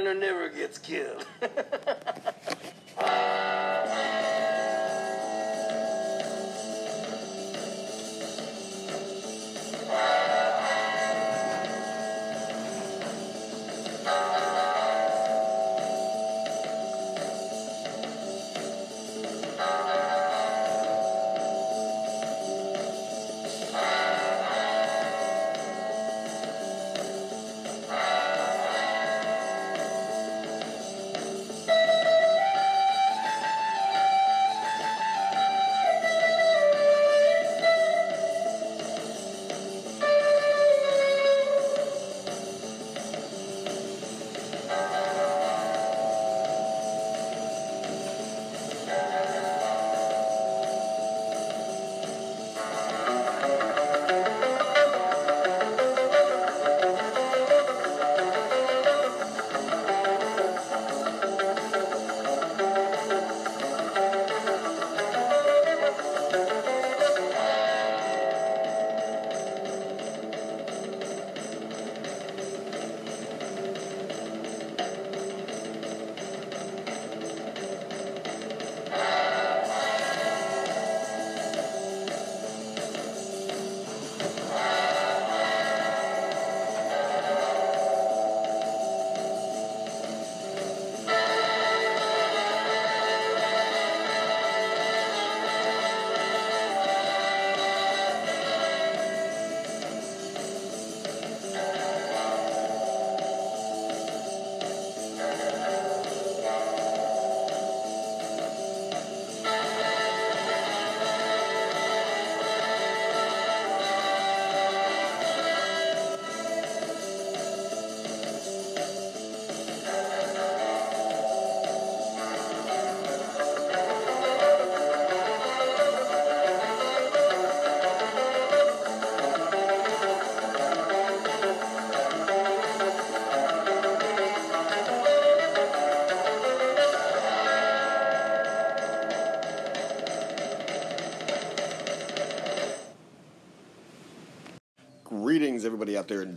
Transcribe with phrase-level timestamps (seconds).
[0.00, 1.26] Bartender never gets killed.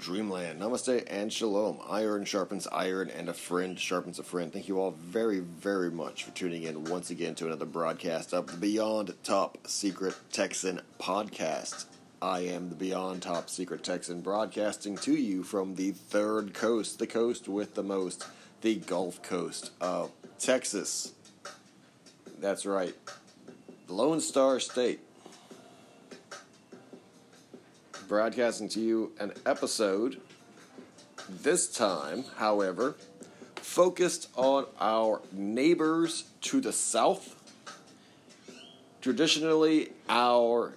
[0.04, 0.60] Dreamland.
[0.60, 1.80] Namaste and shalom.
[1.90, 4.52] Iron sharpens iron, and a friend sharpens a friend.
[4.52, 8.48] Thank you all very, very much for tuning in once again to another broadcast of
[8.48, 11.86] the Beyond Top Secret Texan podcast.
[12.22, 17.08] I am the Beyond Top Secret Texan broadcasting to you from the third coast, the
[17.08, 18.28] coast with the most,
[18.60, 21.14] the Gulf Coast of Texas.
[22.42, 22.94] That's right,
[23.88, 25.00] the Lone Star State
[28.14, 30.22] broadcasting to you an episode,
[31.28, 32.94] this time, however,
[33.56, 37.36] focused on our neighbors to the south.
[39.02, 40.76] Traditionally, our,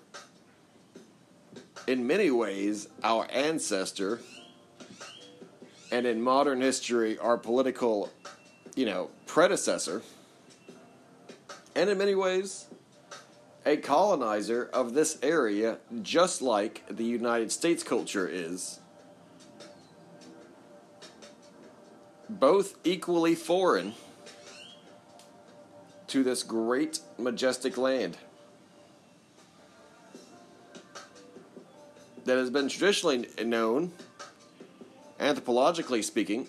[1.86, 4.20] in many ways, our ancestor,
[5.92, 8.10] and in modern history, our political,
[8.74, 10.00] you know, predecessor,
[11.74, 12.64] and in many ways,
[13.66, 18.78] a colonizer of this area, just like the United States culture is.
[22.30, 23.94] Both equally foreign
[26.06, 28.16] to this great, majestic land
[32.24, 33.92] that has been traditionally known,
[35.18, 36.46] anthropologically speaking,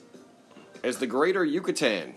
[0.84, 2.14] as the Greater Yucatan.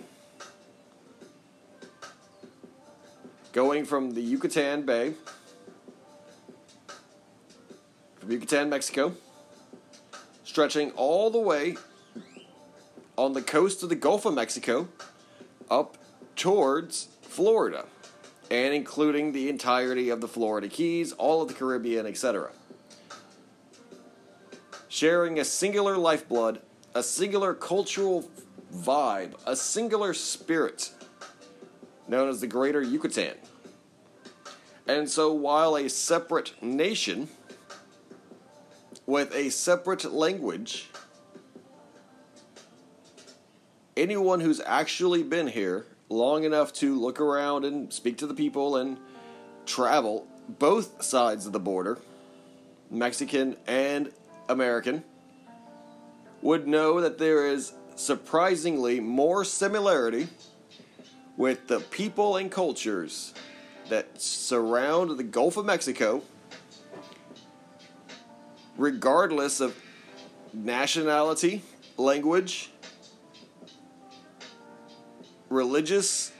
[3.60, 5.12] Going from the Yucatan Bay,
[8.18, 9.12] from Yucatan, Mexico,
[10.44, 11.76] stretching all the way
[13.18, 14.88] on the coast of the Gulf of Mexico
[15.70, 15.98] up
[16.36, 17.84] towards Florida,
[18.50, 22.52] and including the entirety of the Florida Keys, all of the Caribbean, etc.
[24.88, 26.62] Sharing a singular lifeblood,
[26.94, 28.26] a singular cultural
[28.74, 30.92] vibe, a singular spirit
[32.08, 33.34] known as the Greater Yucatan.
[34.90, 37.28] And so, while a separate nation
[39.06, 40.90] with a separate language,
[43.96, 48.78] anyone who's actually been here long enough to look around and speak to the people
[48.78, 48.98] and
[49.64, 50.26] travel
[50.58, 51.96] both sides of the border,
[52.90, 54.10] Mexican and
[54.48, 55.04] American,
[56.42, 60.26] would know that there is surprisingly more similarity
[61.36, 63.32] with the people and cultures
[63.90, 66.22] that surround the Gulf of Mexico,
[68.76, 69.76] regardless of
[70.52, 71.62] nationality,
[71.96, 72.70] language,
[75.48, 76.32] religious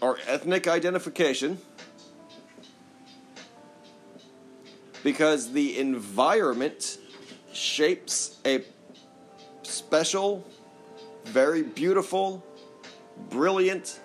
[0.00, 1.58] or ethnic identification
[5.02, 6.98] because the environment
[7.52, 8.64] shapes a
[9.62, 10.44] special,
[11.24, 12.44] very beautiful,
[13.28, 14.00] brilliant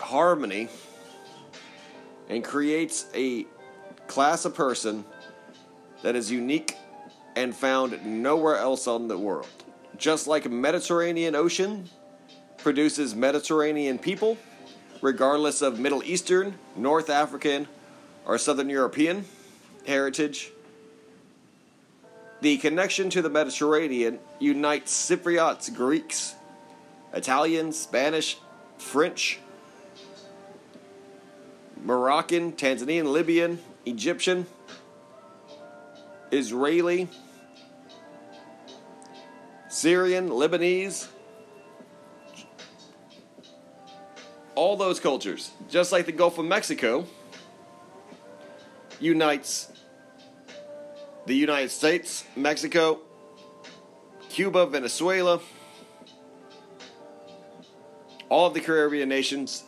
[0.00, 0.68] harmony
[2.28, 3.46] and creates a
[4.06, 5.04] class of person
[6.02, 6.76] that is unique
[7.36, 9.48] and found nowhere else on the world.
[9.96, 11.88] Just like Mediterranean Ocean
[12.58, 14.38] produces Mediterranean people,
[15.00, 17.68] regardless of Middle Eastern, North African,
[18.26, 19.24] or Southern European
[19.86, 20.52] heritage.
[22.40, 26.34] The connection to the Mediterranean unites Cypriots, Greeks,
[27.12, 28.38] Italians, Spanish,
[28.78, 29.40] French,
[31.82, 34.46] Moroccan, Tanzanian, Libyan, Egyptian,
[36.30, 37.08] Israeli,
[39.68, 41.08] Syrian, Lebanese,
[44.54, 47.06] all those cultures, just like the Gulf of Mexico,
[48.98, 49.72] unites
[51.26, 53.00] the United States, Mexico,
[54.28, 55.40] Cuba, Venezuela,
[58.28, 59.64] all of the Caribbean nations,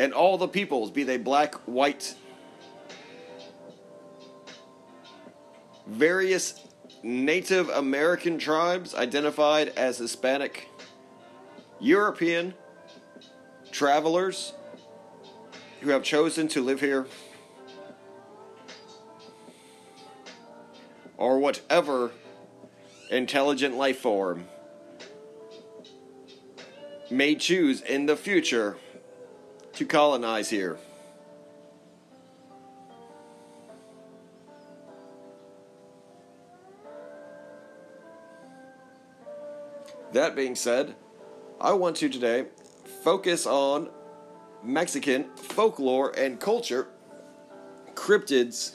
[0.00, 2.14] and all the peoples, be they black, white,
[5.86, 6.66] various
[7.02, 10.70] Native American tribes identified as Hispanic,
[11.80, 12.54] European
[13.70, 14.54] travelers
[15.82, 17.06] who have chosen to live here,
[21.18, 22.10] or whatever
[23.10, 24.48] intelligent life form
[27.10, 28.78] may choose in the future
[29.80, 30.76] to colonize here.
[40.12, 40.94] That being said,
[41.58, 42.44] I want to today
[43.02, 43.88] focus on
[44.62, 46.88] Mexican folklore and culture,
[47.94, 48.74] cryptids,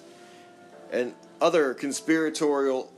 [0.91, 2.91] and other conspiratorial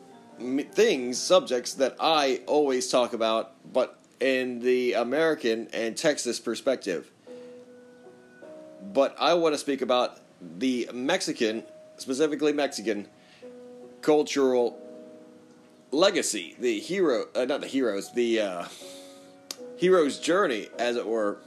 [0.71, 7.11] things, subjects that I always talk about, but in the American and Texas perspective.
[8.97, 11.63] But I want to speak about the Mexican,
[11.97, 13.07] specifically Mexican,
[14.01, 14.75] cultural
[15.91, 18.65] legacy, the hero, uh, not the heroes, the uh,
[19.75, 21.37] hero's journey, as it were.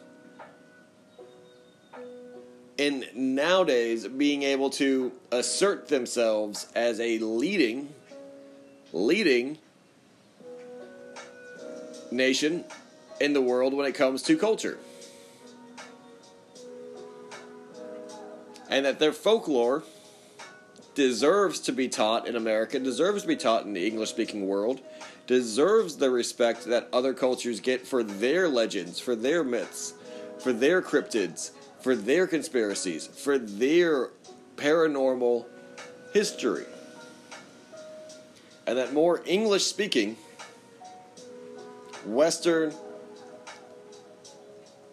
[2.78, 7.92] And nowadays, being able to assert themselves as a leading,
[8.92, 9.58] leading
[12.12, 12.64] nation
[13.20, 14.78] in the world when it comes to culture.
[18.70, 19.82] And that their folklore
[20.94, 24.80] deserves to be taught in America, deserves to be taught in the English speaking world,
[25.26, 29.94] deserves the respect that other cultures get for their legends, for their myths,
[30.38, 31.50] for their cryptids,
[31.80, 34.10] for their conspiracies, for their
[34.56, 35.46] paranormal
[36.12, 36.66] history.
[38.66, 40.16] And that more English speaking,
[42.04, 42.72] Western,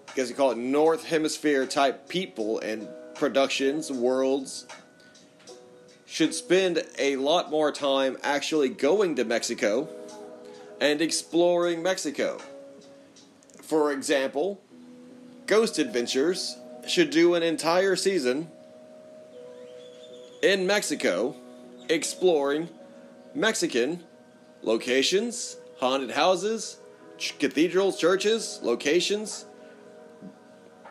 [0.10, 2.88] I guess you call it North Hemisphere type people and
[3.18, 4.68] productions, worlds,
[6.06, 9.90] should spend a lot more time actually going to Mexico
[10.80, 12.40] and exploring Mexico.
[13.62, 14.62] For example,
[15.46, 16.58] Ghost Adventures
[16.88, 18.50] should do an entire season
[20.42, 21.36] in Mexico
[21.90, 22.70] exploring
[23.34, 24.04] Mexican
[24.62, 26.78] locations, haunted houses,
[27.18, 29.46] ch- cathedrals, churches, locations,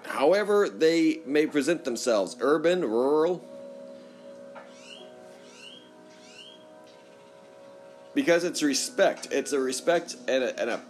[0.07, 3.45] however they may present themselves urban, rural,
[8.15, 9.29] because it's respect.
[9.31, 10.81] It's a respect and a, and a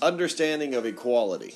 [0.00, 1.54] understanding of equality.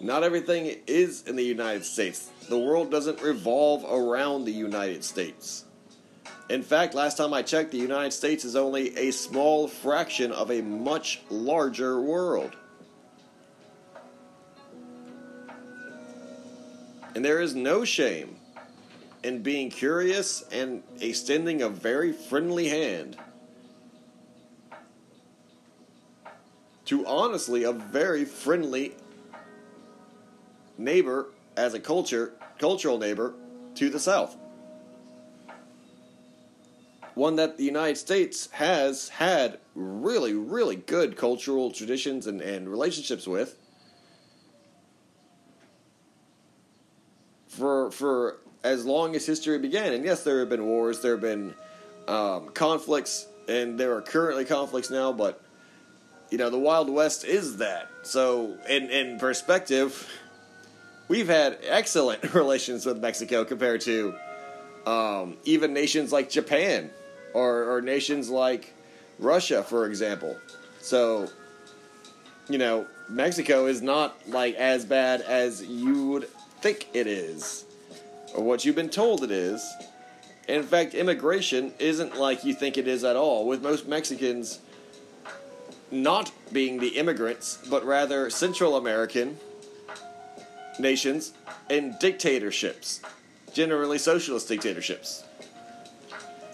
[0.00, 2.30] Not everything is in the United States.
[2.48, 5.65] The world doesn't revolve around the United States.
[6.48, 10.50] In fact, last time I checked, the United States is only a small fraction of
[10.52, 12.54] a much larger world.
[17.16, 18.36] And there is no shame
[19.24, 23.16] in being curious and extending a very friendly hand
[26.84, 28.94] to honestly a very friendly
[30.78, 31.26] neighbor
[31.56, 33.34] as a culture cultural neighbor
[33.74, 34.36] to the south
[37.16, 43.26] one that the united states has had really really good cultural traditions and, and relationships
[43.26, 43.58] with
[47.56, 49.92] for for as long as history began.
[49.92, 51.54] And yes, there have been wars, there have been
[52.08, 55.40] um, conflicts, and there are currently conflicts now, but
[56.30, 57.88] you know the Wild West is that.
[58.02, 60.08] So, in in perspective,
[61.08, 64.14] we've had excellent relations with Mexico compared to
[64.84, 66.90] um, even nations like Japan
[67.36, 68.72] or, or nations like
[69.18, 70.38] Russia, for example.
[70.80, 71.28] So,
[72.48, 76.30] you know, Mexico is not like as bad as you would
[76.62, 77.66] think it is,
[78.34, 79.62] or what you've been told it is.
[80.48, 84.60] In fact, immigration isn't like you think it is at all, with most Mexicans
[85.90, 89.36] not being the immigrants, but rather Central American
[90.78, 91.34] nations
[91.68, 93.02] and dictatorships,
[93.52, 95.25] generally socialist dictatorships.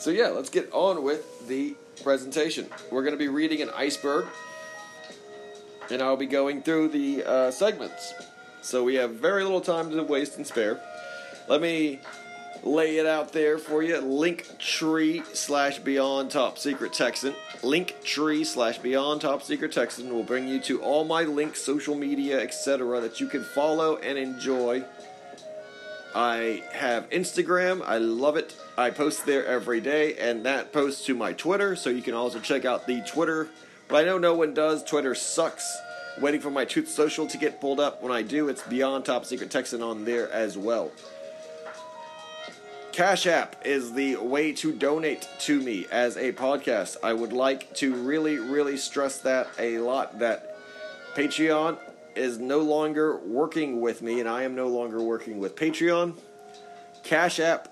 [0.03, 2.69] So, yeah, let's get on with the presentation.
[2.91, 4.27] We're going to be reading an iceberg,
[5.93, 8.13] and I'll be going through the uh, segments.
[8.63, 10.81] So, we have very little time to waste and spare.
[11.47, 12.01] Let me
[12.65, 13.95] lay it out there for you.
[13.95, 17.37] Linktree slash Beyond Top Secret Texan.
[17.61, 22.41] Linktree slash Beyond Top Secret Texan will bring you to all my links, social media,
[22.41, 23.01] etc.
[23.01, 24.85] that you can follow and enjoy.
[26.15, 27.83] I have Instagram.
[27.85, 28.55] I love it.
[28.77, 32.39] I post there every day, and that posts to my Twitter, so you can also
[32.39, 33.49] check out the Twitter.
[33.89, 34.83] But I know no one does.
[34.83, 35.79] Twitter sucks.
[36.21, 38.03] Waiting for my Truth Social to get pulled up.
[38.03, 40.93] When I do, it's Beyond Top Secret Texan on there as well.
[42.93, 46.99] Cash App is the way to donate to me as a podcast.
[47.03, 50.59] I would like to really, really stress that a lot that
[51.15, 51.79] Patreon
[52.17, 56.15] is no longer working with me, and I am no longer working with Patreon.
[57.03, 57.69] Cash App,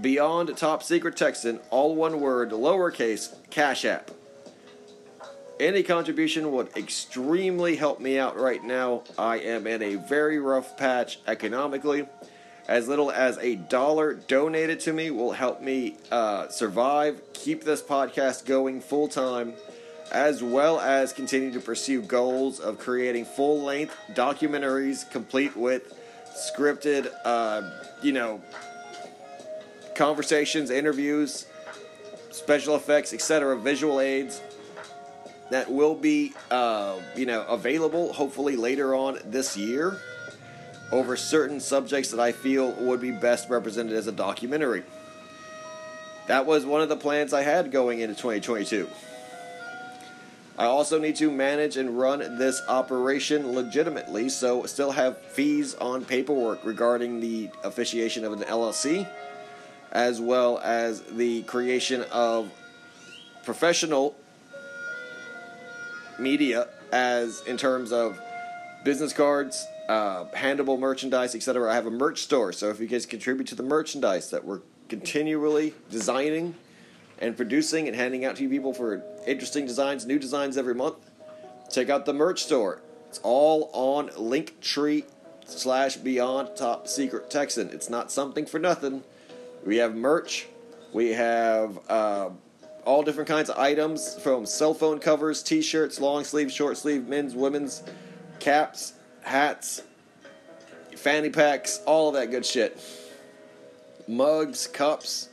[0.00, 4.10] Beyond Top Secret Texan, all one word, lowercase, Cash App.
[5.58, 9.02] Any contribution would extremely help me out right now.
[9.18, 12.06] I am in a very rough patch economically.
[12.66, 17.82] As little as a dollar donated to me will help me uh, survive, keep this
[17.82, 19.54] podcast going full time,
[20.10, 25.94] as well as continue to pursue goals of creating full length documentaries complete with
[26.34, 27.62] scripted, uh,
[28.02, 28.40] you know,
[29.94, 31.46] conversations, interviews,
[32.30, 34.40] special effects, etc., visual aids
[35.50, 40.00] that will be, uh, you know, available hopefully later on this year
[40.92, 44.82] over certain subjects that I feel would be best represented as a documentary.
[46.26, 48.88] That was one of the plans I had going into 2022.
[50.58, 56.04] I also need to manage and run this operation legitimately, so still have fees on
[56.04, 59.08] paperwork regarding the officiation of an LLC,
[59.92, 62.50] as well as the creation of
[63.44, 64.14] professional
[66.18, 68.20] media as in terms of
[68.84, 71.70] business cards, uh, handable merchandise, etc.
[71.70, 74.60] I have a merch store, so if you guys contribute to the merchandise that we're
[74.88, 76.54] continually designing
[77.20, 80.96] and producing and handing out to you people for interesting designs, new designs every month,
[81.70, 82.80] check out the merch store.
[83.08, 85.04] It's all on Linktree
[85.44, 87.68] slash Beyond Top Secret Texan.
[87.70, 89.02] It's not something for nothing.
[89.66, 90.46] We have merch.
[90.92, 92.30] We have uh,
[92.84, 97.34] all different kinds of items from cell phone covers, T-shirts, long sleeve, short sleeve, men's,
[97.34, 97.82] women's,
[98.38, 99.82] caps, hats,
[100.96, 102.80] fanny packs, all of that good shit.
[104.08, 105.28] Mugs, cups,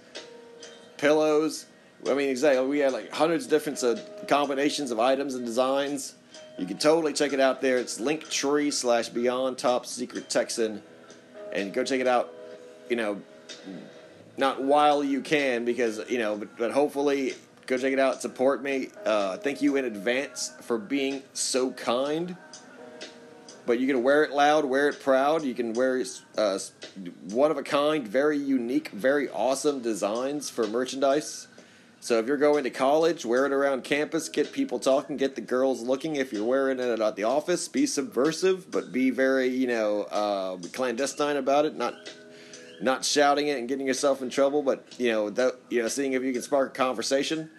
[0.98, 1.66] pillows.
[2.10, 2.66] I mean, exactly.
[2.66, 3.98] We had like hundreds of different uh,
[4.28, 6.16] combinations of items and designs.
[6.58, 7.78] You can totally check it out there.
[7.78, 10.82] It's Linktree slash Beyond Top Secret Texan,
[11.54, 12.34] and go check it out.
[12.90, 13.22] You know,
[14.38, 17.34] not while you can, because you know, but, but hopefully
[17.66, 18.22] go check it out.
[18.22, 18.90] Support me.
[19.06, 22.38] Uh, thank you in advance for being so kind
[23.68, 25.44] but you can wear it loud, wear it proud.
[25.44, 26.02] You can wear
[26.38, 26.58] uh,
[27.30, 31.50] one of a kind, very unique, very awesome designs for merchandise.
[32.00, 35.42] So if you're going to college, wear it around campus, get people talking, get the
[35.42, 36.16] girls looking.
[36.16, 40.58] If you're wearing it at the office, be subversive, but be very, you know, uh,
[40.74, 41.76] clandestine about it.
[41.76, 41.96] Not
[42.80, 46.14] not shouting it and getting yourself in trouble, but you know, that, you know, seeing
[46.14, 47.50] if you can spark a conversation.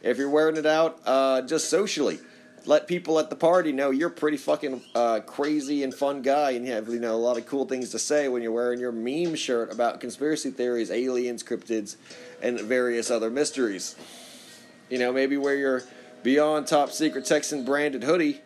[0.00, 2.18] If you're wearing it out, uh, just socially
[2.66, 6.52] let people at the party know you're a pretty fucking uh, crazy and fun guy,
[6.52, 8.80] and you have you know a lot of cool things to say when you're wearing
[8.80, 11.96] your meme shirt about conspiracy theories, aliens, cryptids,
[12.40, 13.96] and various other mysteries.
[14.90, 15.82] You know, maybe wear your
[16.22, 18.40] Beyond Top Secret Texan branded hoodie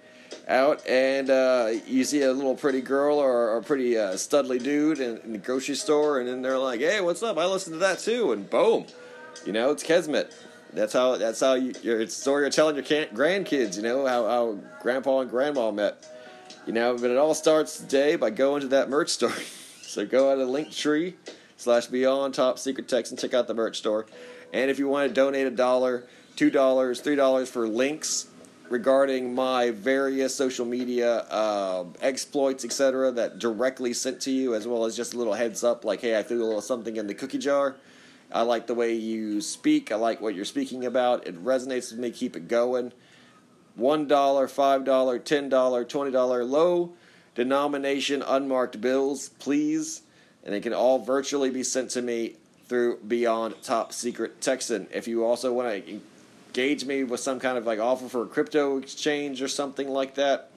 [0.49, 5.01] out, and uh, you see a little pretty girl or, a pretty uh, studly dude
[5.01, 7.37] in, in the grocery store, and then they're like, "Hey, what's up?
[7.37, 8.87] I listen to that too," and boom,
[9.45, 10.33] you know, it's Kesmet.
[10.73, 11.17] That's how.
[11.17, 13.77] That's how you, your story you're telling your grandkids.
[13.77, 16.07] You know how, how grandpa and grandma met.
[16.67, 19.33] You know, but it all starts today by going to that merch store.
[19.83, 21.15] so go out to Linktree
[21.57, 24.07] slash Beyond Top Secret Texan check out the merch store.
[24.53, 28.29] And if you want to donate a dollar, two dollars, three dollars for links
[28.69, 34.85] regarding my various social media uh, exploits, etc., that directly sent to you, as well
[34.85, 37.15] as just a little heads up, like, hey, I threw a little something in the
[37.15, 37.77] cookie jar.
[38.33, 39.93] I like the way you speak.
[39.93, 41.27] I like what you're speaking about.
[41.27, 42.11] It resonates with me.
[42.11, 42.93] Keep it going.
[43.79, 46.93] $1, $5, $10, $20 low
[47.37, 50.03] denomination unmarked bills, please.
[50.43, 54.89] And they can all virtually be sent to me through Beyond Top Secret Texan.
[54.93, 56.01] If you also want to
[56.49, 60.15] engage me with some kind of like offer for a crypto exchange or something like
[60.15, 60.51] that,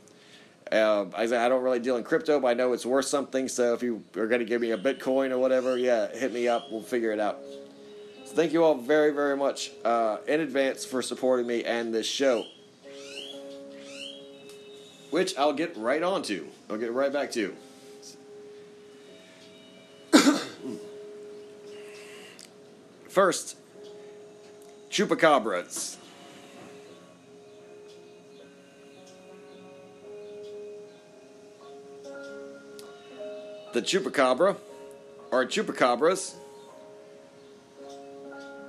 [0.72, 3.48] uh, I, I don't really deal in crypto, but I know it's worth something.
[3.48, 6.48] So if you are going to give me a Bitcoin or whatever, yeah, hit me
[6.48, 6.72] up.
[6.72, 7.40] We'll figure it out.
[8.30, 12.06] So thank you all very, very much uh, in advance for supporting me and this
[12.06, 12.46] show
[15.10, 16.48] which I'll get right on to.
[16.70, 17.56] I'll get right back to.
[23.10, 23.58] First,
[24.90, 25.98] chupacabras.
[33.72, 34.58] The chupacabra,
[35.32, 36.34] or chupacabras,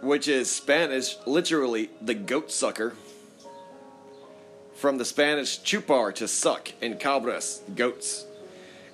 [0.00, 2.94] which is Spanish, literally the goat sucker
[4.80, 8.24] from the Spanish chupar to suck and cabras, goats,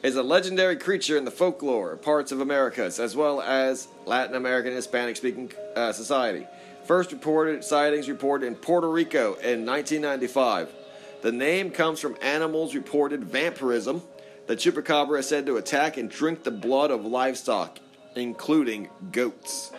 [0.02, 4.72] is a legendary creature in the folklore parts of Americas as well as Latin American
[4.72, 6.44] Hispanic speaking uh, society.
[6.86, 10.72] First reported sightings reported in Puerto Rico in 1995.
[11.22, 14.02] The name comes from animals reported vampirism.
[14.48, 17.78] The chupacabra is said to attack and drink the blood of livestock,
[18.16, 19.70] including goats.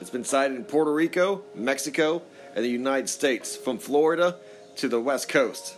[0.00, 2.22] It's been sighted in Puerto Rico, Mexico,
[2.54, 4.36] and the United States, from Florida
[4.76, 5.76] to the West Coast.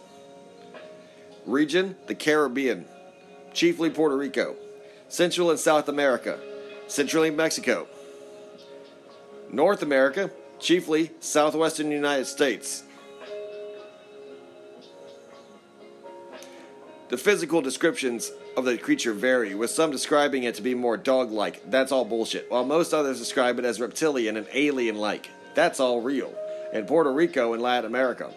[1.45, 2.87] Region, the Caribbean,
[3.52, 4.55] chiefly Puerto Rico.
[5.09, 6.38] Central and South America,
[6.87, 7.88] centrally Mexico.
[9.51, 12.85] North America, chiefly southwestern United States.
[17.09, 21.31] The physical descriptions of the creature vary, with some describing it to be more dog
[21.31, 21.71] like.
[21.71, 22.51] That's all bullshit.
[22.51, 25.31] While most others describe it as reptilian and alien like.
[25.55, 26.35] That's all real
[26.73, 28.33] in Puerto Rico and Latin America.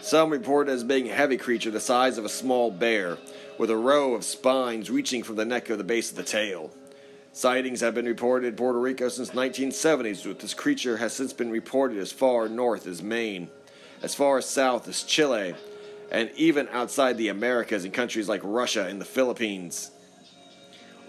[0.00, 3.18] Some report it as being a heavy creature the size of a small bear,
[3.58, 6.70] with a row of spines reaching from the neck to the base of the tail.
[7.32, 11.50] Sightings have been reported in Puerto Rico since 1970s, with this creature has since been
[11.50, 13.48] reported as far north as Maine,
[14.02, 15.54] as far south as Chile,
[16.10, 19.90] and even outside the Americas in countries like Russia and the Philippines.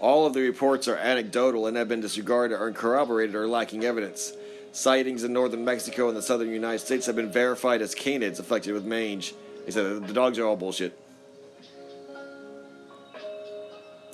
[0.00, 4.32] All of the reports are anecdotal and have been disregarded or uncorroborated or lacking evidence.
[4.72, 8.74] Sightings in northern Mexico and the southern United States have been verified as canids affected
[8.74, 9.34] with mange.
[9.64, 10.98] He said the dogs are all bullshit.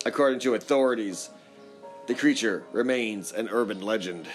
[0.07, 1.31] According to authorities,
[2.07, 4.27] the creature remains an urban legend.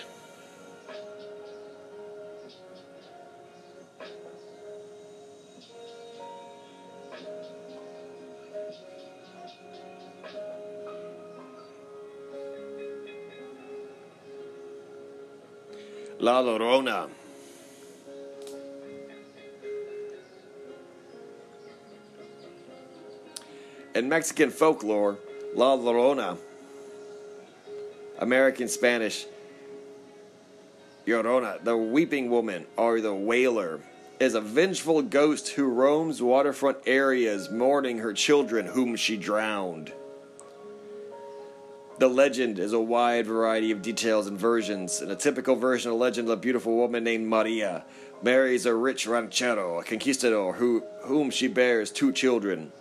[16.22, 17.08] La Llorona.
[23.96, 25.18] In Mexican folklore,
[25.56, 26.38] La Llorona,
[28.20, 29.28] American Spanish,
[31.08, 33.80] Llorona, the weeping woman or the wailer,
[34.20, 39.94] is a vengeful ghost who roams waterfront areas mourning her children whom she drowned.
[42.00, 45.02] The legend is a wide variety of details and versions.
[45.02, 47.84] In a typical version of legend, a beautiful woman named Maria
[48.24, 52.72] marries a rich ranchero, a conquistador, who, whom she bears two children.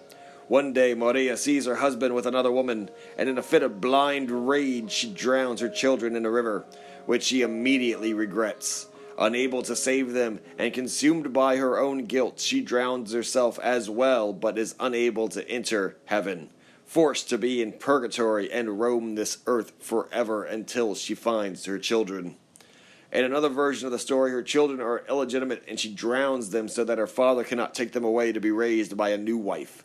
[0.47, 4.31] One day, Maria sees her husband with another woman, and in a fit of blind
[4.31, 6.65] rage, she drowns her children in a river,
[7.07, 8.87] which she immediately regrets.
[9.19, 14.33] Unable to save them, and consumed by her own guilt, she drowns herself as well,
[14.33, 16.51] but is unable to enter heaven
[16.89, 22.35] forced to be in purgatory and roam this earth forever until she finds her children.
[23.13, 26.85] In another version of the story, her children are illegitimate and she drowns them so
[26.85, 29.85] that her father cannot take them away to be raised by a new wife.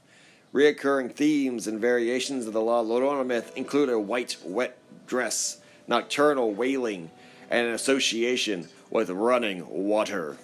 [0.53, 5.57] Reoccurring themes and variations of the La Llorona myth include a white, wet dress,
[5.89, 7.11] nocturnal wailing,
[7.49, 10.37] and an association with running water.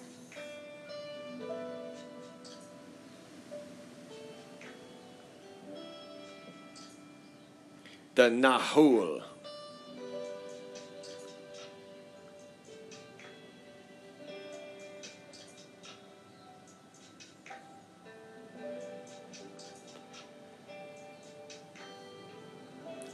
[8.20, 9.22] The Nahul.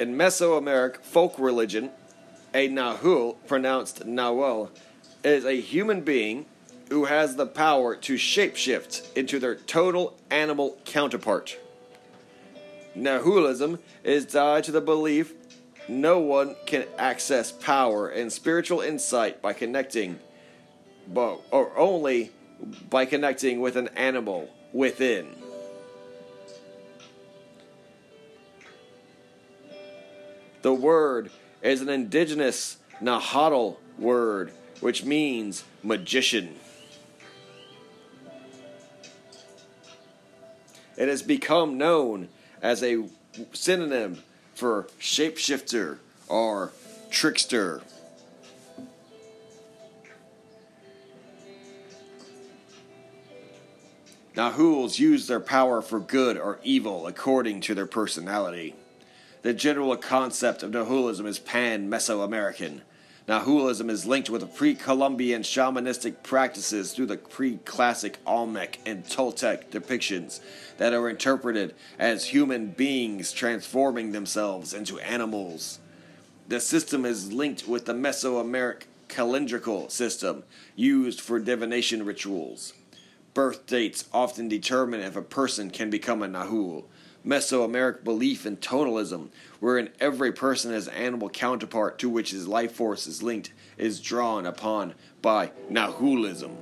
[0.00, 1.92] In Mesoamerican folk religion
[2.52, 4.70] A Nahul, pronounced Nawal,
[5.22, 6.46] is a human being
[6.88, 11.58] who has the power to shapeshift into their total animal counterpart.
[12.96, 15.34] Nahulism is tied to the belief
[15.88, 20.18] no one can access power and spiritual insight by connecting,
[21.06, 22.32] but, or only
[22.90, 25.28] by connecting with an animal within.
[30.62, 31.30] The word
[31.62, 36.56] is an indigenous Nahuatl word which means magician.
[40.96, 42.28] It has become known
[42.62, 43.04] as a
[43.52, 44.22] synonym
[44.54, 46.72] for shapeshifter or
[47.10, 47.82] trickster.
[54.36, 58.74] Nahuls use their power for good or evil according to their personality.
[59.40, 62.82] The general concept of Nahulism is pan Mesoamerican.
[63.28, 69.70] Nahulism is linked with pre Columbian shamanistic practices through the pre classic Olmec and Toltec
[69.70, 70.38] depictions
[70.78, 75.80] that are interpreted as human beings transforming themselves into animals.
[76.46, 80.44] The system is linked with the Mesoameric calendrical system
[80.76, 82.74] used for divination rituals.
[83.34, 86.84] Birth dates often determine if a person can become a Nahul.
[87.26, 92.72] Mesoameric belief in tonalism, wherein every person has an animal counterpart to which his life
[92.72, 96.54] force is linked, is drawn upon by Nahulism.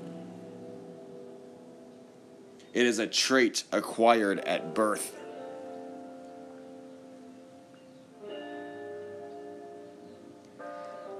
[2.72, 5.14] It is a trait acquired at birth.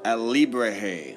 [0.04, 1.16] Alebrije.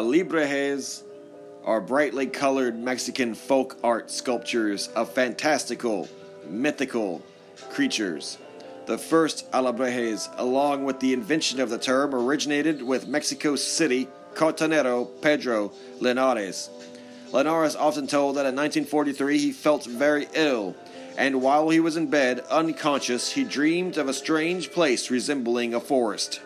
[0.00, 1.02] Alebrijes
[1.62, 6.08] are brightly colored Mexican folk art sculptures of fantastical,
[6.48, 7.22] mythical
[7.68, 8.38] creatures.
[8.86, 15.06] The first alebrijes, along with the invention of the term, originated with Mexico City cartonero
[15.20, 16.70] Pedro Linares.
[17.30, 20.74] Linares often told that in 1943 he felt very ill,
[21.18, 25.80] and while he was in bed, unconscious, he dreamed of a strange place resembling a
[25.80, 26.40] forest.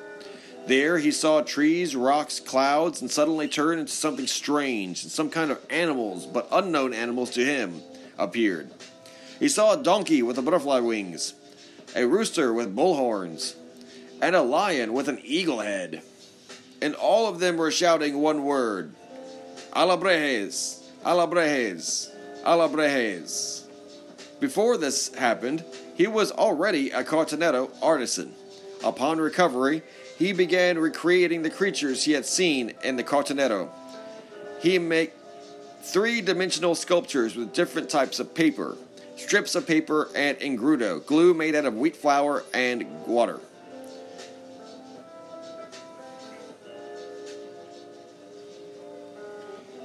[0.67, 5.51] There he saw trees, rocks, clouds, and suddenly turned into something strange, and some kind
[5.51, 7.83] of animals, but unknown animals to him,
[8.19, 8.71] appeared.
[9.39, 11.35] He saw a donkey with butterfly wings,
[11.95, 13.57] a rooster with bull horns,
[14.23, 16.03] and a lion with an eagle head.
[16.81, 18.95] And all of them were shouting one word
[19.75, 22.09] Alebrijes, Alebrijes,
[22.43, 23.65] Alebrijes.
[24.41, 28.35] Before this happened, he was already a cartonero artisan.
[28.83, 29.83] Upon recovery,
[30.19, 33.69] he began recreating the creatures he had seen in the Cartonero.
[34.61, 35.13] He made
[35.83, 38.77] three dimensional sculptures with different types of paper
[39.17, 43.41] strips of paper and engrudo, glue made out of wheat flour and water.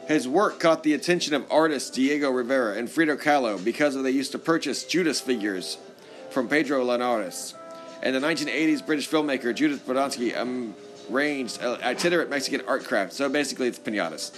[0.08, 4.32] His work caught the attention of artists Diego Rivera and Frida Kahlo because they used
[4.32, 5.78] to purchase Judas figures
[6.32, 7.54] from Pedro Linares
[8.02, 10.74] and the 1980s British filmmaker Judith Bronowski um,
[11.12, 13.14] arranged itinerant Mexican art craft.
[13.14, 14.38] So basically, it's pinatas.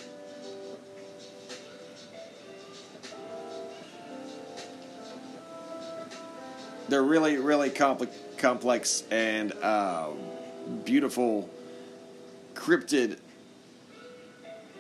[6.89, 10.09] They're really, really compl- complex and uh,
[10.83, 11.49] beautiful,
[12.53, 13.17] cryptid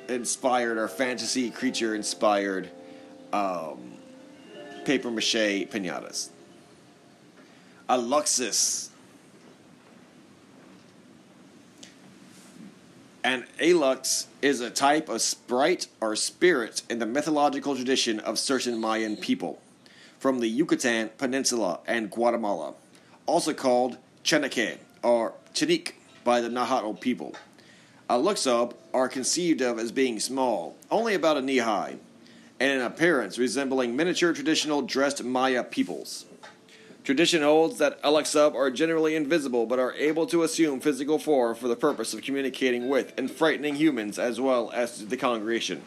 [0.09, 2.69] inspired or fantasy creature inspired
[3.31, 3.93] um,
[4.83, 6.29] paper mache pinatas.
[7.91, 8.87] Aluxis.
[13.21, 18.79] An alux is a type of sprite or spirit in the mythological tradition of certain
[18.79, 19.59] Mayan people
[20.19, 22.75] from the Yucatan Peninsula and Guatemala,
[23.25, 27.35] also called Cheneque or Chinique by the Nahuatl people.
[28.09, 31.97] Aluxob are conceived of as being small, only about a knee high,
[32.57, 36.23] and in appearance resembling miniature traditional dressed Maya peoples.
[37.03, 41.67] Tradition holds that Alexub are generally invisible but are able to assume physical form for
[41.67, 45.81] the purpose of communicating with and frightening humans as well as the congregation.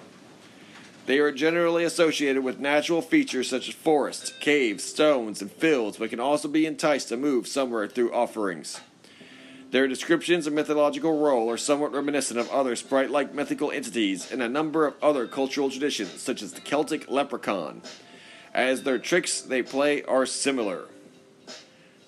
[1.06, 6.10] They are generally associated with natural features such as forests, caves, stones, and fields, but
[6.10, 8.80] can also be enticed to move somewhere through offerings.
[9.70, 14.40] Their descriptions and mythological role are somewhat reminiscent of other sprite like mythical entities in
[14.40, 17.82] a number of other cultural traditions, such as the Celtic leprechaun,
[18.54, 20.86] as their tricks they play are similar.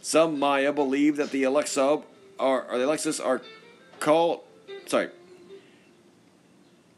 [0.06, 2.04] Some Maya believe that the Alexob
[2.38, 3.42] are, or the Alexis are
[3.98, 4.42] called,
[4.86, 5.08] sorry,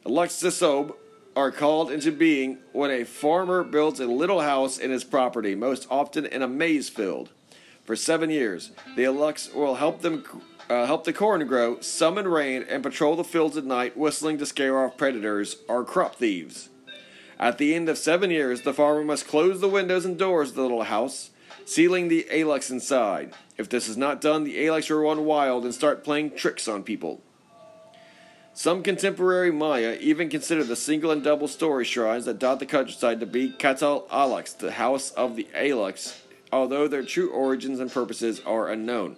[0.05, 0.95] Alexisob
[1.35, 5.87] are called into being when a farmer builds a little house in his property, most
[5.91, 7.31] often in a maize field.
[7.87, 10.23] For seven years, the Alux will help them
[10.69, 14.45] uh, help the corn grow, summon rain, and patrol the fields at night, whistling to
[14.45, 16.69] scare off predators or crop thieves.
[17.39, 20.57] At the end of seven years, the farmer must close the windows and doors of
[20.57, 21.31] the little house,
[21.69, 23.35] sealing the Alux inside.
[23.59, 26.83] If this is not done, the Alux will run wild and start playing tricks on
[26.83, 27.21] people.
[28.55, 33.21] Some contemporary Maya even consider the single and double story shrines that dot the countryside
[33.21, 36.19] to be Katal Alux, the house of the Alux,
[36.51, 39.17] although their true origins and purposes are unknown.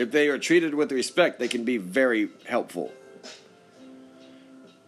[0.00, 2.90] If they are treated with respect, they can be very helpful.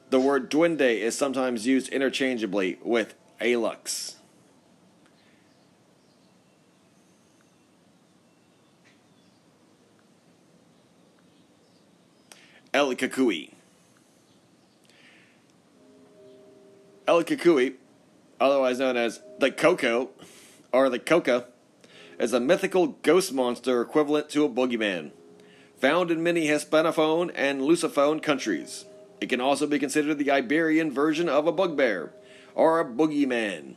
[0.09, 4.15] The word duende is sometimes used interchangeably with alux.
[12.73, 13.51] El Cucuy.
[17.07, 17.23] El
[18.41, 20.09] otherwise known as the Coco
[20.73, 21.49] or the Coca,
[22.23, 25.11] is a mythical ghost monster equivalent to a boogeyman,
[25.77, 28.85] found in many Hispanophone and Lusophone countries.
[29.21, 32.13] It can also be considered the Iberian version of a bugbear
[32.55, 33.75] or a boogeyman,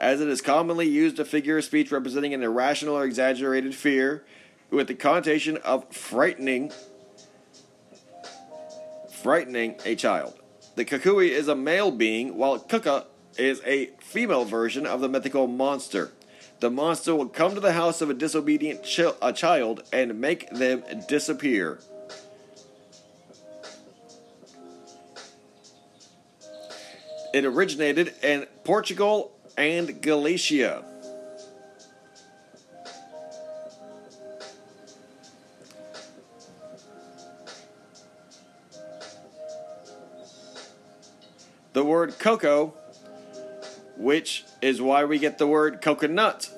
[0.00, 4.24] as it is commonly used a figure of speech representing an irrational or exaggerated fear
[4.68, 6.72] with the connotation of frightening
[9.22, 10.34] frightening a child.
[10.74, 13.06] The Cucuy is a male being, while Kuka
[13.38, 16.10] is a female version of the mythical monster.
[16.58, 18.82] The monster will come to the house of a disobedient
[19.20, 21.80] a child and make them disappear.
[27.34, 30.82] It originated in Portugal and Galicia.
[41.74, 42.72] The word cocoa,
[43.96, 46.50] which is why we get the word coconut,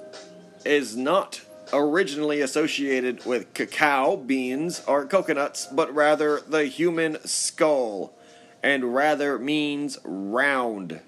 [0.65, 1.41] is not
[1.73, 8.13] originally associated with cacao beans or coconuts, but rather the human skull,
[8.63, 11.01] and rather means round.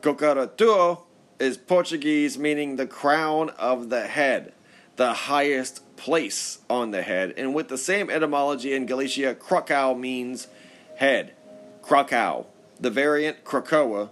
[0.00, 1.00] Cocaratuo
[1.38, 4.52] is Portuguese meaning the crown of the head,
[4.96, 10.48] the highest place on the head, and with the same etymology in Galicia, Krakow means
[10.96, 11.34] head.
[11.82, 12.46] Krakow.
[12.78, 14.10] The variant Krakoa.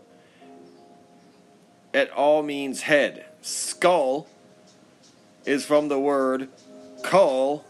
[1.93, 3.25] It all means head.
[3.43, 4.29] Skull
[5.45, 6.49] is from the word
[7.03, 7.65] kull,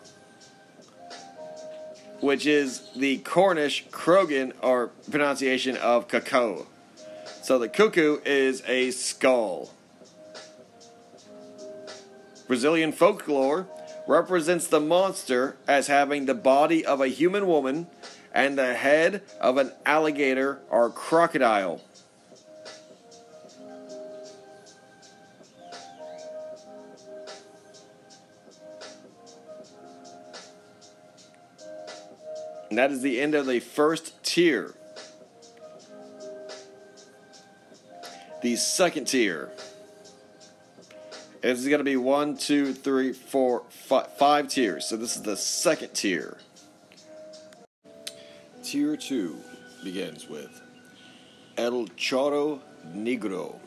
[2.21, 6.65] which is the Cornish Krogan or pronunciation of cuckoo.
[7.43, 9.71] So the cuckoo is a skull.
[12.49, 13.69] Brazilian folklore
[14.09, 17.87] represents the monster as having the body of a human woman
[18.33, 21.81] and the head of an alligator or crocodile.
[32.79, 34.73] That is the end of the first tier.
[38.41, 39.51] The second tier.
[41.43, 44.87] Is going to be one, two, three, four, five, five tiers.
[44.87, 46.39] So this is the second tier.
[48.63, 49.37] Tier 2
[49.83, 50.63] begins with
[51.57, 52.61] El Charro
[52.95, 53.59] Negro.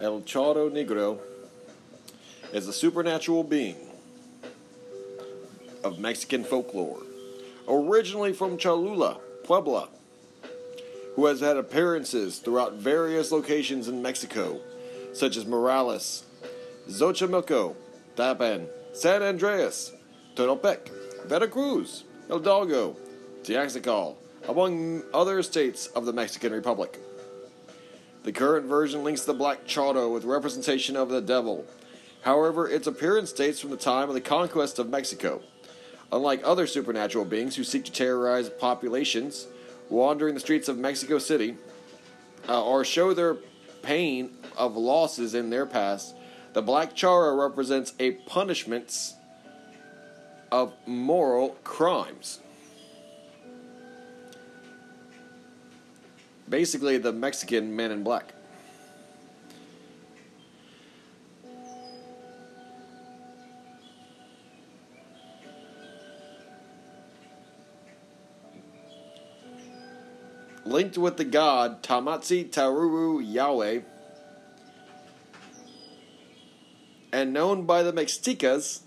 [0.00, 1.20] El Charro Negro
[2.52, 3.76] is a supernatural being
[5.84, 7.02] of Mexican folklore,
[7.68, 9.88] originally from Cholula, Puebla,
[11.14, 14.60] who has had appearances throughout various locations in Mexico,
[15.12, 16.24] such as Morelos,
[16.88, 17.74] Xochimilco,
[18.16, 19.92] Tlalpan, San Andreas,
[20.34, 20.90] Tonopec,
[21.26, 22.96] Veracruz, Hidalgo,
[23.42, 24.14] Tlaxcala,
[24.48, 26.98] among other states of the Mexican Republic.
[28.24, 31.66] The current version links the Black Charro with representation of the devil.
[32.28, 35.40] However, its appearance dates from the time of the conquest of Mexico.
[36.12, 39.46] Unlike other supernatural beings who seek to terrorize populations,
[39.88, 41.56] wandering the streets of Mexico City,
[42.46, 43.38] uh, or show their
[43.80, 46.16] pain of losses in their past,
[46.52, 49.14] the Black Charro represents a punishment
[50.52, 52.40] of moral crimes.
[56.46, 58.34] Basically, the Mexican men in black.
[70.68, 73.80] Linked with the god Tamatsi Taruru Yahweh,
[77.10, 78.82] and known by the Mexicas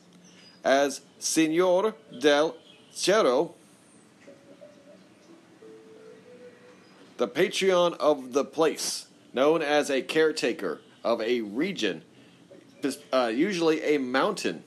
[0.64, 2.56] as Senor del
[2.92, 3.56] Cerro,
[7.18, 12.04] the patron of the place, known as a caretaker of a region,
[13.12, 14.64] uh, usually a mountain.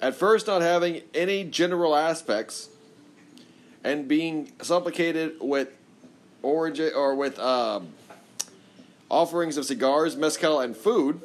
[0.00, 2.68] At first, not having any general aspects,
[3.84, 5.68] and being supplicated with
[6.42, 7.88] origin or with um,
[9.10, 11.20] offerings of cigars, mezcal, and food.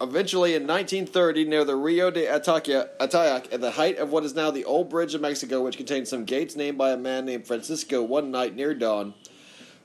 [0.00, 4.48] Eventually, in 1930, near the Rio de Atoyac, at the height of what is now
[4.52, 8.00] the Old Bridge of Mexico, which contains some gates named by a man named Francisco,
[8.02, 9.12] one night near dawn,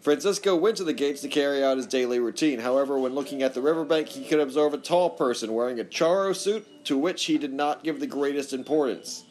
[0.04, 2.60] Francisco went to the gates to carry out his daily routine.
[2.60, 6.36] However, when looking at the riverbank, he could observe a tall person wearing a charro
[6.36, 9.24] suit, to which he did not give the greatest importance.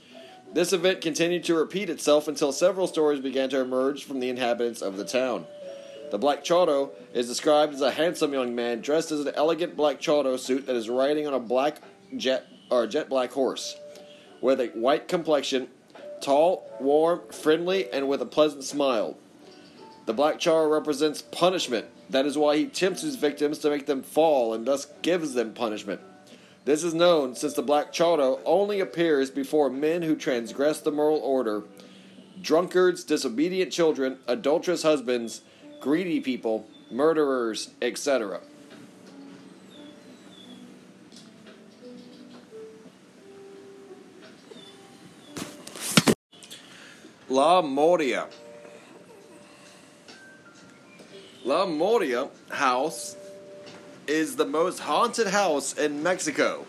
[0.55, 4.81] This event continued to repeat itself until several stories began to emerge from the inhabitants
[4.81, 5.45] of the town.
[6.11, 10.01] The black charro is described as a handsome young man dressed as an elegant black
[10.01, 11.83] charro suit that is riding on a black
[12.17, 13.77] jet or jet black horse,
[14.41, 15.69] with a white complexion,
[16.23, 19.19] tall, warm, friendly, and with a pleasant smile.
[20.05, 21.87] The black charro represents punishment.
[22.11, 25.55] That is why he tempts his victims to make them fall and thus gives them
[25.55, 26.01] punishment.
[26.65, 31.19] This is known since the black charro only appears before men who transgress the moral
[31.19, 31.63] order,
[32.41, 35.43] drunkards, disobedient children, adulterous husbands,
[35.81, 38.41] greedy people, murderers, etc.
[47.29, 48.29] La Moria.
[51.45, 53.17] La Moria House
[54.07, 56.65] is the most haunted house in Mexico.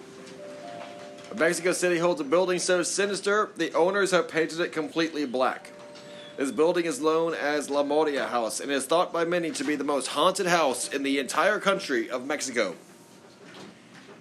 [1.37, 5.71] Mexico City holds a building so sinister, the owners have painted it completely black.
[6.37, 9.75] This building is known as La Moria House and is thought by many to be
[9.75, 12.75] the most haunted house in the entire country of Mexico.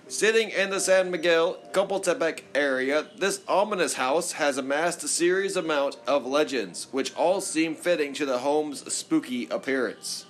[0.07, 5.97] Sitting in the San Miguel Copaltepec area, this ominous house has amassed a serious amount
[6.07, 10.27] of legends, which all seem fitting to the home's spooky appearance.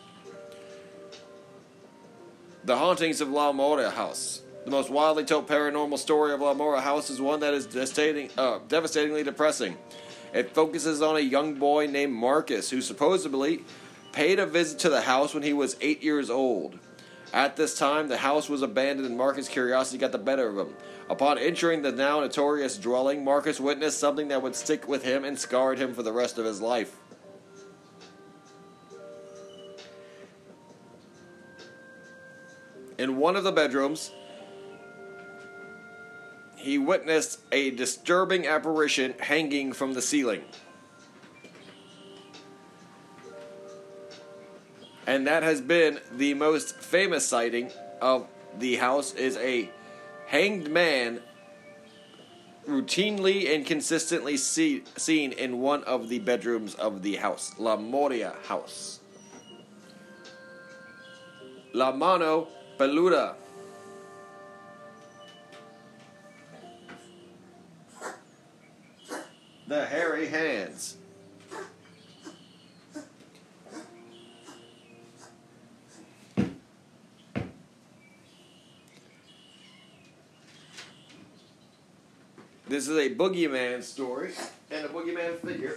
[2.64, 4.40] The Hauntings of La Moria House.
[4.64, 8.30] The most widely told paranormal story of La Moria House is one that is devastating,
[8.38, 9.76] uh, devastatingly depressing.
[10.32, 13.64] It focuses on a young boy named Marcus who supposedly
[14.12, 16.78] paid a visit to the house when he was eight years old.
[17.32, 20.76] At this time, the house was abandoned and Marcus' curiosity got the better of him.
[21.10, 25.36] Upon entering the now notorious dwelling, Marcus witnessed something that would stick with him and
[25.36, 26.96] scarred him for the rest of his life.
[32.98, 34.10] In one of the bedrooms,
[36.56, 40.42] he witnessed a disturbing apparition hanging from the ceiling.
[45.06, 48.28] And that has been the most famous sighting of
[48.58, 49.68] the house is a
[50.26, 51.20] hanged man
[52.66, 58.34] routinely and consistently see, seen in one of the bedrooms of the house, La Moria
[58.46, 59.00] house.
[61.72, 62.48] La Mano
[62.82, 63.36] Peluda.
[69.68, 70.96] The hairy hands.
[82.66, 84.32] This is a boogeyman story
[84.72, 85.76] and a boogeyman figure.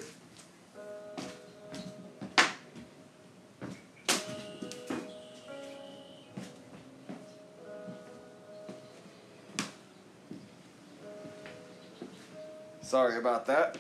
[12.86, 13.80] Sorry about that.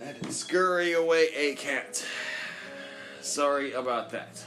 [0.00, 2.06] I to scurry away a cat.
[3.20, 4.40] Sorry about that.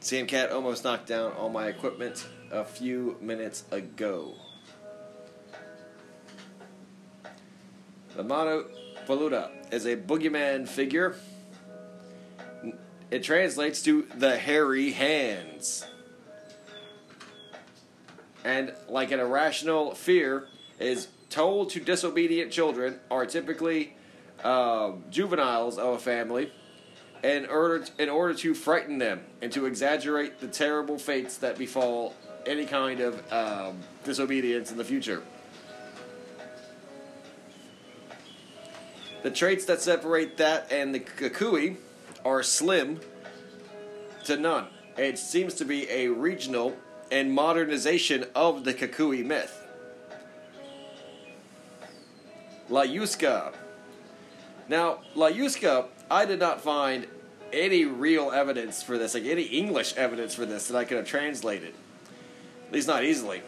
[0.00, 4.36] Sam Cat almost knocked down all my equipment a few minutes ago.
[8.16, 8.64] The Mano
[9.06, 11.14] Peluda is a boogeyman figure.
[13.10, 15.84] It translates to the hairy hands
[18.46, 20.46] and like an irrational fear
[20.78, 23.96] is told to disobedient children are typically
[24.44, 26.52] uh, juveniles of a family
[27.24, 31.58] in order to, in order to frighten them and to exaggerate the terrible fates that
[31.58, 32.14] befall
[32.46, 35.24] any kind of um, disobedience in the future.
[39.24, 41.78] The traits that separate that and the Cucuy
[42.24, 43.00] are slim
[44.26, 44.68] to none.
[44.96, 46.76] It seems to be a regional
[47.10, 49.62] and modernization of the Cucuy myth.
[52.70, 53.52] Layuska.
[54.68, 57.06] Now, Layuska, I did not find
[57.52, 61.06] any real evidence for this, like any English evidence for this that I could have
[61.06, 61.74] translated.
[62.66, 63.42] At least not easily.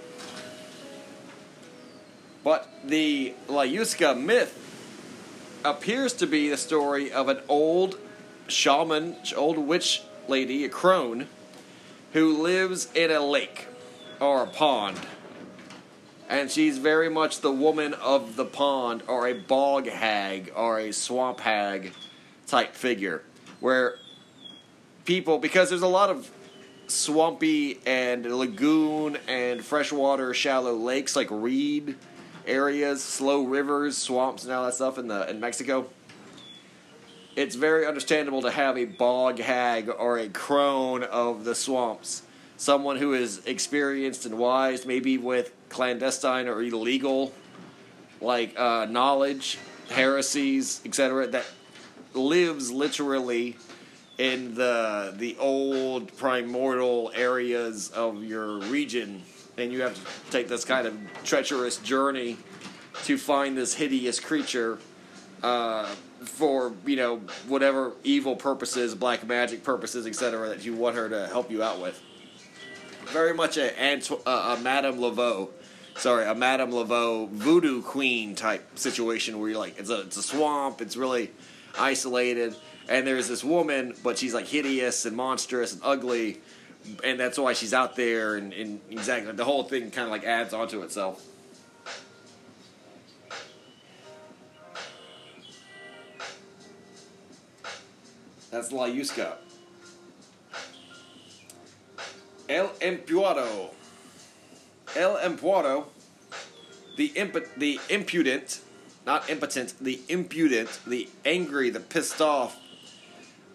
[2.45, 4.65] But the Layuska myth
[5.65, 7.99] appears to be the story of an old
[8.47, 11.27] shaman, old witch lady, a crone,
[12.13, 13.67] who lives in a lake
[14.21, 14.99] or a pond.
[16.29, 20.93] And she's very much the woman of the pond or a bog hag or a
[20.93, 21.93] swamp hag
[22.47, 23.23] type figure.
[23.61, 23.97] Where
[25.05, 26.31] people, because there's a lot of
[26.87, 31.97] swampy and lagoon and freshwater shallow lakes like reed
[32.47, 35.89] areas, slow rivers, swamps, and all that stuff in the in Mexico.
[37.39, 42.23] It's very understandable to have a bog hag or a crone of the swamps,
[42.57, 47.33] someone who is experienced and wise, maybe with clandestine or illegal,
[48.21, 49.57] like uh, knowledge,
[49.89, 51.45] heresies, etc., that
[52.13, 53.57] lives literally
[54.19, 59.23] in the the old primordial areas of your region
[59.57, 62.37] and you have to take this kind of treacherous journey
[63.05, 64.81] to find this hideous creature
[65.45, 65.89] uh,
[66.21, 67.17] for you know
[67.47, 70.49] whatever evil purposes, black magic purposes, etc.
[70.51, 72.01] that you want her to help you out with.
[73.07, 75.49] Very much a, Anto- uh, a Madame Laveau,
[75.97, 80.23] sorry, a Madame Laveau voodoo queen type situation where you're like it's a it's a
[80.23, 81.31] swamp, it's really
[81.79, 82.55] isolated,
[82.89, 86.41] and there's this woman, but she's like hideous and monstrous and ugly
[87.05, 90.25] and that's why she's out there, and, and exactly the whole thing kind of like
[90.25, 91.25] adds onto itself.
[98.51, 99.37] That's La Yusca.
[102.49, 103.71] El Empuado.
[104.97, 105.85] El Empuado,
[106.97, 108.61] the imp- the impudent,
[109.07, 112.57] not impotent, the impudent, the angry, the pissed off,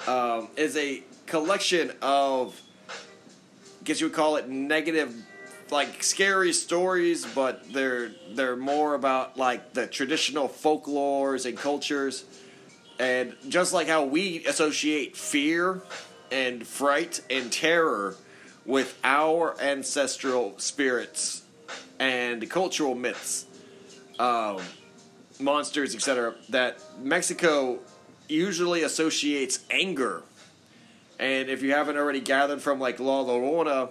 [0.08, 5.14] um, is a collection of I guess you would call it negative
[5.72, 12.26] like scary stories, but they're they're more about like the traditional folklores and cultures.
[13.00, 15.82] And just like how we associate fear
[16.32, 18.16] and fright and terror
[18.66, 21.44] with our ancestral spirits
[22.00, 23.46] and cultural myths,
[24.20, 24.62] um,
[25.40, 27.80] monsters, etc., that Mexico
[28.28, 30.24] usually associates anger
[31.20, 33.90] and if you haven't already gathered from like La Llorona,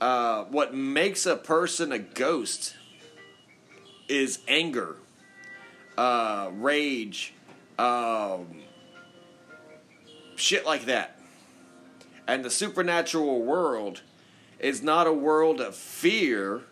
[0.00, 2.76] uh, what makes a person a ghost
[4.08, 4.96] is anger,
[5.96, 7.34] uh, rage,
[7.82, 8.46] um,
[10.36, 11.18] shit like that.
[12.28, 14.02] And the supernatural world
[14.58, 16.62] is not a world of fear.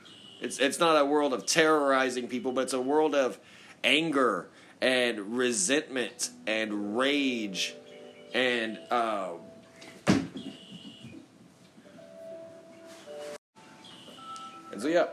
[0.40, 3.38] It's it's not a world of terrorizing people, but it's a world of
[3.82, 4.48] anger
[4.80, 7.74] and resentment and rage
[8.32, 9.32] and uh,
[14.72, 15.08] And so yeah,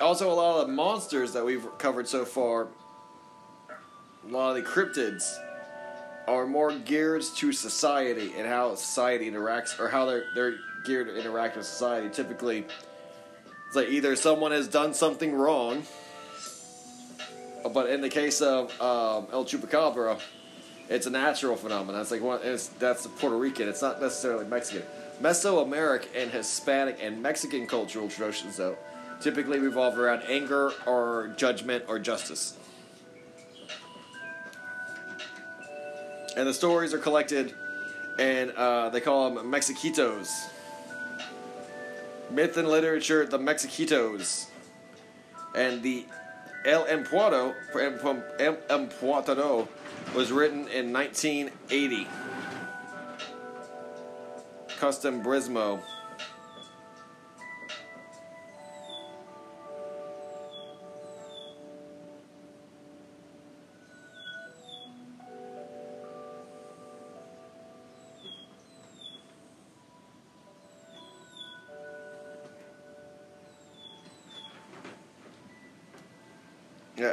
[0.00, 2.68] also a lot of the monsters that we've covered so far,
[4.28, 5.38] a lot of the cryptids
[6.26, 11.16] are more geared to society and how society interacts or how they're they're geared to
[11.18, 12.08] interact with society.
[12.10, 12.66] Typically,
[13.66, 15.82] it's like either someone has done something wrong,
[17.72, 20.20] but in the case of um, El Chupacabra,
[20.90, 22.00] it's a natural phenomenon.
[22.00, 23.68] It's like one, it's, that's Puerto Rican.
[23.68, 24.86] It's not necessarily Mexican.
[25.22, 28.76] Mesoamerican and Hispanic and Mexican cultural traditions, though,
[29.20, 32.56] typically revolve around anger or judgment or justice.
[36.38, 37.52] And the stories are collected,
[38.16, 40.28] and uh, they call them Mexiquitos.
[42.30, 44.46] Myth and literature, the Mexiquitos.
[45.56, 46.06] And the
[46.64, 49.66] El Empuado, Empuado
[50.14, 52.06] was written in 1980.
[54.78, 55.82] Costumbrismo.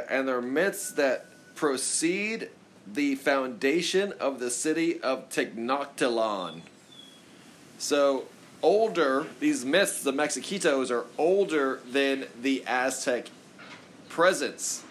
[0.08, 2.50] And they're myths that proceed
[2.86, 6.60] the foundation of the city of Tenochtitlan.
[7.78, 8.26] So,
[8.62, 13.26] older, these myths, the Mexiquitos, are older than the Aztec
[14.08, 14.84] presence.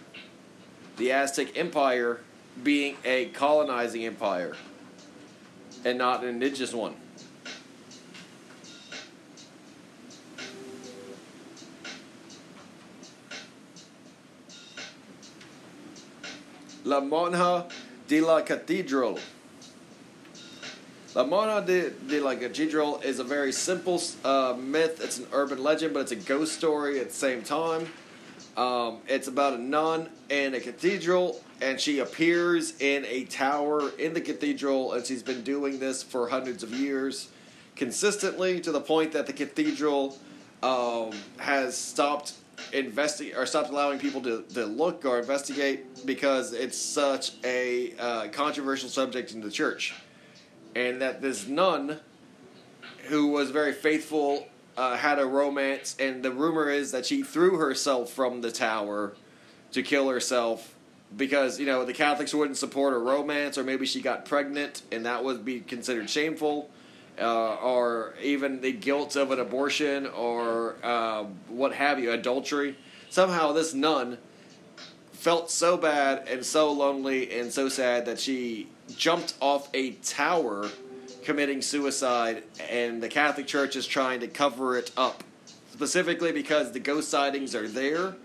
[0.97, 2.21] The Aztec Empire
[2.63, 4.55] being a colonizing empire
[5.83, 6.95] and not an indigenous one.
[16.85, 17.67] La Monja
[18.07, 19.17] de la Catedral.
[21.15, 25.03] La Monja de, de la Cathedral is a very simple uh, myth.
[25.03, 27.87] It's an urban legend, but it's a ghost story at the same time.
[28.55, 34.13] Um, it's about a nun in a cathedral, and she appears in a tower in
[34.13, 37.29] the cathedral, and she's been doing this for hundreds of years
[37.75, 40.17] consistently to the point that the cathedral
[40.61, 42.33] um, has stopped
[42.73, 48.27] investing or stopped allowing people to, to look or investigate because it's such a uh,
[48.29, 49.93] controversial subject in the church.
[50.75, 51.99] And that this nun
[53.05, 54.47] who was very faithful
[54.77, 59.15] uh, had a romance, and the rumor is that she threw herself from the tower
[59.71, 60.75] to kill herself
[61.15, 65.05] because you know the Catholics wouldn't support a romance, or maybe she got pregnant, and
[65.05, 66.69] that would be considered shameful,
[67.19, 72.75] uh, or even the guilt of an abortion, or uh, what have you, adultery.
[73.09, 74.17] Somehow, this nun
[75.13, 80.69] felt so bad and so lonely and so sad that she jumped off a tower
[81.23, 85.23] committing suicide, and the Catholic Church is trying to cover it up.
[85.71, 88.15] Specifically because the ghost sightings are there,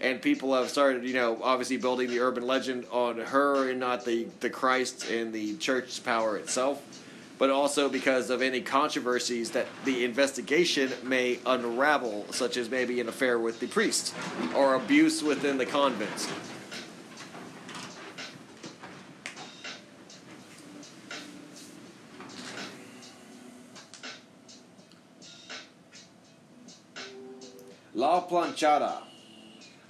[0.00, 4.04] and people have started, you know, obviously building the urban legend on her and not
[4.04, 6.82] the, the Christ and the church's power itself,
[7.38, 13.08] but also because of any controversies that the investigation may unravel, such as maybe an
[13.08, 14.14] affair with the priest
[14.54, 16.30] or abuse within the convent.
[27.94, 28.98] La Planchada.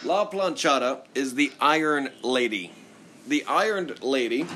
[0.05, 2.71] La Planchada is the Iron Lady.
[3.27, 4.47] The Iron Lady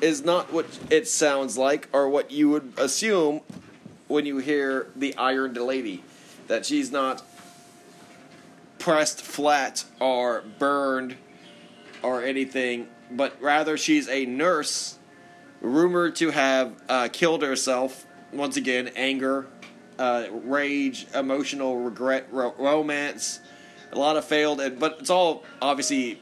[0.00, 3.40] is not what it sounds like or what you would assume
[4.08, 6.02] when you hear the Ironed Lady.
[6.48, 7.22] That she's not
[8.78, 11.16] pressed flat or burned
[12.02, 14.98] or anything, but rather she's a nurse
[15.60, 18.06] rumored to have uh, killed herself.
[18.32, 19.46] Once again, anger,
[19.98, 23.40] uh, rage, emotional regret, ro- romance,
[23.92, 26.20] a lot of failed, but it's all obviously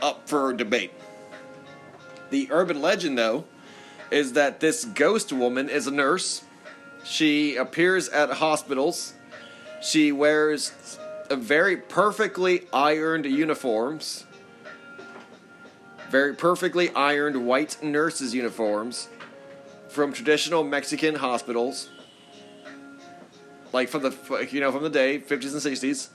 [0.00, 0.92] up for debate.
[2.32, 3.44] The urban legend, though,
[4.10, 6.42] is that this ghost woman is a nurse.
[7.04, 9.12] She appears at hospitals.
[9.82, 10.98] She wears
[11.30, 14.24] very perfectly ironed uniforms,
[16.08, 19.08] very perfectly ironed white nurses' uniforms
[19.90, 21.90] from traditional Mexican hospitals
[23.74, 26.08] like from the you know from the day 50s and 60s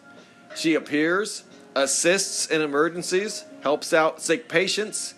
[0.56, 1.44] she appears
[1.76, 5.14] assists in emergencies helps out sick patients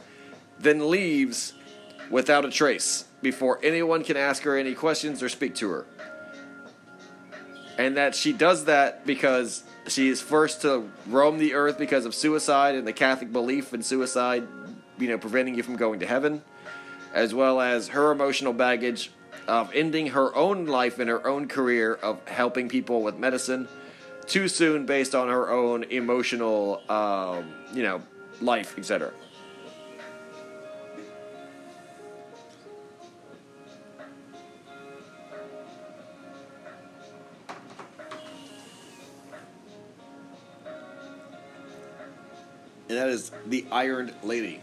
[0.60, 1.54] then leaves
[2.10, 5.86] without a trace before anyone can ask her any questions or speak to her
[7.78, 12.14] and that she does that because she is first to roam the earth because of
[12.16, 14.48] suicide and the catholic belief in suicide
[14.98, 16.42] you know preventing you from going to heaven
[17.14, 19.12] as well as her emotional baggage
[19.48, 23.68] of ending her own life and her own career of helping people with medicine
[24.28, 28.02] too soon based on her own emotional, um, you know,
[28.42, 29.12] life, etc.
[42.90, 44.62] And that is the Ironed Lady.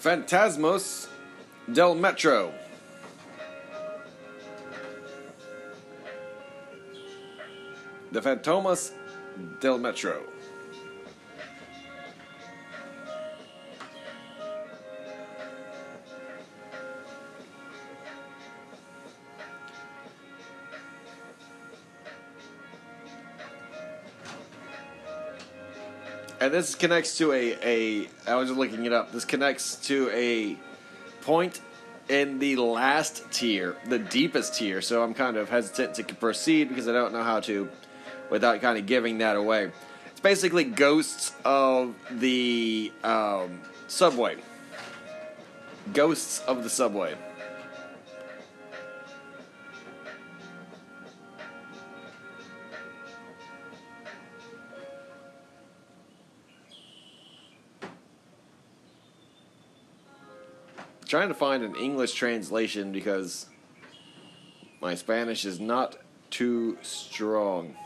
[0.00, 1.06] Fantasmos
[1.72, 2.52] del Metro.
[8.10, 8.90] The Fantomas
[9.60, 10.24] del Metro.
[26.52, 29.10] This connects to a, a I was looking it up.
[29.10, 30.58] This connects to a
[31.22, 31.62] point
[32.10, 34.82] in the last tier, the deepest tier.
[34.82, 37.70] So I'm kind of hesitant to proceed because I don't know how to
[38.28, 39.72] without kind of giving that away.
[40.10, 44.36] It's basically ghosts of the um, subway.
[45.94, 47.16] Ghosts of the subway.
[61.12, 63.44] Trying to find an English translation because
[64.80, 65.98] my Spanish is not
[66.30, 67.76] too strong.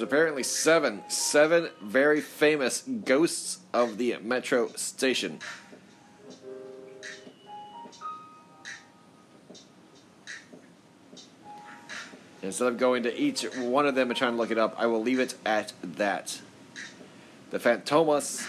[0.00, 5.40] There's apparently seven, seven very famous ghosts of the metro station.
[12.42, 14.86] Instead of going to each one of them and trying to look it up, I
[14.86, 16.40] will leave it at that.
[17.50, 18.48] The Fantomas,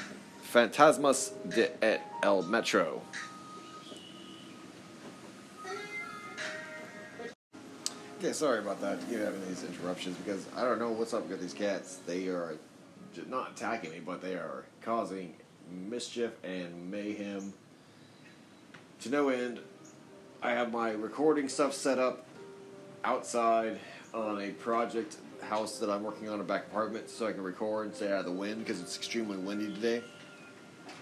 [0.53, 3.01] Fantasmas de El Metro.
[8.21, 8.99] Okay, sorry about that.
[9.09, 12.01] You having these interruptions because I don't know what's up with these cats.
[12.05, 12.55] They are
[13.27, 15.33] not attacking me, but they are causing
[15.71, 17.51] mischief and mayhem
[18.99, 19.59] to no end.
[20.39, 22.27] I have my recording stuff set up
[23.03, 23.79] outside
[24.13, 27.87] on a project house that I'm working on a back apartment so I can record
[27.87, 30.03] and stay out of the wind because it's extremely windy today.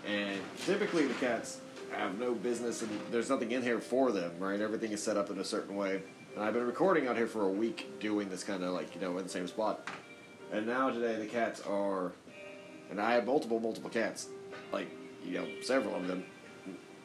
[0.07, 1.59] And typically the cats
[1.91, 4.61] have no business and there's nothing in here for them, right?
[4.61, 6.01] Everything is set up in a certain way.
[6.36, 9.01] And I've been recording out here for a week doing this kind of like, you
[9.01, 9.89] know, in the same spot.
[10.51, 12.11] And now today the cats are,
[12.89, 14.27] and I have multiple, multiple cats,
[14.71, 14.88] like,
[15.23, 16.23] you know, several of them.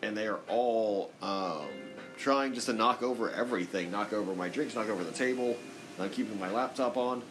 [0.03, 1.69] And they are all um,
[2.17, 5.57] trying just to knock over everything, knock over my drinks, knock over the table.
[5.99, 7.23] I'm keeping my laptop on,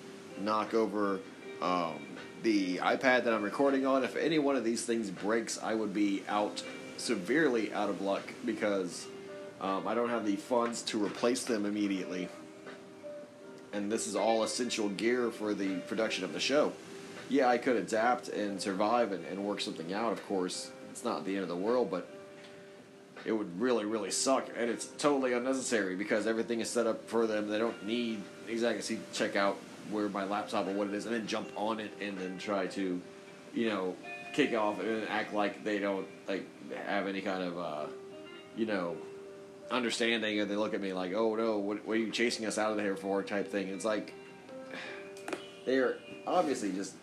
[0.41, 1.19] knock over
[1.61, 1.99] um,
[2.41, 4.03] the iPad that I'm recording on.
[4.03, 6.63] If any one of these things breaks, I would be out
[6.97, 9.07] severely out of luck because
[9.63, 12.27] um, I don't have the funds to replace them immediately.
[13.71, 16.73] And this is all essential gear for the production of the show.
[17.29, 20.69] Yeah, I could adapt and survive and, and work something out, of course.
[20.91, 22.07] It's not the end of the world, but
[23.25, 24.49] it would really, really suck.
[24.55, 27.47] And it's totally unnecessary because everything is set up for them.
[27.47, 29.57] They don't need exactly see check out
[29.89, 32.67] where my laptop or what it is and then jump on it and then try
[32.67, 33.01] to,
[33.53, 33.95] you know,
[34.33, 36.45] kick off and act like they don't like
[36.85, 37.85] have any kind of uh,
[38.55, 38.95] you know,
[39.71, 42.57] understanding and they look at me like, oh no, what, what are you chasing us
[42.57, 43.69] out of here for type thing.
[43.69, 44.13] It's like
[45.65, 45.97] they're
[46.27, 46.95] obviously just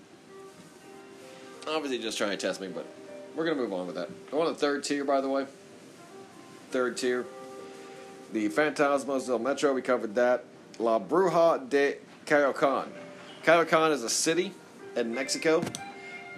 [1.68, 2.86] obviously just trying to test me, but
[3.34, 4.08] we're gonna move on with that.
[4.32, 5.46] On to the third tier, by the way.
[6.70, 7.26] Third tier.
[8.32, 10.44] The Fantasmas del Metro, we covered that.
[10.78, 11.96] La Bruja de
[12.26, 12.86] Coyoacán.
[13.44, 14.52] Coyoacán is a city
[14.96, 15.62] in Mexico.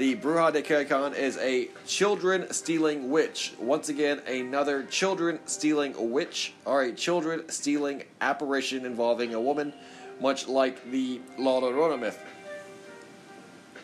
[0.03, 3.55] The Bruja de Coyoacán is a children stealing witch.
[3.61, 9.72] Once again, another children stealing witch, or a children stealing apparition involving a woman,
[10.20, 12.18] much like the La Llorona myth.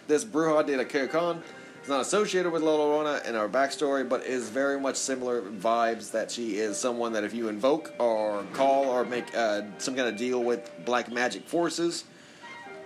[0.08, 1.40] This Bruja de la Coyoacán
[1.84, 6.10] is not associated with La Llorona in our backstory, but is very much similar vibes
[6.10, 10.08] that she is someone that if you invoke or call or make uh, some kind
[10.08, 12.02] of deal with black magic forces,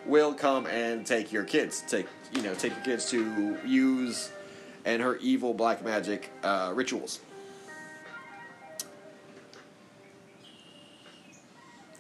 [0.05, 1.83] will come and take your kids.
[1.89, 4.31] Take you know take your kids to use
[4.85, 7.21] and her evil black magic uh, rituals.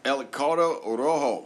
[0.05, 1.45] El Carro Rojo,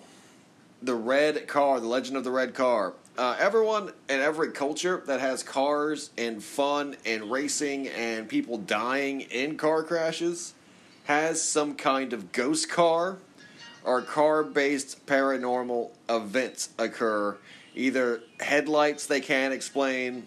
[0.83, 2.95] the red car, the legend of the red car.
[3.19, 9.23] Uh, everyone in every culture that has cars and fun and racing and people dying
[9.23, 10.55] in car crashes
[11.05, 13.19] has some kind of ghost car
[13.85, 17.37] or car based paranormal events occur.
[17.77, 20.27] Either headlights they can't explain,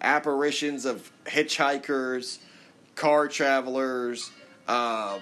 [0.00, 2.38] apparitions of hitchhikers,
[2.94, 4.30] car travelers,
[4.68, 5.20] um,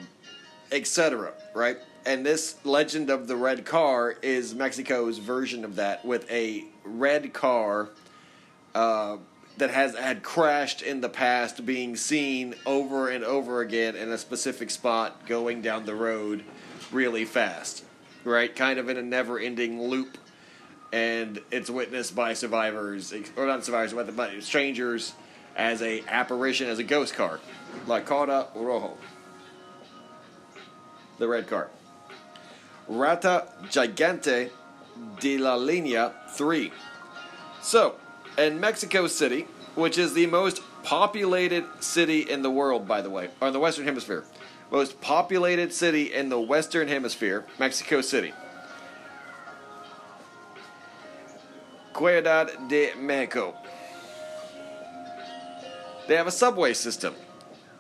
[0.70, 1.33] etc.
[1.55, 1.79] Right?
[2.05, 7.33] And this legend of the red car is Mexico's version of that, with a red
[7.33, 7.91] car
[8.75, 9.16] uh,
[9.59, 14.18] that has had crashed in the past, being seen over and over again in a
[14.18, 16.45] specific spot, going down the road
[16.91, 17.85] really fast,
[18.25, 18.55] right?
[18.55, 20.18] Kind of in a never-ending loop,
[20.93, 25.14] and it's witnessed by survivors, or not survivors, but, the but strangers,
[25.57, 27.40] as a apparition, as a ghost car,
[27.86, 28.97] La Carro Rojo,
[31.18, 31.70] the red car.
[32.88, 34.51] Rata Gigante
[35.20, 36.72] de la Línea 3.
[37.62, 37.97] So,
[38.36, 43.30] in Mexico City, which is the most populated city in the world, by the way,
[43.40, 44.24] or in the Western Hemisphere,
[44.70, 48.32] most populated city in the Western Hemisphere, Mexico City.
[51.95, 53.55] Ciudad de Mexico.
[56.09, 57.14] They have a subway system.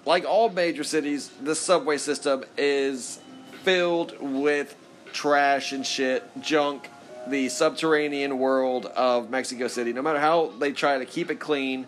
[0.04, 3.20] Like all major cities, the subway system is
[3.62, 4.74] filled with
[5.12, 6.88] trash and shit, junk,
[7.28, 9.92] the subterranean world of Mexico City.
[9.92, 11.86] No matter how they try to keep it clean,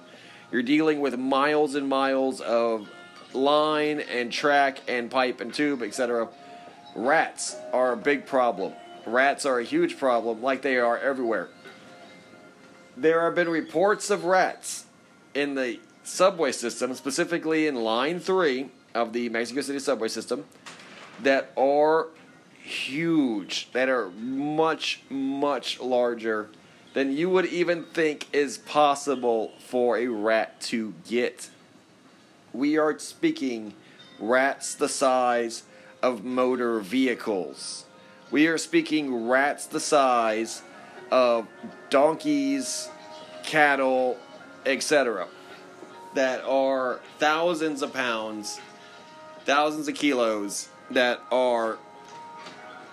[0.52, 2.88] you're dealing with miles and miles of
[3.32, 6.28] line and track and pipe and tube, etc.
[6.94, 8.72] Rats are a big problem.
[9.06, 11.48] Rats are a huge problem, like they are everywhere.
[12.96, 14.84] There have been reports of rats
[15.34, 20.44] in the subway system, specifically in line three of the Mexico City subway system,
[21.22, 22.08] that are
[22.62, 26.48] huge, that are much, much larger
[26.92, 31.50] than you would even think is possible for a rat to get.
[32.52, 33.74] We are speaking
[34.20, 35.64] rats the size
[36.00, 37.84] of motor vehicles.
[38.30, 40.62] We are speaking rats the size
[41.10, 41.46] of
[41.90, 42.88] donkeys,
[43.44, 44.18] cattle,
[44.66, 45.26] etc.
[46.14, 48.60] that are thousands of pounds,
[49.44, 51.78] thousands of kilos, that are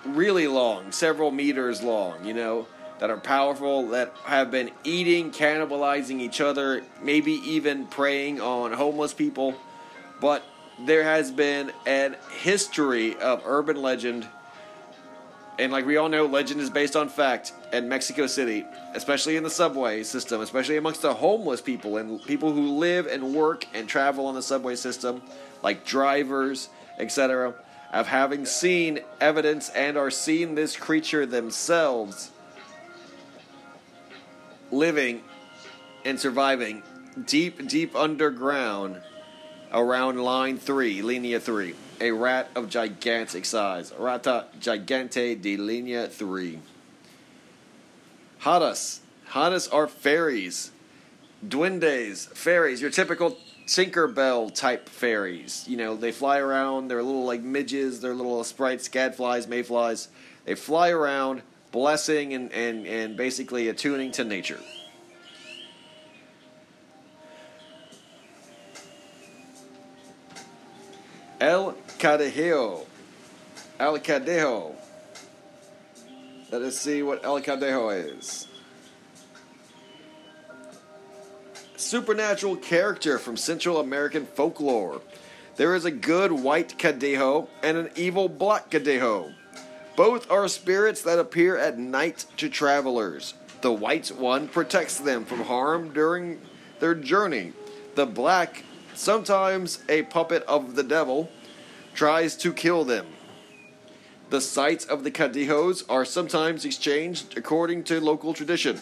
[0.05, 2.67] really long, several meters long, you know,
[2.99, 9.13] that are powerful, that have been eating, cannibalizing each other, maybe even preying on homeless
[9.13, 9.55] people.
[10.19, 10.43] But
[10.79, 14.27] there has been an history of urban legend
[15.61, 17.53] and like we all know, legend is based on fact.
[17.71, 22.51] In Mexico City, especially in the subway system, especially amongst the homeless people and people
[22.51, 25.21] who live and work and travel on the subway system,
[25.61, 27.53] like drivers, etc.,
[27.93, 32.31] of having seen evidence and are seeing this creature themselves
[34.71, 35.21] living
[36.03, 36.81] and surviving
[37.27, 38.99] deep, deep underground
[39.71, 43.93] around line three, linea three a rat of gigantic size.
[43.97, 46.59] Rata gigante de linea 3.
[48.41, 48.99] Hadas.
[49.29, 50.71] Hadas are fairies.
[51.47, 55.65] Duendes, fairies, your typical Tinkerbell type fairies.
[55.67, 60.09] You know, they fly around, they're little like midges, they're little sprites, gadflies, mayflies.
[60.45, 61.41] They fly around,
[61.71, 64.59] blessing and, and, and basically attuning to nature.
[71.39, 72.87] El Cadejo.
[73.79, 74.73] El Cadejo.
[76.51, 78.47] Let us see what El Cadejo is.
[81.75, 85.01] Supernatural character from Central American folklore.
[85.57, 89.35] There is a good white Cadejo and an evil black Cadejo.
[89.95, 93.35] Both are spirits that appear at night to travelers.
[93.61, 96.41] The white one protects them from harm during
[96.79, 97.53] their journey.
[97.93, 98.63] The black,
[98.95, 101.29] sometimes a puppet of the devil,
[101.93, 103.07] tries to kill them.
[104.29, 108.79] The sites of the cadejos are sometimes exchanged according to local tradition.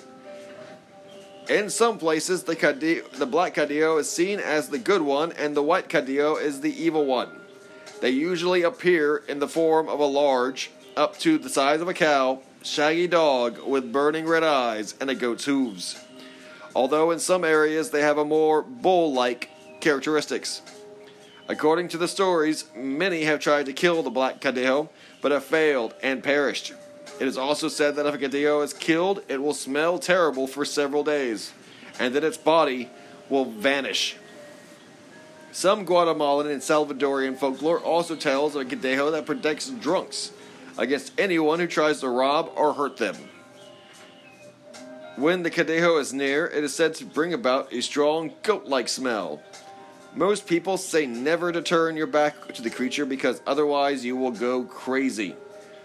[1.50, 5.58] In some places, the, cadejo, the black cadejo is seen as the good one, and
[5.58, 7.30] the white cadejo is the evil one.
[8.02, 11.94] They usually appear in the form of a large, up to the size of a
[11.96, 16.00] cow, shaggy dog with burning red eyes and a goat's hooves.
[16.76, 19.50] Although in some areas they have a more bull like
[19.82, 20.62] characteristics.
[21.50, 24.88] According to the stories, many have tried to kill the black Cadejo,
[25.20, 26.74] but have failed and perished.
[27.20, 30.64] It is also said that if a Cadejo is killed, it will smell terrible for
[30.64, 31.52] several days,
[32.00, 32.92] and that its body
[33.30, 34.16] will vanish.
[35.52, 40.32] Some Guatemalan and Salvadorian folklore also tells of a Cadejo that protects drunks
[40.78, 43.16] against anyone who tries to rob or hurt them.
[45.16, 48.88] When the Cadejo is near, it is said to bring about a strong goat like
[48.88, 49.42] smell
[50.16, 54.32] most people say never to turn your back to the creature because otherwise you will
[54.32, 55.36] go crazy.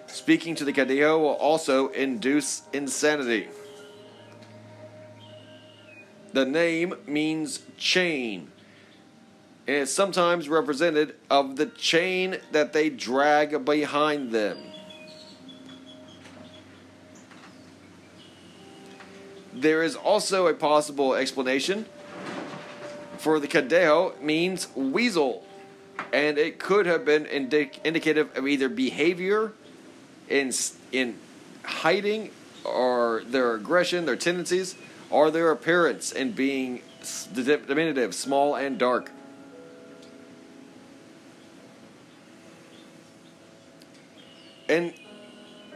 [0.07, 3.49] Speaking to the Cadejo will also induce insanity.
[6.33, 8.51] The name means chain,
[9.69, 14.59] and is sometimes represented of the chain that they drag behind them.
[19.53, 21.87] There is also a possible explanation
[23.25, 25.47] for the Cadejo means weasel,
[26.13, 29.55] and it could have been indic- indicative of either behavior
[30.29, 30.53] in
[30.93, 31.17] in
[31.63, 32.31] hiding
[32.65, 34.75] or their aggression, their tendencies,
[35.09, 36.83] or their appearance in being
[37.33, 39.11] diminutive, small, and dark.
[44.69, 44.93] In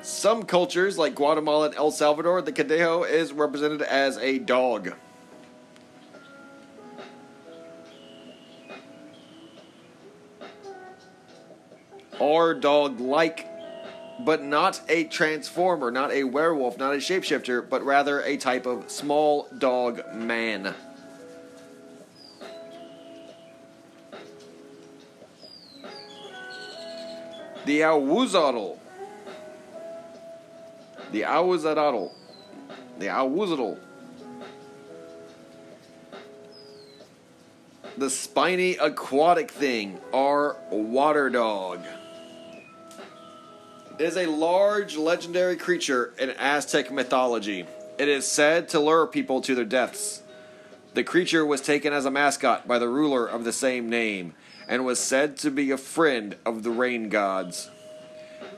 [0.02, 4.92] some cultures, like Guatemala and El Salvador, the Cadejo is represented as a dog.
[12.38, 13.48] Are dog like,
[14.20, 18.88] but not a transformer, not a werewolf, not a shapeshifter, but rather a type of
[18.92, 20.72] small dog man.
[27.64, 28.78] The Ahuizotl.
[31.10, 32.12] The Ahuizotl.
[33.00, 33.78] The Ahuizotl.
[37.96, 41.80] The spiny aquatic thing, our water dog
[44.00, 47.66] is a large legendary creature in Aztec mythology.
[47.98, 50.22] It is said to lure people to their deaths.
[50.94, 54.34] The creature was taken as a mascot by the ruler of the same name
[54.68, 57.70] and was said to be a friend of the rain gods.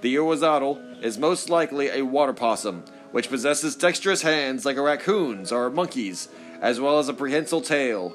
[0.03, 5.53] The Ahuizotl is most likely a water possum, which possesses dexterous hands like a raccoon's
[5.53, 6.28] or a monkey's,
[6.61, 8.14] as well as a prehensile tail.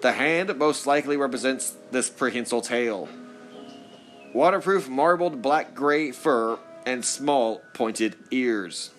[0.00, 3.08] The hand most likely represents this prehensile tail.
[4.32, 8.90] Waterproof marbled black gray fur and small pointed ears.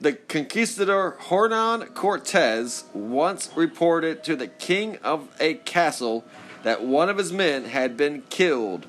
[0.00, 6.24] The conquistador Hernan Cortez once reported to the king of a castle
[6.62, 8.86] that one of his men had been killed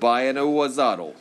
[0.00, 1.14] by an Ahuizotl.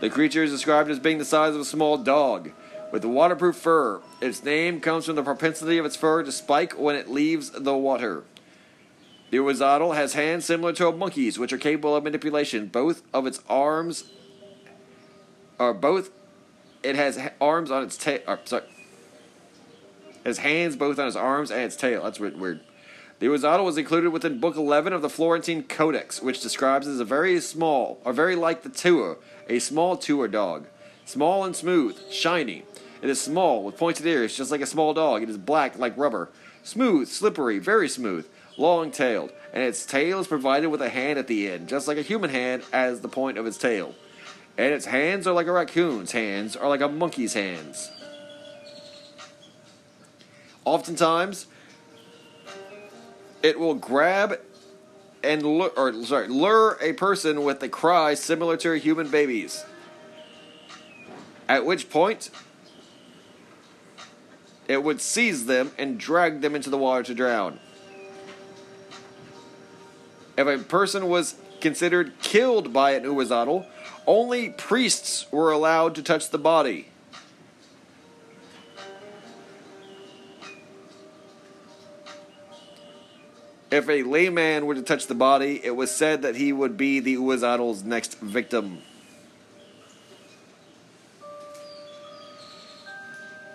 [0.00, 2.52] The creature is described as being the size of a small dog,
[2.92, 4.00] with waterproof fur.
[4.20, 7.76] Its name comes from the propensity of its fur to spike when it leaves the
[7.76, 8.24] water.
[9.30, 12.66] The Ahuizotl has hands similar to a monkey's, which are capable of manipulation.
[12.66, 14.04] Both of its arms
[15.60, 16.10] are both.
[16.82, 18.20] It has arms on its tail.
[18.26, 18.64] Uh, sorry,
[20.24, 22.04] it has hands both on its arms and its tail.
[22.04, 22.60] That's weird.
[23.18, 27.04] The Ahuizotl was included within Book 11 of the Florentine Codex, which describes as a
[27.04, 29.16] very small, or very like the Tua,
[29.48, 30.66] a small Tua dog.
[31.04, 32.64] Small and smooth, shiny.
[33.00, 35.22] It is small, with pointed ears, just like a small dog.
[35.22, 36.30] It is black like rubber.
[36.62, 38.26] Smooth, slippery, very smooth
[38.58, 41.96] long tailed, and its tail is provided with a hand at the end, just like
[41.96, 43.94] a human hand as the point of its tail.
[44.58, 47.90] And its hands are like a raccoon's hands, or like a monkey's hands.
[50.64, 51.46] Oftentimes,
[53.42, 54.40] it will grab
[55.22, 59.64] and lure, or sorry, lure a person with a cry similar to a human baby's.
[61.48, 62.30] At which point,
[64.68, 67.58] it would seize them and drag them into the water to drown
[70.38, 73.66] if a person was considered killed by an Ahuizotl,
[74.06, 76.86] only priests were allowed to touch the body.
[83.72, 87.00] If a layman were to touch the body, it was said that he would be
[87.00, 88.82] the Ahuizotl's next victim.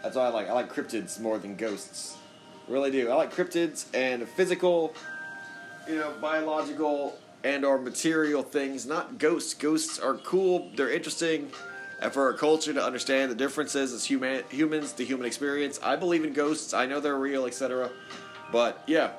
[0.04, 0.49] That's why I like.
[0.49, 2.18] I like cryptids more than ghosts.
[2.68, 3.10] Really do.
[3.10, 4.93] I like cryptids and physical
[5.88, 9.54] you know, biological and or material things, not ghosts.
[9.54, 11.51] Ghosts are cool, they're interesting,
[12.01, 15.80] and for our culture to understand the differences as human humans, the human experience.
[15.84, 16.74] I believe in ghosts.
[16.74, 17.89] I know they're real, etc.
[18.51, 19.12] But yeah,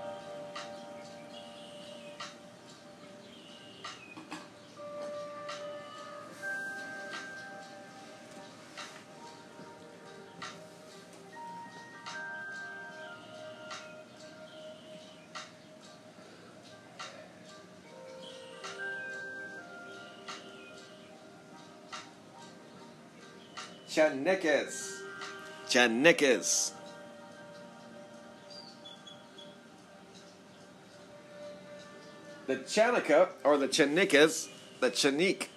[23.95, 25.03] Chaneques.
[25.69, 26.73] Chaneques.
[32.49, 34.49] The Chaneque, or the Chaneques,
[34.81, 35.49] the Chaneque,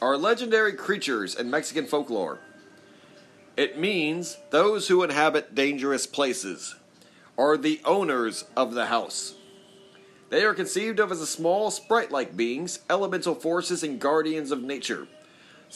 [0.00, 2.38] are legendary creatures in Mexican folklore.
[3.54, 6.74] It means those who inhabit dangerous places,
[7.36, 9.34] are the owners of the house.
[10.30, 14.62] They are conceived of as a small sprite like beings, elemental forces, and guardians of
[14.62, 15.06] nature.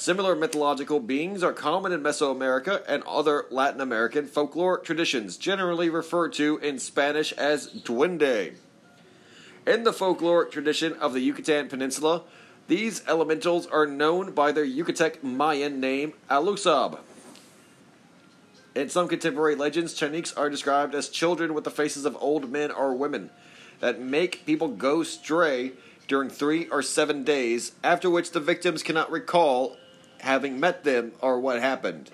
[0.01, 6.33] Similar mythological beings are common in Mesoamerica and other Latin American folklore traditions, generally referred
[6.35, 8.55] to in Spanish as duende.
[9.67, 12.23] In the folkloric tradition of the Yucatan Peninsula,
[12.69, 17.01] these elementals are known by their Yucatec Mayan name Aluxo'ob.
[18.77, 22.71] In some contemporary legends, Chaneques are described as children with the faces of old men
[22.71, 23.31] or women
[23.81, 25.73] that make people go stray
[26.07, 29.77] during three or seven days, after which the victims cannot recall
[30.21, 32.11] having met them or what happened.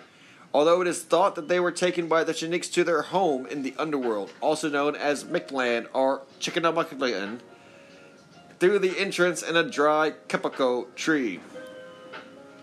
[0.52, 3.62] Although it is thought that they were taken by the Chiniks to their home in
[3.62, 7.40] the underworld, also known as Mictlan or Chicnauhmictlan,
[8.60, 11.40] through the entrance in a dry kapako tree.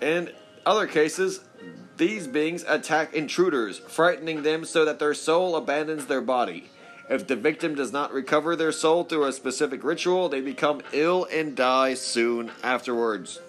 [0.02, 0.32] In
[0.66, 1.42] other cases,
[1.98, 6.70] these beings attack intruders, frightening them so that their soul abandons their body.
[7.10, 11.28] If the victim does not recover their soul through a specific ritual, they become ill
[11.32, 13.42] and die soon afterwards.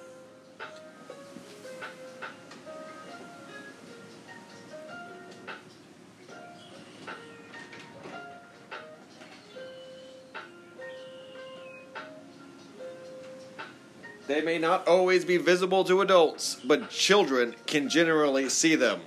[14.32, 19.02] They may not always be visible to adults, but children can generally see them.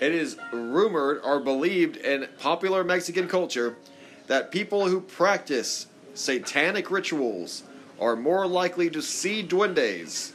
[0.00, 3.76] It is rumored or believed in popular Mexican culture
[4.26, 7.62] that people who practice satanic rituals
[8.00, 10.31] are more likely to see duendes.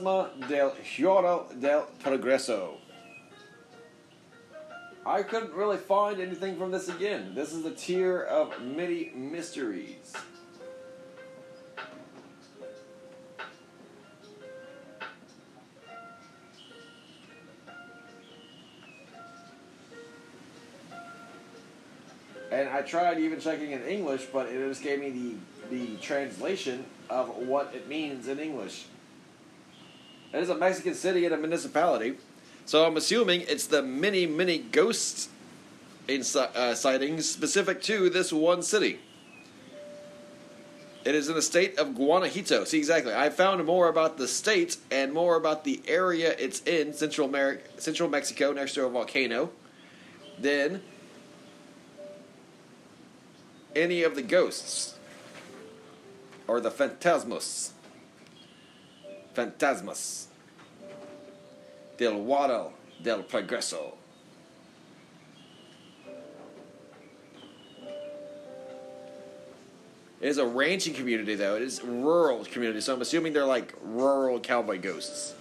[0.00, 1.86] Fantasma del Giorno del.
[5.06, 7.34] I couldn't really find anything from this again.
[7.34, 10.12] This is the tier of many mysteries.
[22.52, 25.10] And I tried even checking in English, but it just gave me
[25.70, 28.86] the, the translation of what it means in English.
[30.32, 32.16] It is a Mexican city and a municipality.
[32.66, 35.28] So I'm assuming it's the many, many ghosts
[36.08, 39.00] uh, sightings specific to this one city.
[41.04, 42.64] It is in the state of Guanajuato.
[42.64, 43.14] See, exactly.
[43.14, 47.62] I found more about the state and more about the area it's in, Central America,
[47.80, 49.50] Central Mexico, next to a volcano,
[50.38, 50.82] than
[53.74, 54.94] any of the ghosts
[56.46, 57.70] or the phantasmos.
[59.34, 60.26] Fantasmas
[61.96, 62.72] del Guado
[63.02, 63.94] del Progreso.
[70.20, 71.56] It is a ranching community, though.
[71.56, 75.34] It is rural community, so I'm assuming they're like rural cowboy ghosts.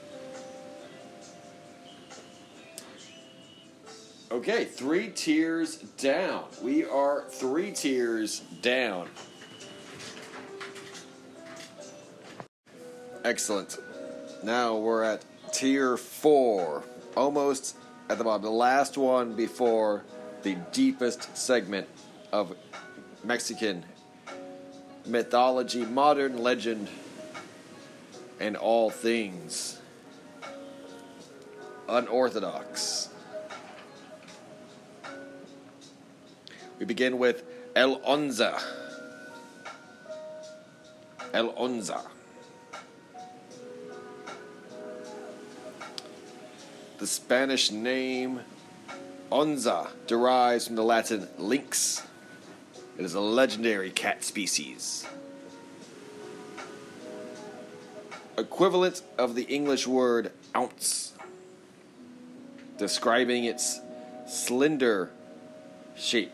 [4.32, 6.46] Okay, three tiers down.
[6.62, 9.10] We are three tiers down.
[13.24, 13.78] Excellent.
[14.44, 16.84] Now we're at tier four,
[17.16, 17.76] almost
[18.10, 20.04] at the bottom, the last one before
[20.44, 21.88] the deepest segment
[22.32, 22.56] of
[23.24, 23.84] Mexican
[25.06, 26.88] mythology, modern legend,
[28.40, 29.80] and all things
[31.90, 33.10] unorthodox.
[36.78, 37.44] We begin with
[37.76, 38.62] El Onza.
[41.34, 42.06] El Onza.
[47.00, 48.42] The Spanish name
[49.32, 52.06] Onza derives from the Latin lynx.
[52.98, 55.08] It is a legendary cat species.
[58.38, 61.14] Equivalent of the English word ounce,
[62.78, 63.80] describing its
[64.28, 65.10] slender
[65.96, 66.34] shape.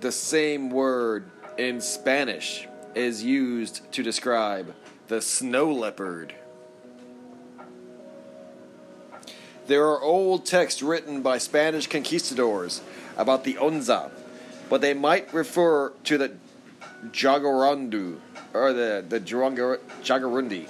[0.00, 4.74] The same word in Spanish is used to describe
[5.08, 6.34] the snow leopard.
[9.66, 12.80] There are old texts written by Spanish conquistadors
[13.16, 14.10] about the Onza,
[14.70, 16.32] but they might refer to the
[17.10, 18.18] Jaguarandu
[18.54, 20.68] or the, the Jaguarundi,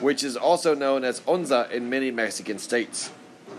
[0.00, 3.10] which is also known as Onza in many Mexican states.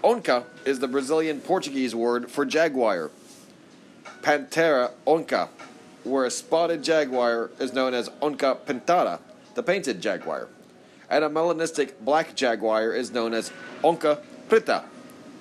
[0.04, 3.12] Onca is the Brazilian Portuguese word for jaguar.
[4.22, 5.50] Panthera onca
[6.04, 9.20] where a spotted jaguar is known as Onca pintada,
[9.56, 10.47] the painted jaguar,
[11.10, 13.52] and a melanistic black jaguar is known as
[13.84, 14.84] Onca preta,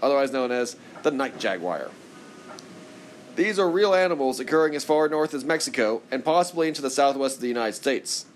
[0.03, 1.91] otherwise known as the night jaguar.
[3.37, 7.37] These are real animals occurring as far north as Mexico and possibly into the southwest
[7.37, 8.27] of the United States.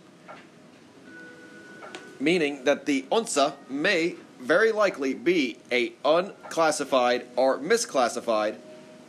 [2.20, 8.57] Meaning that the onza may very likely be a unclassified or misclassified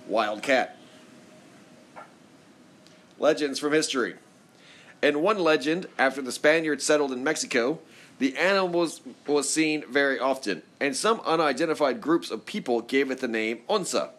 [0.08, 0.78] wild cat.
[3.20, 4.16] Legends from history.
[5.02, 7.80] In one legend, after the Spaniards settled in Mexico,
[8.20, 13.20] the animal was, was seen very often, and some unidentified groups of people gave it
[13.20, 14.10] the name onza.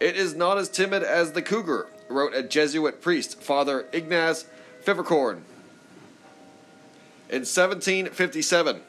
[0.00, 4.46] It is not as timid as the cougar, wrote a Jesuit priest, Father Ignaz
[4.84, 5.42] Pfefferkorn.
[7.28, 8.82] In 1757,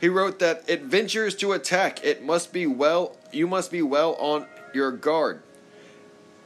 [0.00, 2.04] he wrote that it ventures to attack.
[2.04, 3.16] It must be well.
[3.32, 5.42] You must be well on your guard.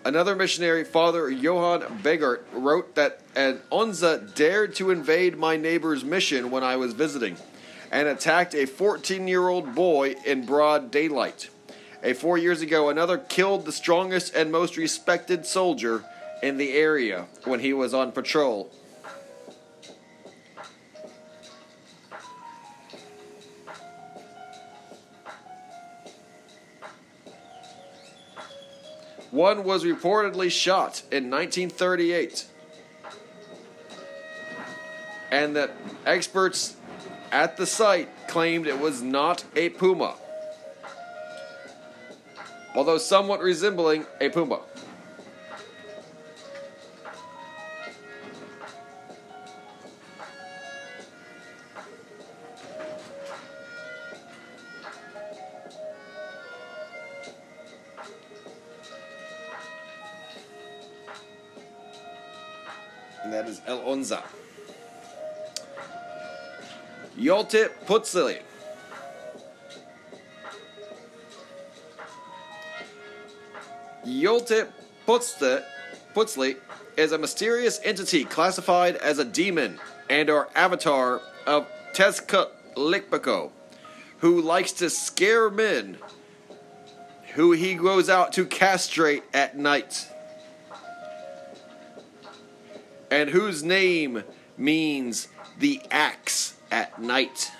[0.04, 6.50] Another missionary, Father Johann Baegert, wrote that an Onza dared to invade my neighbor's mission
[6.50, 7.36] when I was visiting
[7.90, 11.50] and attacked a 14 year old boy in broad daylight.
[12.02, 16.02] A four years ago, another killed the strongest and most respected soldier
[16.42, 18.72] in the area when he was on patrol.
[29.30, 32.46] One was reportedly shot in 1938.
[35.30, 35.70] And that
[36.04, 36.76] experts
[37.30, 40.16] at the site claimed it was not a puma,
[42.74, 44.60] although somewhat resembling a puma.
[67.30, 68.40] Yolte Putzli.
[74.04, 74.66] Yolte
[75.06, 75.62] Putzli,
[76.12, 76.56] Putzli
[76.96, 79.78] is a mysterious entity classified as a demon
[80.08, 83.52] and or avatar of Tezcatlipoca,
[84.18, 85.98] who likes to scare men
[87.34, 90.08] who he goes out to castrate at night.
[93.08, 94.24] And whose name
[94.58, 95.28] means
[95.60, 97.50] the axe at night.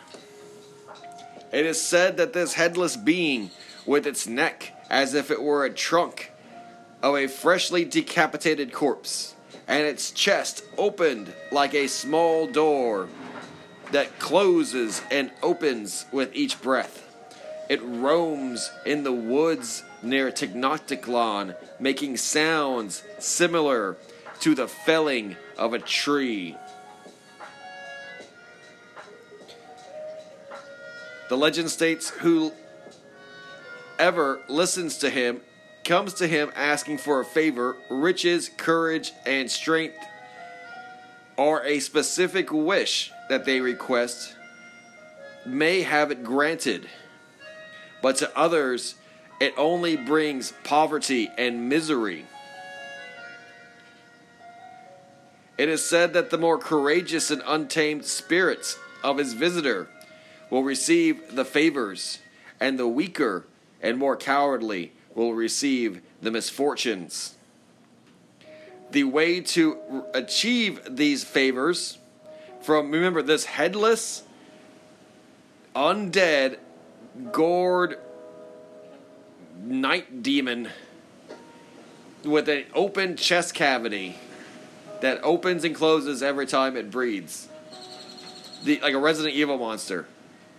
[1.53, 3.51] It is said that this headless being,
[3.87, 6.33] with its neck as if it were a trunk
[7.03, 9.35] of a freshly decapitated corpse,
[9.67, 13.09] and its chest opened like a small door
[13.93, 17.07] that closes and opens with each breath.
[17.69, 23.97] It roams in the woods near Tenochtitlan, making sounds similar
[24.41, 26.57] to the felling of a tree.
[31.31, 32.51] The legend states whoever
[34.49, 35.43] listens to him
[35.85, 39.97] comes to him asking for a favor, riches, courage, and strength,
[41.37, 44.35] or a specific wish that they request,
[45.47, 46.89] may have it granted.
[48.03, 48.97] But to others,
[49.41, 52.27] it only brings poverty and misery.
[55.57, 59.89] It is said that the more courageous and untamed spirits of his visitor
[60.51, 62.19] will receive the favors,
[62.59, 63.47] and the weaker
[63.81, 67.37] and more cowardly will receive the misfortunes.
[68.91, 71.99] The way to achieve these favors
[72.61, 74.25] from, remember, this headless,
[75.75, 76.59] undead,
[77.33, 77.99] gored
[79.63, 80.69] night demon
[82.25, 84.17] with an open chest cavity
[85.01, 87.49] that opens and closes every time it breathes.
[88.65, 90.07] The, like a Resident Evil monster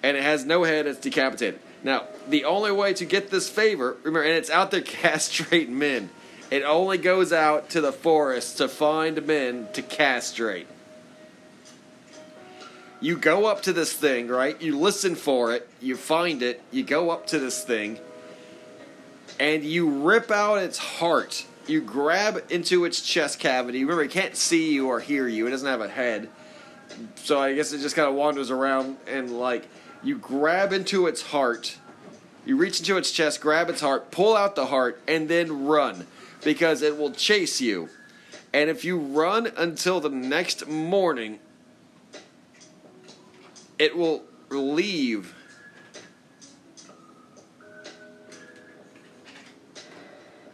[0.04, 0.88] and it has no head.
[0.88, 1.60] It's decapitated.
[1.84, 6.10] Now, the only way to get this favor, remember, and it's out there castrate men.
[6.50, 10.68] It only goes out to the forest to find men to castrate.
[13.00, 14.62] You go up to this thing, right?
[14.62, 18.00] You listen for it, you find it, you go up to this thing,
[19.40, 21.46] and you rip out its heart.
[21.68, 23.80] You grab into its chest cavity.
[23.80, 26.30] Remember, it can't see you or hear you, it doesn't have a head.
[27.16, 29.68] So I guess it just kind of wanders around and, like,
[30.04, 31.78] you grab into its heart,
[32.46, 36.08] you reach into its chest, grab its heart, pull out the heart, and then run
[36.44, 37.90] because it will chase you.
[38.54, 41.40] And if you run until the next morning,
[43.80, 45.36] it will leave.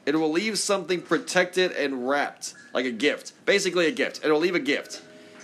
[0.05, 3.33] It will leave something protected and wrapped, like a gift.
[3.45, 4.23] Basically, a gift.
[4.23, 5.01] It'll leave a gift.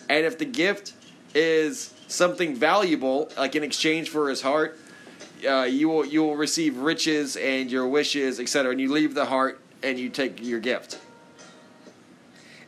[0.09, 0.93] And if the gift
[1.33, 4.77] is something valuable, like in exchange for his heart,
[5.47, 8.71] uh, you will you will receive riches and your wishes, etc.
[8.71, 10.99] And you leave the heart and you take your gift.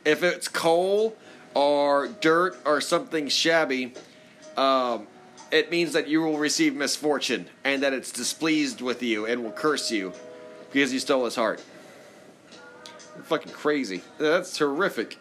[0.04, 1.16] If it's coal
[1.54, 3.94] or dirt or something shabby,
[4.58, 5.08] um,
[5.52, 9.52] it means that you will receive misfortune and that it's displeased with you and will
[9.52, 10.14] curse you
[10.72, 11.64] because you stole his heart.
[13.24, 14.02] Fucking crazy.
[14.18, 15.18] That's terrific.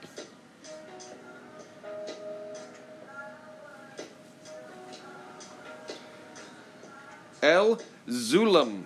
[7.45, 8.85] El Zulam.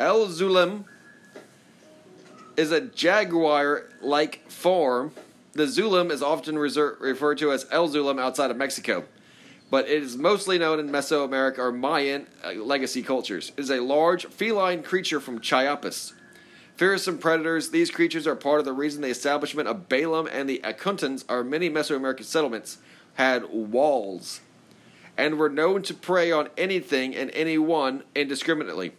[0.00, 0.84] El Zulam
[2.56, 5.12] is a jaguar like form.
[5.52, 9.04] The Zulam is often referred to as El Zulam outside of Mexico,
[9.70, 13.52] but it is mostly known in Mesoamerica or Mayan uh, legacy cultures.
[13.56, 16.12] It is a large feline creature from Chiapas.
[16.74, 20.60] Fearsome predators, these creatures are part of the reason the establishment of Balaam and the
[20.64, 22.78] Akuntans are many Mesoamerican settlements
[23.18, 24.40] had walls
[25.16, 28.92] and were known to prey on anything and anyone indiscriminately.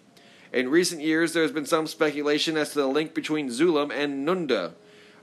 [0.53, 4.27] In recent years, there has been some speculation as to the link between Zulam and
[4.27, 4.73] Nunda,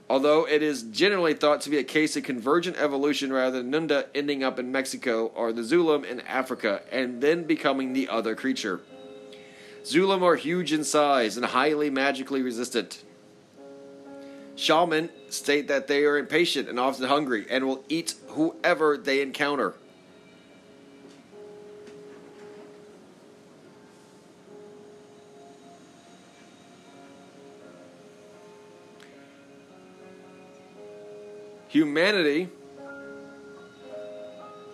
[0.09, 4.05] Although it is generally thought to be a case of convergent evolution rather than Nunda
[4.15, 8.79] ending up in Mexico or the Zulum in Africa and then becoming the other creature.
[9.83, 13.03] Zulum are huge in size and highly magically resistant.
[14.57, 19.75] Shaman state that they are impatient and often hungry and will eat whoever they encounter.
[31.69, 32.49] Humanity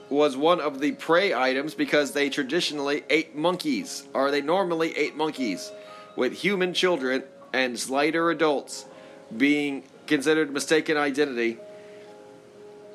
[0.10, 5.16] was one of the prey items because they traditionally ate monkeys, or they normally ate
[5.16, 5.72] monkeys,
[6.16, 8.86] with human children and slighter adults
[9.36, 11.58] being considered mistaken identity,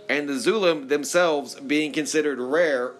[0.08, 2.92] and the Zulum themselves being considered rare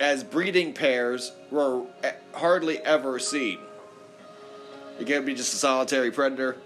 [0.00, 1.84] as breeding pairs were
[2.32, 3.58] hardly ever seen.
[5.00, 6.56] It can be just a solitary predator,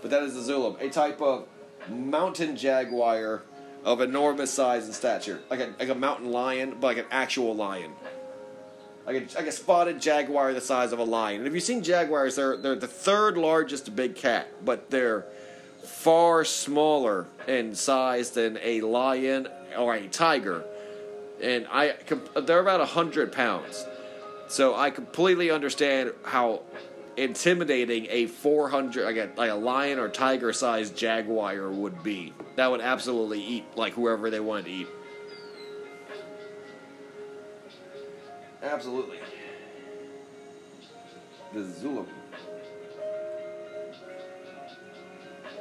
[0.00, 1.46] but that is the Zulum, a type of
[1.88, 3.42] mountain jaguar
[3.84, 7.54] of enormous size and stature, like a like a mountain lion, but like an actual
[7.54, 7.92] lion,
[9.06, 11.38] like a like a spotted jaguar the size of a lion.
[11.38, 15.26] And if you've seen jaguars, they're they're the third largest big cat, but they're
[15.82, 20.64] far smaller in size than a lion or a tiger.
[21.42, 21.94] And I
[22.42, 23.84] they're about hundred pounds,
[24.48, 26.62] so I completely understand how
[27.16, 32.70] intimidating a 400 like a, like a lion or tiger sized jaguar would be that
[32.70, 34.88] would absolutely eat like whoever they wanted to eat
[38.62, 39.18] absolutely.
[41.52, 42.06] The zulum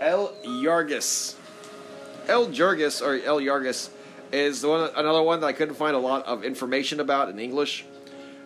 [0.02, 1.36] el yargis.
[2.28, 3.90] El jargus or el yargis
[4.32, 7.86] is one another one that i couldn't find a lot of information about in english.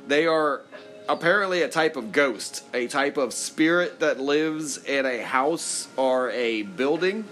[0.07, 0.61] They are
[1.07, 6.31] apparently a type of ghost, a type of spirit that lives in a house or
[6.31, 7.25] a building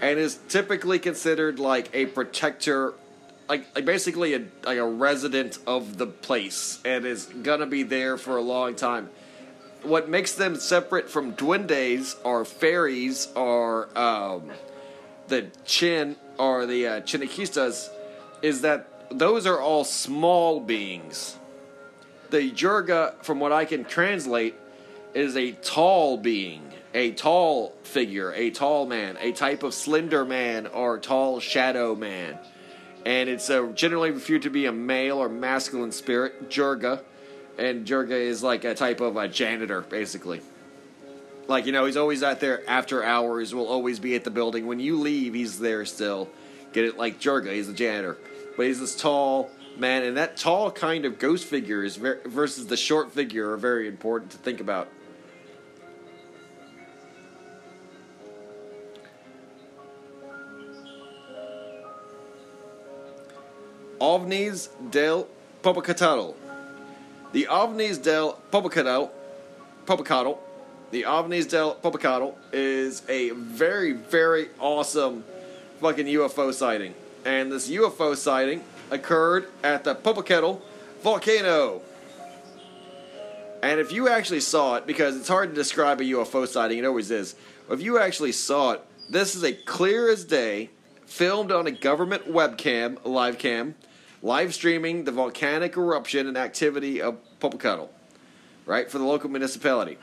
[0.00, 2.94] and is typically considered like a protector
[3.50, 8.16] like, like basically a like a resident of the place and is gonna be there
[8.16, 9.10] for a long time.
[9.82, 14.50] What makes them separate from duendes or fairies or um,
[15.28, 17.90] the chin or the uh, chiniquistas
[18.40, 21.36] is that those are all small beings
[22.30, 24.54] the Jurga, from what I can translate,
[25.14, 26.62] is a tall being,
[26.94, 32.38] a tall figure, a tall man, a type of slender man or tall shadow man.
[33.04, 37.02] And it's uh, generally referred to be a male or masculine spirit, Jurga.
[37.58, 40.40] And Jurga is like a type of a janitor, basically.
[41.48, 44.66] Like, you know, he's always out there after hours, will always be at the building.
[44.66, 46.28] When you leave, he's there still.
[46.72, 46.96] Get it?
[46.96, 48.18] Like Jurga, he's a janitor.
[48.56, 52.66] But he's this tall, man, and that tall kind of ghost figure is ver- versus
[52.66, 54.88] the short figure are very important to think about.
[64.00, 65.26] OVNIs del
[65.62, 66.34] Popocatépetl.
[67.32, 69.10] The OVNIs del Popocatépetl,
[69.86, 70.38] Popocatépetl,
[70.90, 75.22] the OVNIs del Popocatépetl is a very, very awesome
[75.80, 76.94] fucking UFO sighting.
[77.24, 80.60] And this UFO sighting occurred at the Popocatépetl
[81.02, 81.82] volcano.
[83.62, 86.86] And if you actually saw it, because it's hard to describe a UFO sighting, it
[86.86, 87.34] always is.
[87.70, 90.70] If you actually saw it, this is a clear as day,
[91.04, 93.74] filmed on a government webcam, live cam,
[94.22, 97.88] live streaming the volcanic eruption and activity of Popocatépetl,
[98.66, 99.96] right, for the local municipality.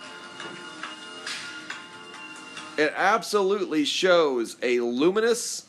[2.77, 5.67] It absolutely shows a luminous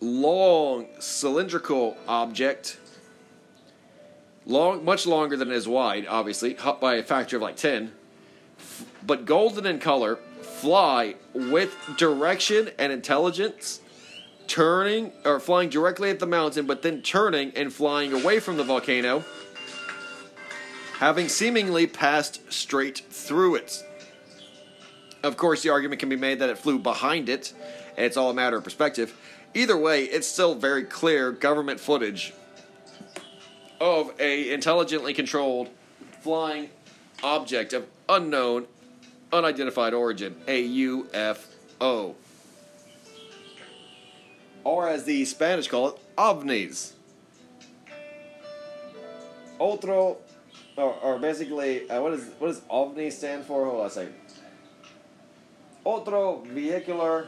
[0.00, 2.78] long cylindrical object,
[4.44, 7.92] long, much longer than it is wide, obviously, by a factor of like 10,
[9.06, 13.80] but golden in color, fly with direction and intelligence,
[14.52, 18.62] turning or flying directly at the mountain, but then turning and flying away from the
[18.62, 19.24] volcano,
[20.98, 23.82] having seemingly passed straight through it.
[25.22, 27.54] Of course, the argument can be made that it flew behind it,
[27.96, 29.18] and it's all a matter of perspective.
[29.54, 32.34] Either way, it's still very clear government footage
[33.80, 35.70] of a intelligently controlled
[36.20, 36.68] flying
[37.22, 38.66] object of unknown,
[39.32, 42.16] unidentified origin, a UFO.
[44.64, 46.92] Or as the Spanish call it, ovnis.
[49.58, 50.18] Otro,
[50.76, 53.64] or, or basically, uh, what, is, what does ovni stand for?
[53.64, 54.14] Hold on a second.
[55.84, 57.26] Otro vehicular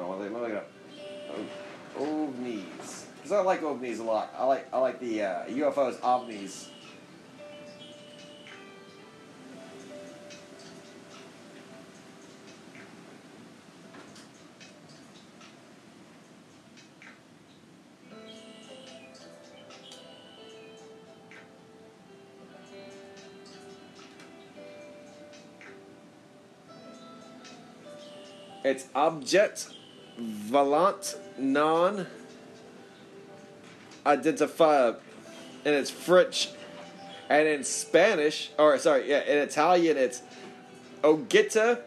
[0.00, 0.70] Oh, let me look it up.
[1.96, 3.04] OVNIs.
[3.16, 4.32] Because I like OVNIs a lot.
[4.36, 6.68] I like I like the uh, UFOs, OVNIs.
[28.68, 29.70] It's object
[30.18, 32.06] volant non
[34.04, 35.00] identifiable.
[35.64, 36.50] And it's French.
[37.30, 40.20] And in Spanish, or sorry, yeah, in Italian, it's
[41.02, 41.80] Ogetta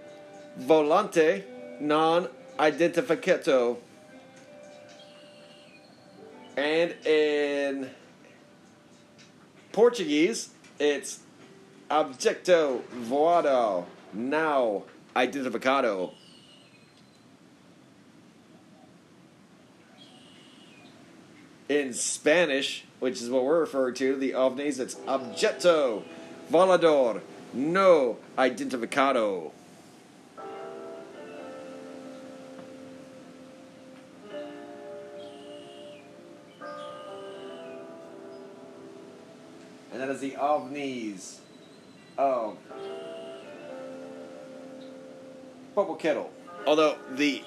[0.59, 1.43] volante
[1.79, 2.27] non
[2.57, 3.77] identificato.
[6.57, 7.91] And in
[9.71, 10.49] Portuguese,
[10.79, 11.19] it's
[11.91, 14.83] Objecto voado now
[15.15, 16.13] identificado.
[21.71, 26.03] In Spanish, which is what we're referring to, the ovnis, it's Objeto
[26.51, 27.21] volador
[27.53, 29.51] no identificado.
[39.93, 41.37] And that is the ovnis
[42.17, 42.57] of
[45.99, 46.31] kettle.
[46.67, 47.43] Although the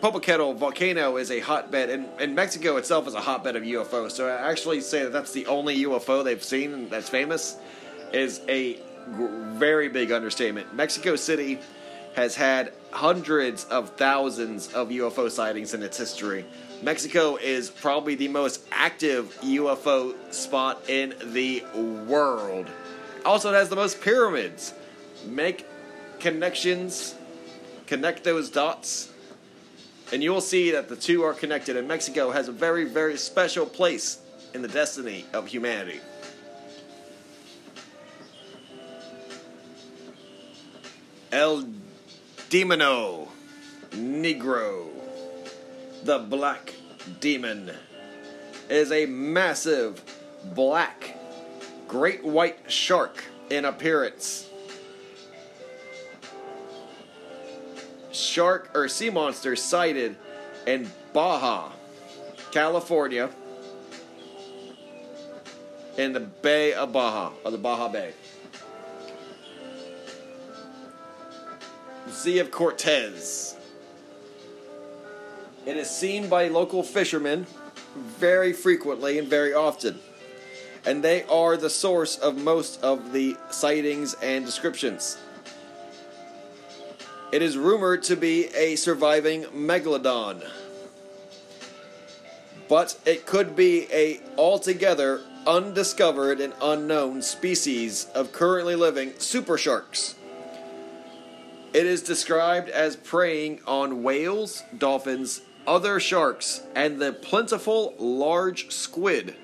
[0.00, 4.12] Popocatépetl volcano is a hotbed, and, and Mexico itself is a hotbed of UFOs.
[4.12, 7.56] So I actually say that that's the only UFO they've seen that's famous
[8.12, 10.72] is a very big understatement.
[10.72, 11.58] Mexico City
[12.14, 16.44] has had hundreds of thousands of UFO sightings in its history.
[16.80, 21.64] Mexico is probably the most active UFO spot in the
[22.06, 22.68] world.
[23.24, 24.74] Also, it has the most pyramids.
[25.26, 25.66] Make
[26.20, 27.16] connections,
[27.86, 29.10] connect those dots,
[30.12, 31.76] and you will see that the two are connected.
[31.76, 34.18] And Mexico has a very, very special place
[34.54, 36.00] in the destiny of humanity.
[41.30, 41.64] El
[42.48, 43.28] Demono
[43.90, 44.86] Negro,
[46.04, 46.74] the Black
[47.20, 47.70] Demon,
[48.70, 50.02] is a massive
[50.54, 51.18] black
[51.86, 54.47] great white shark in appearance.
[58.18, 60.16] Shark or sea monster sighted
[60.66, 61.70] in Baja,
[62.50, 63.30] California,
[65.96, 68.12] in the Bay of Baja, or the Baja Bay.
[72.08, 73.56] Sea of Cortez.
[75.66, 77.46] It is seen by local fishermen
[77.94, 79.98] very frequently and very often.
[80.86, 85.18] And they are the source of most of the sightings and descriptions.
[87.30, 90.42] It is rumored to be a surviving megalodon.
[92.68, 100.14] But it could be a altogether undiscovered and unknown species of currently living super sharks.
[101.74, 109.34] It is described as preying on whales, dolphins, other sharks, and the plentiful large squid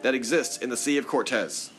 [0.00, 1.70] that exists in the Sea of Cortez.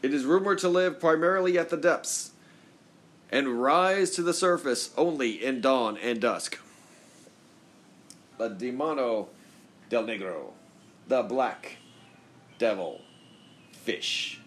[0.00, 2.30] It is rumored to live primarily at the depths
[3.30, 6.58] and rise to the surface only in dawn and dusk.
[8.38, 9.28] The Demono
[9.90, 10.52] del Negro,
[11.08, 11.78] the Black
[12.58, 13.00] Devil
[13.72, 14.40] Fish.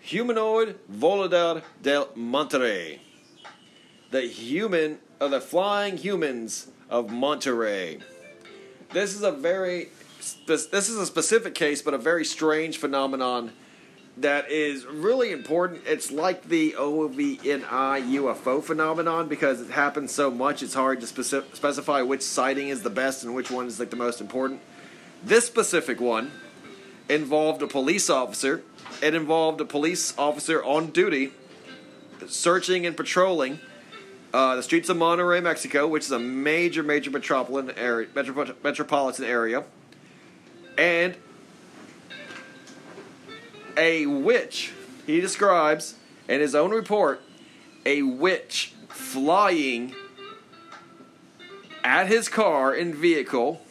[0.00, 3.00] Humanoid Volador del Monterrey.
[4.12, 8.02] The human, or the flying humans of Monterrey.
[8.92, 9.88] This is a very,
[10.46, 13.52] this, this is a specific case, but a very strange phenomenon
[14.18, 15.82] that is really important.
[15.86, 21.54] It's like the OVNI UFO phenomenon because it happens so much, it's hard to speci-
[21.54, 24.60] specify which sighting is the best and which one is like the most important.
[25.22, 26.30] This specific one
[27.08, 28.62] involved a police officer.
[29.02, 31.32] It involved a police officer on duty
[32.26, 33.60] searching and patrolling
[34.36, 39.24] uh, the streets of Monterrey, Mexico, which is a major, major metropolitan area, metro- metropolitan
[39.24, 39.64] area,
[40.76, 41.16] and
[43.78, 44.74] a witch.
[45.06, 45.94] He describes
[46.28, 47.22] in his own report
[47.86, 49.94] a witch flying
[51.82, 53.62] at his car and vehicle,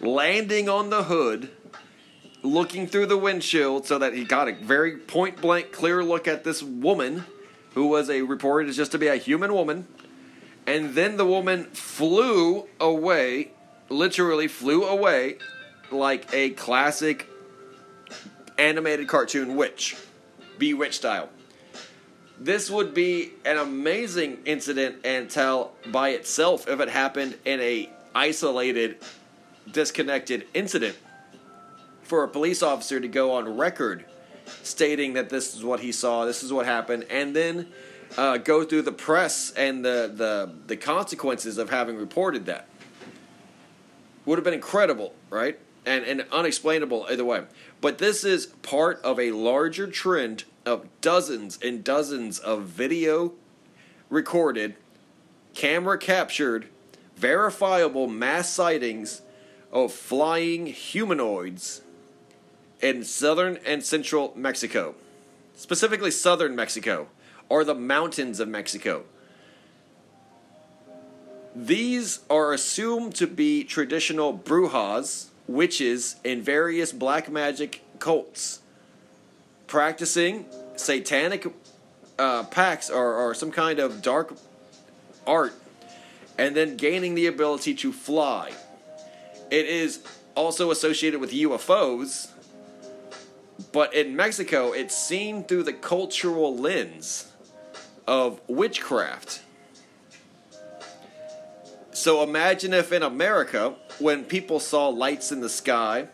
[0.00, 1.50] landing on the hood,
[2.42, 6.44] looking through the windshield so that he got a very point blank, clear look at
[6.44, 7.26] this woman
[7.74, 9.86] who was a reported as just to be a human woman.
[10.66, 13.50] And then the woman flew away,
[13.88, 15.38] literally flew away,
[15.90, 17.28] like a classic
[18.58, 19.96] animated cartoon witch,
[20.58, 21.28] Bewitched style.
[22.38, 27.88] This would be an amazing incident and tell by itself if it happened in a
[28.14, 28.98] isolated,
[29.70, 30.96] disconnected incident.
[32.02, 34.04] For a police officer to go on record
[34.62, 37.68] stating that this is what he saw, this is what happened, and then
[38.16, 42.68] uh, go through the press and the, the the consequences of having reported that.
[44.24, 45.58] would have been incredible, right?
[45.86, 47.44] And and unexplainable either way.
[47.80, 53.32] But this is part of a larger trend of dozens and dozens of video
[54.08, 54.76] recorded,
[55.54, 56.68] camera captured,
[57.16, 59.22] verifiable mass sightings
[59.72, 61.81] of flying humanoids
[62.82, 64.94] in southern and central Mexico,
[65.56, 67.06] specifically southern Mexico,
[67.48, 69.04] or the mountains of Mexico.
[71.54, 78.60] These are assumed to be traditional brujas, witches, and various black magic cults
[79.66, 80.44] practicing
[80.76, 81.46] satanic
[82.18, 84.34] uh, pacts or, or some kind of dark
[85.26, 85.54] art
[86.36, 88.52] and then gaining the ability to fly.
[89.50, 90.04] It is
[90.34, 92.31] also associated with UFOs,
[93.70, 97.30] but in Mexico, it's seen through the cultural lens
[98.06, 99.42] of witchcraft.
[101.92, 106.08] So imagine if in America, when people saw lights in the sky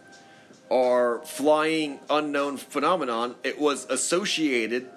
[0.69, 4.89] or flying unknown phenomenon, it was associated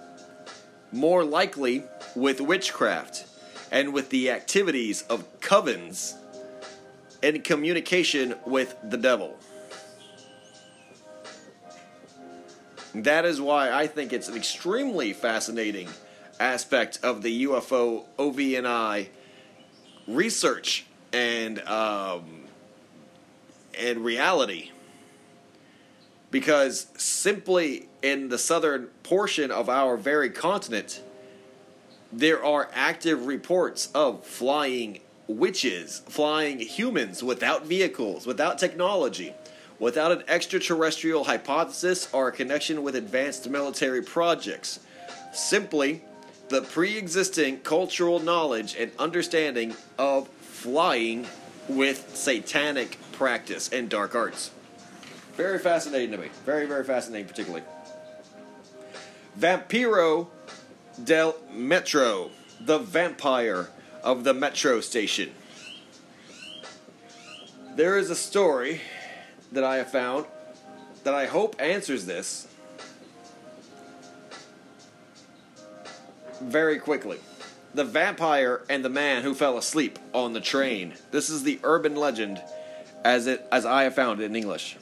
[0.91, 1.83] more likely
[2.15, 3.25] with witchcraft
[3.71, 6.15] and with the activities of covens
[7.23, 9.37] in communication with the devil.
[12.93, 15.87] That is why I think it's an extremely fascinating
[16.39, 19.07] aspect of the UFO OVNI
[20.07, 22.43] research and um,
[23.77, 24.71] and reality.
[26.31, 31.01] Because simply in the southern portion of our very continent,
[32.11, 39.33] there are active reports of flying witches, flying humans without vehicles, without technology,
[39.81, 44.79] without an extraterrestrial hypothesis or a connection with advanced military projects.
[45.33, 46.03] Simply
[46.49, 51.25] the pre existing cultural knowledge and understanding of flying
[51.67, 54.51] with satanic practice and dark arts.
[55.33, 56.29] Very fascinating to me.
[56.45, 57.65] Very, very fascinating, particularly.
[59.39, 60.27] Vampiro
[61.03, 62.29] del Metro,
[62.59, 63.69] the vampire
[64.03, 65.31] of the metro station.
[67.75, 68.81] There is a story
[69.51, 70.25] that I have found
[71.03, 72.47] that I hope answers this
[76.41, 77.19] very quickly.
[77.73, 80.93] The vampire and the man who fell asleep on the train.
[81.11, 82.41] This is the urban legend
[83.03, 84.77] as it as I have found it in English.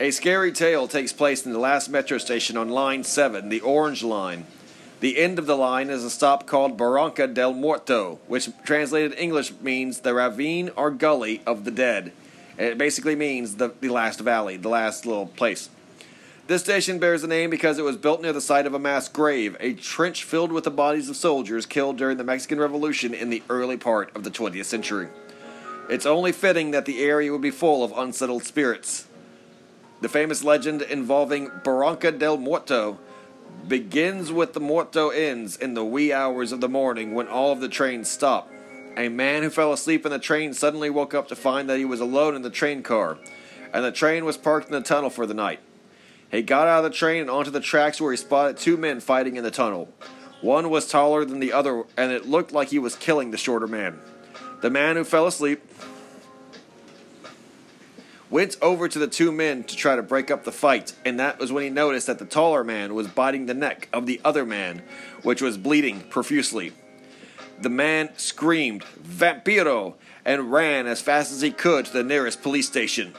[0.00, 4.02] A scary tale takes place in the last metro station on line 7, the Orange
[4.02, 4.44] Line.
[5.00, 9.52] The end of the line is a stop called Barranca del Muerto, which translated English
[9.60, 12.12] means the ravine or gully of the dead.
[12.58, 15.68] It basically means the, the last valley, the last little place.
[16.46, 19.08] This station bears the name because it was built near the site of a mass
[19.08, 23.30] grave, a trench filled with the bodies of soldiers killed during the Mexican Revolution in
[23.30, 25.08] the early part of the 20th century.
[25.88, 29.06] It's only fitting that the area would be full of unsettled spirits.
[30.00, 32.98] The famous legend involving Barranca del Muerto
[33.66, 37.60] begins with the Muerto ends in the wee hours of the morning when all of
[37.60, 38.50] the trains stop.
[38.96, 41.84] A man who fell asleep in the train suddenly woke up to find that he
[41.84, 43.18] was alone in the train car,
[43.72, 45.58] and the train was parked in the tunnel for the night.
[46.30, 49.00] He got out of the train and onto the tracks where he spotted two men
[49.00, 49.88] fighting in the tunnel.
[50.40, 53.66] One was taller than the other, and it looked like he was killing the shorter
[53.66, 53.98] man.
[54.60, 55.60] The man who fell asleep
[58.30, 61.38] went over to the two men to try to break up the fight, and that
[61.38, 64.44] was when he noticed that the taller man was biting the neck of the other
[64.44, 64.82] man,
[65.22, 66.72] which was bleeding profusely.
[67.60, 69.94] The man screamed, Vampiro,
[70.24, 73.14] and ran as fast as he could to the nearest police station.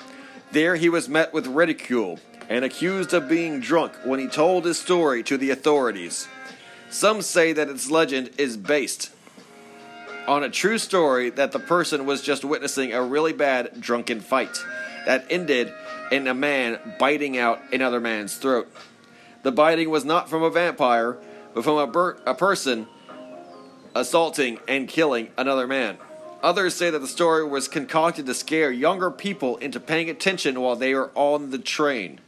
[0.52, 4.80] There he was met with ridicule and accused of being drunk when he told his
[4.80, 6.28] story to the authorities.
[6.90, 9.12] Some say that its legend is based
[10.28, 14.64] on a true story that the person was just witnessing a really bad drunken fight
[15.06, 15.72] that ended
[16.12, 18.72] in a man biting out another man's throat.
[19.44, 21.18] The biting was not from a vampire,
[21.54, 22.88] but from a, ber- a person
[23.96, 25.98] assaulting and killing another man.
[26.44, 30.76] Others say that the story was concocted to scare younger people into paying attention while
[30.76, 32.20] they are on the train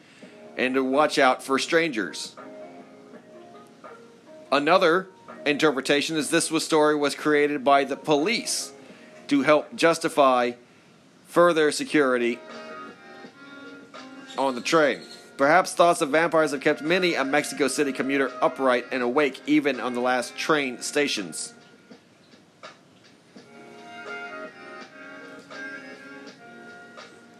[0.56, 2.35] and to watch out for strangers.
[4.52, 5.10] Another
[5.45, 8.72] interpretation is this was story was created by the police
[9.27, 10.53] to help justify
[11.26, 12.39] further security
[14.38, 15.02] on the train.
[15.35, 19.80] Perhaps thoughts of vampires have kept many a Mexico City commuter upright and awake even
[19.80, 21.53] on the last train stations.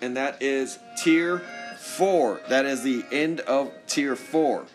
[0.02, 1.42] And that is tier
[1.78, 2.42] four.
[2.50, 4.66] That is the end of tier four.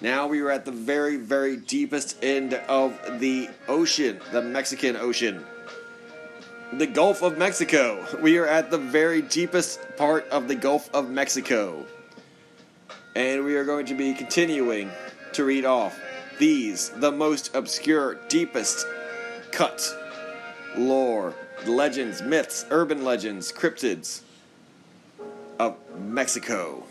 [0.00, 5.44] Now we are at the very, very deepest end of the ocean, the Mexican Ocean.
[6.72, 8.06] the Gulf of Mexico.
[8.22, 11.84] We are at the very deepest part of the Gulf of Mexico.
[13.14, 14.90] And we are going to be continuing
[15.32, 15.98] to read off
[16.38, 18.86] these, the most obscure, deepest
[19.50, 19.82] cut
[20.76, 21.34] lore,
[21.66, 24.22] legends, myths, urban legends, cryptids
[25.60, 26.82] of Mexico.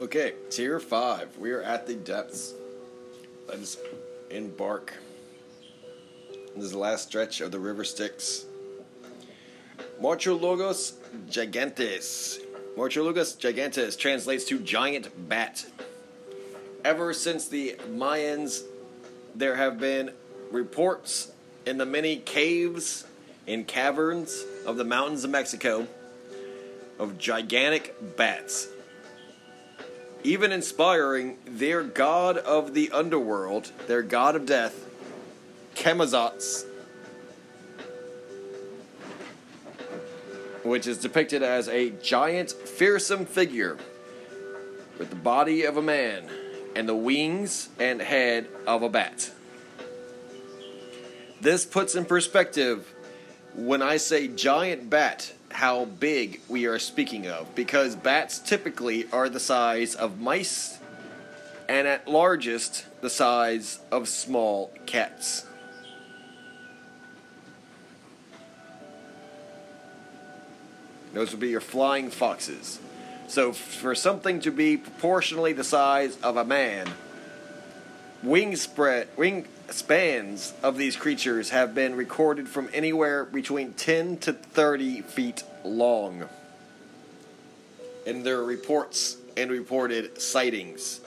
[0.00, 1.36] Okay, tier five.
[1.36, 2.54] We are at the depths.
[3.46, 3.76] Let us
[4.30, 4.94] embark.
[6.56, 8.46] This is the last stretch of the river Styx.
[10.00, 10.94] Morchologos
[11.28, 12.38] gigantes.
[12.74, 15.66] Morchologos gigantes translates to giant bat.
[16.86, 18.62] Ever since the Mayans,
[19.34, 20.12] there have been
[20.50, 21.32] reports
[21.66, 23.04] in the many caves
[23.46, 25.86] and caverns of the mountains of Mexico
[26.98, 28.68] of gigantic bats
[30.24, 34.86] even inspiring their god of the underworld, their god of death,
[35.74, 36.64] Camazotz,
[40.62, 43.76] which is depicted as a giant, fearsome figure
[44.98, 46.24] with the body of a man
[46.76, 49.30] and the wings and head of a bat.
[51.40, 52.94] This puts in perspective
[53.54, 59.28] when I say giant bat how big we are speaking of because bats typically are
[59.28, 60.78] the size of mice
[61.68, 65.46] and at largest the size of small cats.
[71.12, 72.78] Those would be your flying foxes.
[73.28, 76.86] So, for something to be proportionally the size of a man,
[78.22, 84.32] wing spread, wing spans of these creatures have been recorded from anywhere between 10 to
[84.32, 86.28] 30 feet long
[88.06, 91.00] in their reports and reported sightings.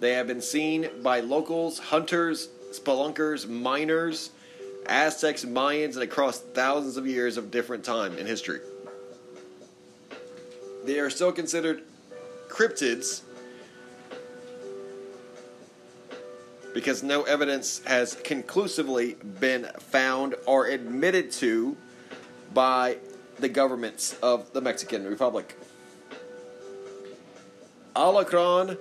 [0.00, 4.30] They have been seen by locals, hunters, spelunkers, miners,
[4.86, 8.60] Aztecs, Mayans, and across thousands of years of different time in history.
[10.84, 11.82] They are still considered
[12.48, 13.22] cryptids
[16.74, 21.76] because no evidence has conclusively been found or admitted to
[22.52, 22.98] by
[23.38, 25.56] the governments of the Mexican Republic.
[27.94, 28.76] Alacron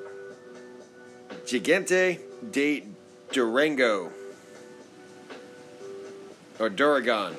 [1.45, 2.19] Gigante
[2.51, 2.83] de
[3.31, 4.11] Durango
[6.59, 7.35] or Duragon.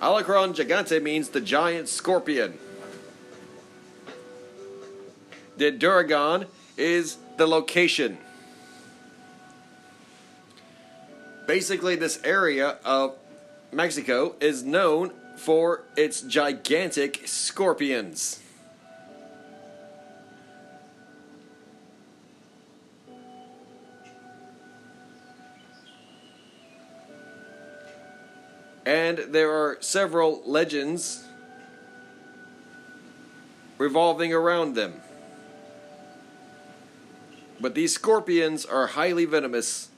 [0.00, 2.56] Alacron Gigante means the giant scorpion.
[5.56, 8.18] The Duragon is the location.
[11.50, 13.16] Basically, this area of
[13.72, 18.40] Mexico is known for its gigantic scorpions.
[28.86, 31.24] And there are several legends
[33.76, 35.00] revolving around them.
[37.58, 39.89] But these scorpions are highly venomous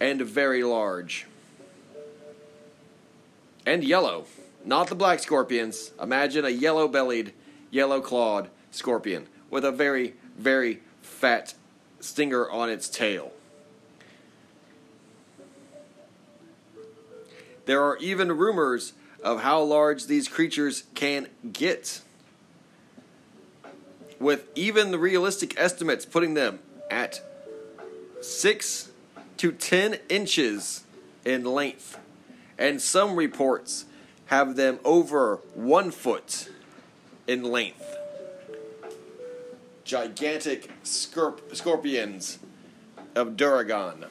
[0.00, 1.26] and very large.
[3.66, 4.24] And yellow.
[4.64, 5.92] Not the black scorpions.
[6.00, 7.32] Imagine a yellow bellied,
[7.70, 11.54] yellow clawed scorpion with a very, very fat
[12.00, 13.32] stinger on its tail.
[17.66, 22.00] There are even rumors of how large these creatures can get,
[24.18, 26.58] with even the realistic estimates putting them
[26.90, 27.22] at
[28.20, 28.89] 6
[29.40, 30.84] to 10 inches
[31.24, 31.98] in length,
[32.58, 33.86] and some reports
[34.26, 36.50] have them over one foot
[37.26, 37.82] in length.
[39.82, 42.38] Gigantic scorp- scorpions
[43.14, 44.10] of Duragon.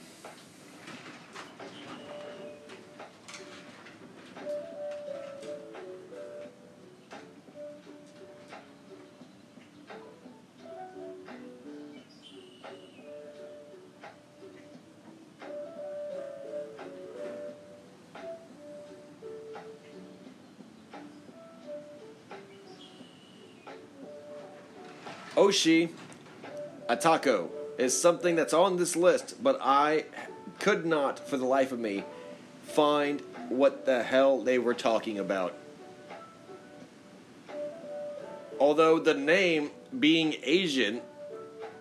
[25.50, 25.90] Oshi
[26.88, 27.50] Atako
[27.80, 30.06] is something that's on this list, but I
[30.60, 32.04] could not, for the life of me,
[32.62, 35.56] find what the hell they were talking about.
[38.60, 41.02] Although the name being Asian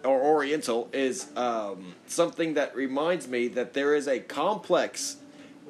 [0.03, 5.16] or Oriental is um, something that reminds me that there is a complex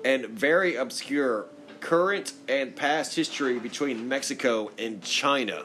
[0.05, 1.47] and very obscure
[1.81, 5.65] current and past history between Mexico and China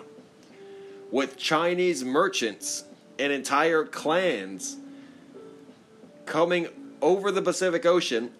[1.14, 2.86] with Chinese merchants
[3.20, 4.78] and entire clans
[6.26, 6.68] coming
[7.04, 8.32] over the Pacific Ocean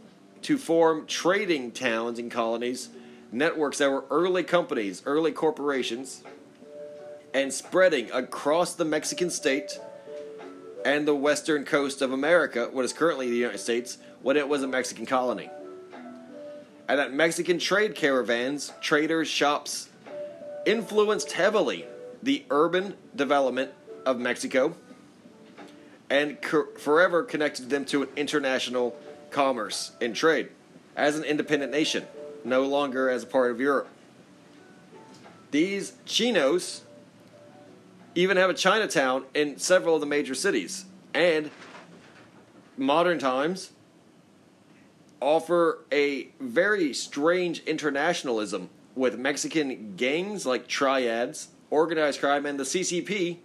[0.42, 2.90] to form trading towns and colonies,
[3.32, 6.24] networks that were early companies, early corporations,
[7.32, 9.80] and spreading across the Mexican state
[10.84, 14.64] and the western coast of America, what is currently the United States, when it was
[14.64, 15.48] a Mexican colony.
[16.90, 19.90] And that Mexican trade caravans, traders, shops,
[20.66, 21.86] influenced heavily
[22.24, 23.72] the urban development
[24.06, 24.76] of Mexico
[26.10, 28.96] and co- forever connected them to an international
[29.30, 30.50] commerce and trade
[30.96, 32.06] as an independent nation,
[32.46, 33.88] no longer as a part of Europe.
[35.52, 36.84] These Chinos
[38.16, 41.50] even have a Chinatown in several of the major cities, and
[42.78, 43.72] modern times
[45.20, 53.38] offer a very strange internationalism with Mexican gangs like triads, organized crime, and the CCP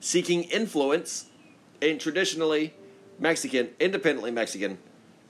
[0.00, 1.26] seeking influence
[1.80, 2.72] in traditionally
[3.18, 4.78] Mexican, independently Mexican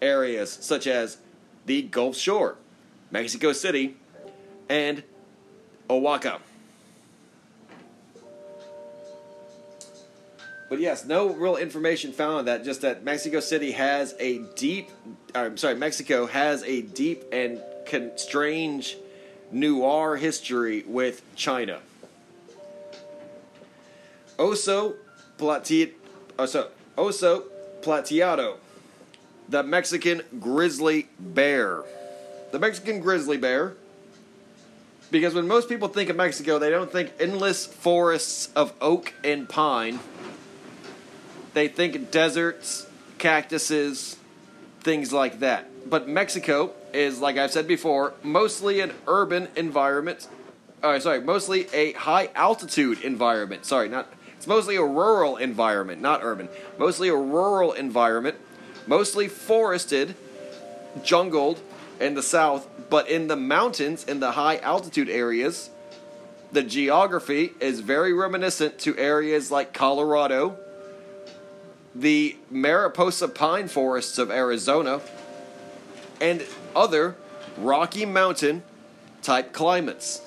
[0.01, 1.19] areas such as
[1.67, 2.57] the Gulf Shore,
[3.11, 3.97] Mexico City,
[4.69, 5.03] and
[5.91, 6.41] Oaxaca.
[10.69, 12.65] But yes, no real information found on that.
[12.65, 14.91] Just that Mexico City has a deep,
[15.35, 18.97] I'm sorry, Mexico has a deep and con- strange
[19.53, 21.81] noir history with China.
[24.39, 24.95] Oso
[25.39, 25.93] Plati-
[26.39, 27.45] Oso, Oso
[27.83, 28.57] Plateado,
[29.49, 31.83] the Mexican grizzly bear.
[32.53, 33.75] The Mexican grizzly bear
[35.11, 39.49] because when most people think of Mexico, they don't think endless forests of oak and
[39.49, 40.01] pine.
[41.53, 42.87] They think deserts,
[43.19, 44.17] cactuses,
[44.81, 45.89] things like that.
[45.89, 50.27] But Mexico is, like I've said before, mostly an urban environment.
[50.83, 53.65] Uh, sorry, mostly a high altitude environment.
[53.67, 54.13] Sorry, not.
[54.45, 56.51] It's mostly a rural environment, not urban.
[56.77, 58.37] Mostly a rural environment,
[58.87, 60.15] mostly forested,
[61.03, 61.61] jungled
[61.99, 65.71] in the south, but in the mountains, in the high altitude areas,
[66.53, 70.59] the geography is very reminiscent to areas like Colorado,
[71.95, 75.01] the Mariposa pine forests of Arizona,
[76.21, 76.45] and
[76.77, 77.17] other
[77.57, 78.63] Rocky Mountain
[79.23, 80.21] type climates.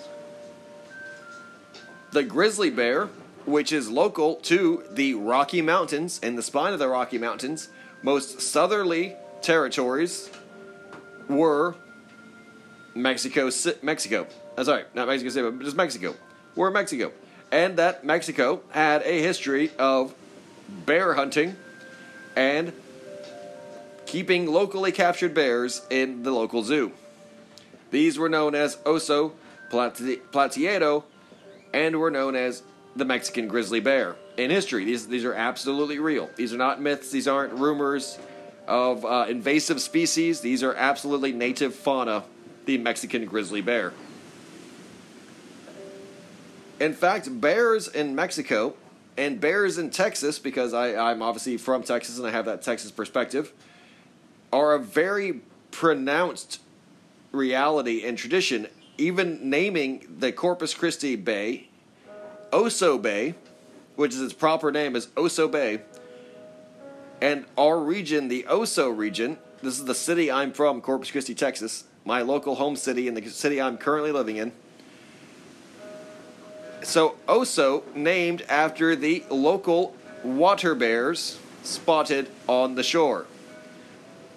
[2.13, 3.09] The grizzly bear,
[3.47, 7.69] which is local to the Rocky Mountains and the spine of the Rocky Mountains,
[8.03, 10.29] most southerly territories
[11.29, 11.75] were
[12.93, 13.49] Mexico,
[13.81, 14.27] Mexico.
[14.57, 16.13] Uh, sorry, not Mexico City, but just Mexico.
[16.55, 17.13] Were Mexico,
[17.49, 20.13] and that Mexico had a history of
[20.85, 21.55] bear hunting
[22.35, 22.73] and
[24.05, 26.91] keeping locally captured bears in the local zoo.
[27.91, 29.31] These were known as Oso
[29.71, 31.03] Plateado
[31.73, 32.63] and were known as
[32.97, 34.15] the Mexican grizzly bear.
[34.37, 36.29] In history, these, these are absolutely real.
[36.35, 38.17] These are not myths, these aren't rumors
[38.67, 40.41] of uh, invasive species.
[40.41, 42.23] These are absolutely native fauna,
[42.65, 43.93] the Mexican grizzly bear.
[46.79, 48.75] In fact, bears in Mexico
[49.17, 52.91] and bears in Texas, because I, I'm obviously from Texas and I have that Texas
[52.91, 53.51] perspective,
[54.53, 55.41] are a very
[55.71, 56.61] pronounced
[57.31, 58.67] reality and tradition.
[58.97, 61.66] Even naming the Corpus Christi Bay
[62.51, 63.35] Oso Bay,
[63.95, 65.81] which is its proper name, is Oso Bay.
[67.21, 71.85] And our region, the Oso region, this is the city I'm from, Corpus Christi, Texas,
[72.05, 74.51] my local home city and the city I'm currently living in.
[76.83, 83.25] So, Oso, named after the local water bears spotted on the shore.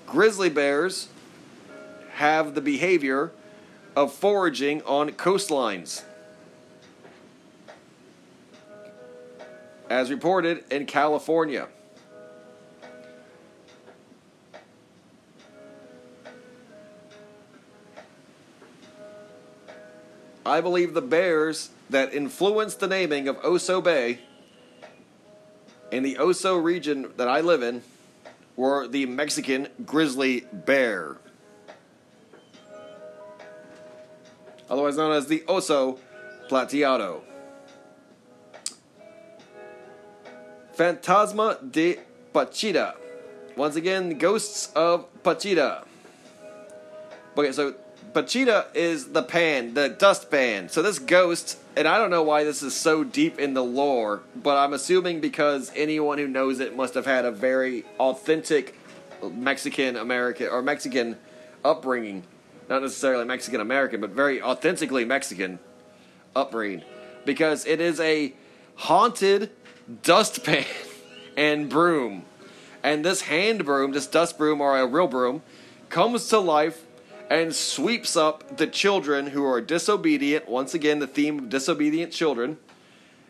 [0.06, 1.08] Grizzly bears
[2.14, 3.30] have the behavior
[3.94, 6.02] of foraging on coastlines.
[9.90, 11.66] As reported in California.
[20.46, 24.20] I believe the bears that influenced the naming of Oso Bay
[25.90, 27.82] in the Oso region that I live in
[28.54, 31.16] were the Mexican grizzly bear.
[34.68, 35.98] Otherwise known as the Oso
[36.48, 37.22] Plateado.
[40.80, 41.98] Fantasma de
[42.32, 42.94] Pachita.
[43.54, 45.84] Once again, Ghosts of Pachita.
[47.36, 47.74] Okay, so
[48.14, 50.70] Pachita is the pan, the dust pan.
[50.70, 54.22] So this ghost, and I don't know why this is so deep in the lore,
[54.34, 58.74] but I'm assuming because anyone who knows it must have had a very authentic
[59.22, 61.18] Mexican American or Mexican
[61.62, 62.22] upbringing.
[62.70, 65.58] Not necessarily Mexican American, but very authentically Mexican
[66.34, 66.84] upbringing.
[67.26, 68.32] Because it is a
[68.76, 69.50] haunted
[70.02, 70.64] dustpan
[71.36, 72.24] and broom.
[72.82, 75.42] And this hand broom, this dust broom or a real broom,
[75.88, 76.84] comes to life
[77.28, 80.48] and sweeps up the children who are disobedient.
[80.48, 82.58] Once again, the theme of disobedient children.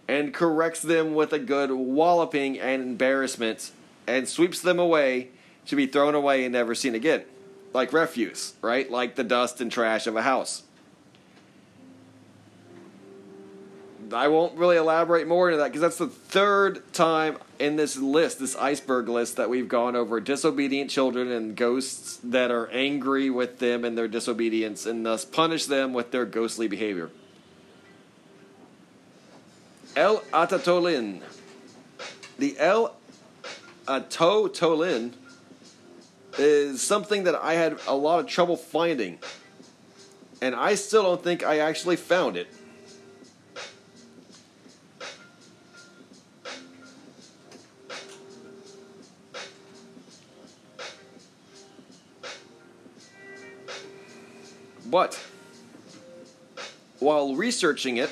[0.09, 3.71] And corrects them with a good walloping and embarrassment
[4.09, 5.29] and sweeps them away
[5.67, 7.23] to be thrown away and never seen again.
[7.73, 8.91] Like refuse, right?
[8.91, 10.65] Like the dust and trash of a house.
[14.13, 18.39] I won't really elaborate more into that because that's the third time in this list,
[18.39, 23.59] this iceberg list, that we've gone over disobedient children and ghosts that are angry with
[23.59, 27.11] them and their disobedience and thus punish them with their ghostly behavior.
[29.97, 31.21] El Atatolin.
[32.39, 32.97] The El
[33.87, 35.13] Atotolin
[36.39, 39.19] is something that I had a lot of trouble finding.
[40.41, 42.49] And I still don't think I actually found it.
[54.91, 55.15] But
[56.99, 58.11] while researching it,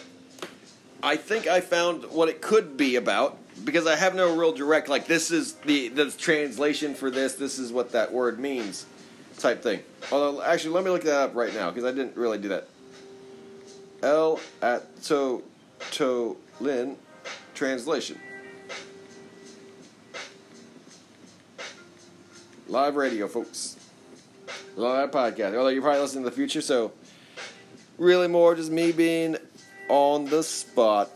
[1.02, 4.88] I think I found what it could be about because I have no real direct
[4.88, 7.34] like this is the the translation for this.
[7.34, 8.86] This is what that word means,
[9.38, 9.82] type thing.
[10.12, 12.68] Although actually, let me look that up right now because I didn't really do that.
[14.02, 15.42] El at to
[15.92, 16.96] to lin
[17.54, 18.18] translation.
[22.68, 23.77] Live radio, folks.
[24.78, 25.56] Live podcast.
[25.56, 26.92] Although you're probably listening in the future, so
[27.98, 29.36] really more just me being
[29.88, 31.10] on the spot.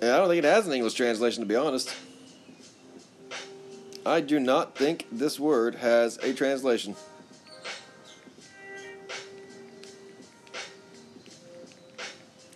[0.00, 1.94] And I don't think it has an English translation, to be honest.
[4.06, 6.96] I do not think this word has a translation.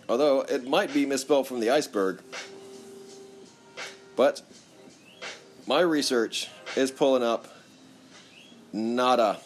[0.09, 2.21] Although it might be misspelled from the iceberg.
[4.15, 4.41] But
[5.65, 7.47] my research is pulling up
[8.71, 9.39] nada.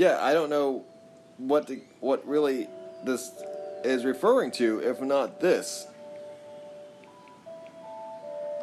[0.00, 0.86] Yeah, I don't know
[1.36, 2.68] what the, what really
[3.04, 3.32] this
[3.84, 5.86] is referring to, if not this.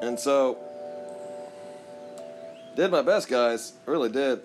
[0.01, 0.57] And so,
[2.75, 3.73] did my best, guys.
[3.85, 4.41] Really did.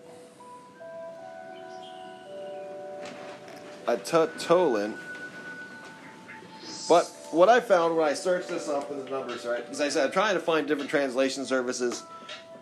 [3.86, 4.98] A tutolin.
[6.90, 9.64] But what I found when I searched this up in the numbers, right?
[9.64, 12.02] Because I said I'm trying to find different translation services.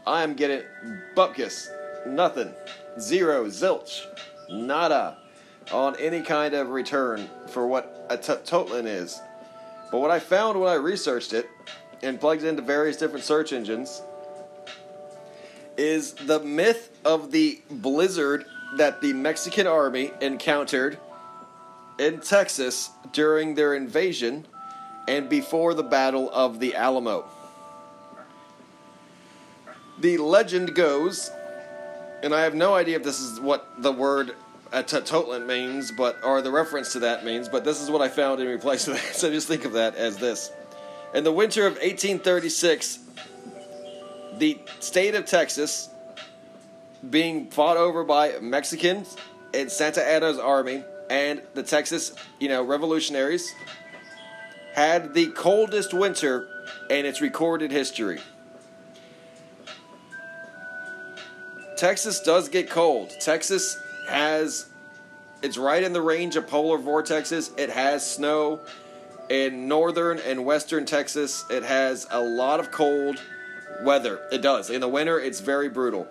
[0.07, 0.63] I am getting
[1.17, 1.67] bupkis,
[2.07, 2.53] nothing,
[2.99, 4.07] zero, zilch,
[4.49, 5.17] nada,
[5.73, 9.21] on any kind of return for what a t- totlin is.
[9.91, 11.49] But what I found when I researched it
[12.03, 14.03] and plugged it into various different search engines
[15.77, 18.45] is the myth of the blizzard
[18.77, 20.99] that the Mexican army encountered
[21.99, 24.47] in Texas during their invasion
[25.09, 27.25] and before the Battle of the Alamo.
[29.99, 31.31] The legend goes,
[32.23, 34.35] and I have no idea if this is what the word
[34.73, 38.41] uh, means, but or the reference to that means, but this is what I found
[38.41, 39.03] in replace of that.
[39.15, 40.53] So just think of that as this.
[41.15, 43.01] In the winter of 1836,
[44.39, 45.89] the state of Texas
[47.09, 49.17] being fought over by Mexicans
[49.53, 53.53] and Santa Anna's army and the Texas, you know, revolutionaries
[54.73, 56.47] had the coldest winter
[56.89, 58.21] in its recorded history.
[61.81, 63.09] Texas does get cold.
[63.21, 64.67] Texas has
[65.41, 67.59] it's right in the range of polar vortexes.
[67.59, 68.61] It has snow
[69.31, 71.43] in northern and western Texas.
[71.49, 73.19] It has a lot of cold
[73.83, 74.21] weather.
[74.31, 74.69] It does.
[74.69, 76.07] In the winter, it's very brutal.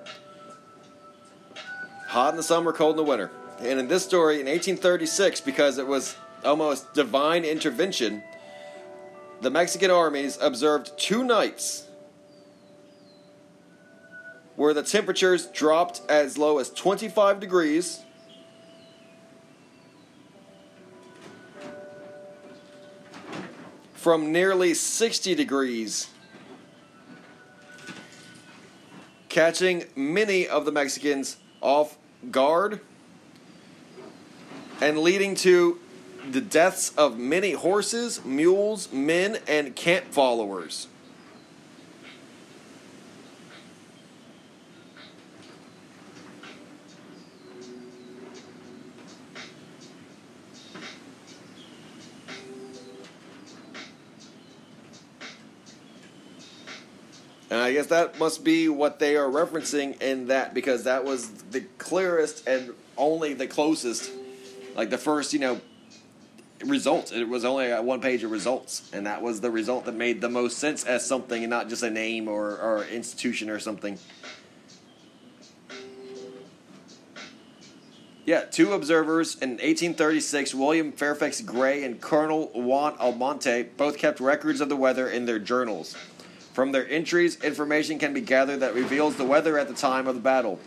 [2.08, 3.30] Hot in the summer, cold in the winter.
[3.60, 8.24] And in this story, in 1836, because it was almost divine intervention,
[9.42, 11.89] the Mexican armies observed two nights
[14.60, 18.02] where the temperatures dropped as low as 25 degrees.
[23.94, 26.10] From nearly 60 degrees,
[29.30, 31.98] catching many of the Mexicans off
[32.30, 32.82] guard.
[34.82, 35.80] and leading to
[36.32, 40.89] the deaths of many horses, mules, men, and camp followers.
[57.50, 61.30] And I guess that must be what they are referencing in that because that was
[61.52, 64.12] the clearest and only the closest,
[64.76, 65.60] like the first, you know,
[66.64, 67.12] results.
[67.12, 70.22] It was only a one page of results, and that was the result that made
[70.22, 73.98] the most sense as something and not just a name or, or institution or something.
[78.26, 84.62] Yeah, two observers in 1836, William Fairfax Gray and Colonel Juan Almonte, both kept records
[84.62, 85.96] of the weather in their journals.
[86.60, 90.16] From their entries, information can be gathered that reveals the weather at the time of
[90.16, 90.60] the battle.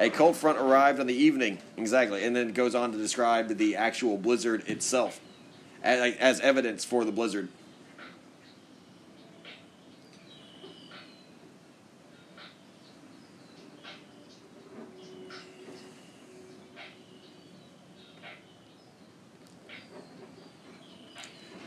[0.00, 3.76] A cold front arrived on the evening, exactly, and then goes on to describe the
[3.76, 5.20] actual blizzard itself
[5.84, 7.48] as, as evidence for the blizzard.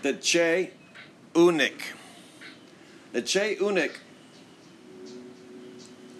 [0.01, 0.71] The Che
[1.33, 1.98] Unik.
[3.11, 3.91] The Che Unik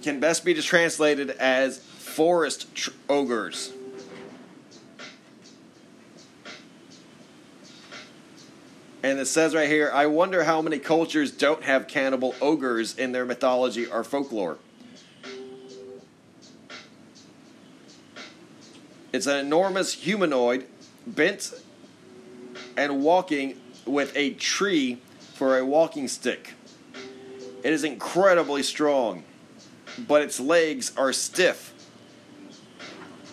[0.01, 3.73] can best be translated as forest tr- ogres.
[9.01, 13.11] And it says right here, I wonder how many cultures don't have cannibal ogres in
[13.11, 14.57] their mythology or folklore.
[19.13, 20.67] It's an enormous humanoid
[21.07, 21.51] bent
[22.75, 25.01] and walking with a tree
[25.33, 26.53] for a walking stick.
[27.63, 29.23] It is incredibly strong,
[30.07, 31.73] but its legs are stiff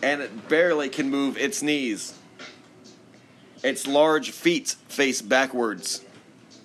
[0.02, 2.14] and it barely can move its knees.
[3.62, 6.04] Its large feet face backwards,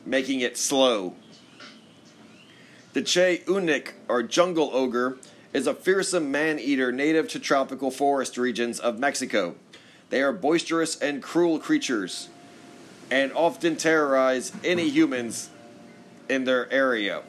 [0.06, 1.16] making it slow.
[2.94, 5.18] The Che Unik, or jungle ogre,
[5.54, 9.56] is a fearsome man eater native to tropical forest regions of Mexico.
[10.10, 12.30] They are boisterous and cruel creatures
[13.10, 15.50] and often terrorize any humans
[16.30, 17.24] in their area.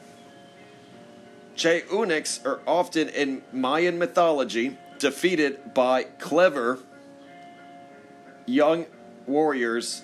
[1.55, 6.79] Che Uniks are often in Mayan mythology defeated by clever
[8.45, 8.85] young
[9.27, 10.01] warriors,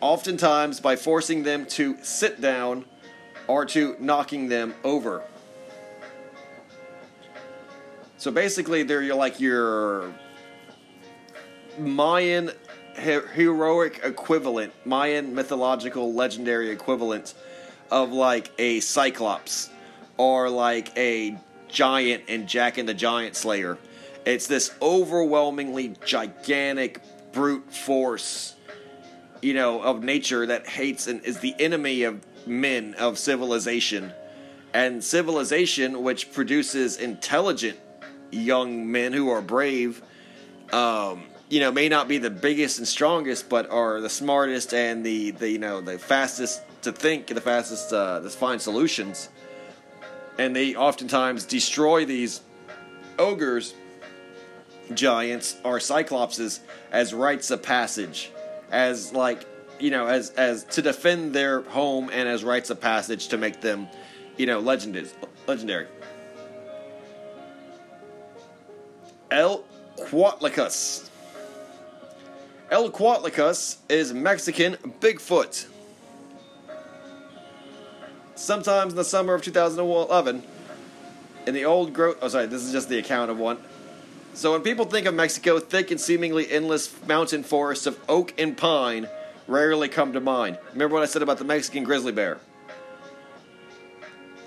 [0.00, 2.84] oftentimes by forcing them to sit down
[3.46, 5.22] or to knocking them over.
[8.18, 10.12] So basically, they're like your
[11.78, 12.50] Mayan
[12.96, 17.34] heroic equivalent, Mayan mythological legendary equivalent
[17.90, 19.70] of like a Cyclops
[20.16, 21.36] or like a
[21.68, 23.78] giant in Jack and the Giant Slayer.
[24.24, 27.00] It's this overwhelmingly gigantic
[27.32, 28.54] brute force,
[29.42, 34.12] you know, of nature that hates and is the enemy of men, of civilization.
[34.72, 37.78] And civilization, which produces intelligent
[38.30, 40.02] young men who are brave,
[40.72, 45.04] um, you know, may not be the biggest and strongest, but are the smartest and
[45.04, 49.28] the, the you know, the fastest to think, the fastest uh, to find solutions.
[50.38, 52.40] And they oftentimes destroy these
[53.18, 53.74] ogres,
[54.94, 56.60] giants, or cyclopses
[56.92, 58.30] as rites of passage,
[58.70, 59.46] as like
[59.78, 63.60] you know, as as to defend their home and as rites of passage to make
[63.60, 63.88] them,
[64.36, 65.86] you know, legendary.
[69.30, 69.64] El
[69.98, 71.08] Quatlicus.
[72.70, 75.66] El Quatlicus is Mexican Bigfoot.
[78.36, 80.42] Sometimes in the summer of 2011,
[81.46, 82.18] in the old growth.
[82.20, 83.58] Oh, sorry, this is just the account of one.
[84.34, 88.56] So when people think of Mexico, thick and seemingly endless mountain forests of oak and
[88.56, 89.08] pine
[89.48, 90.58] rarely come to mind.
[90.72, 92.38] Remember what I said about the Mexican grizzly bear?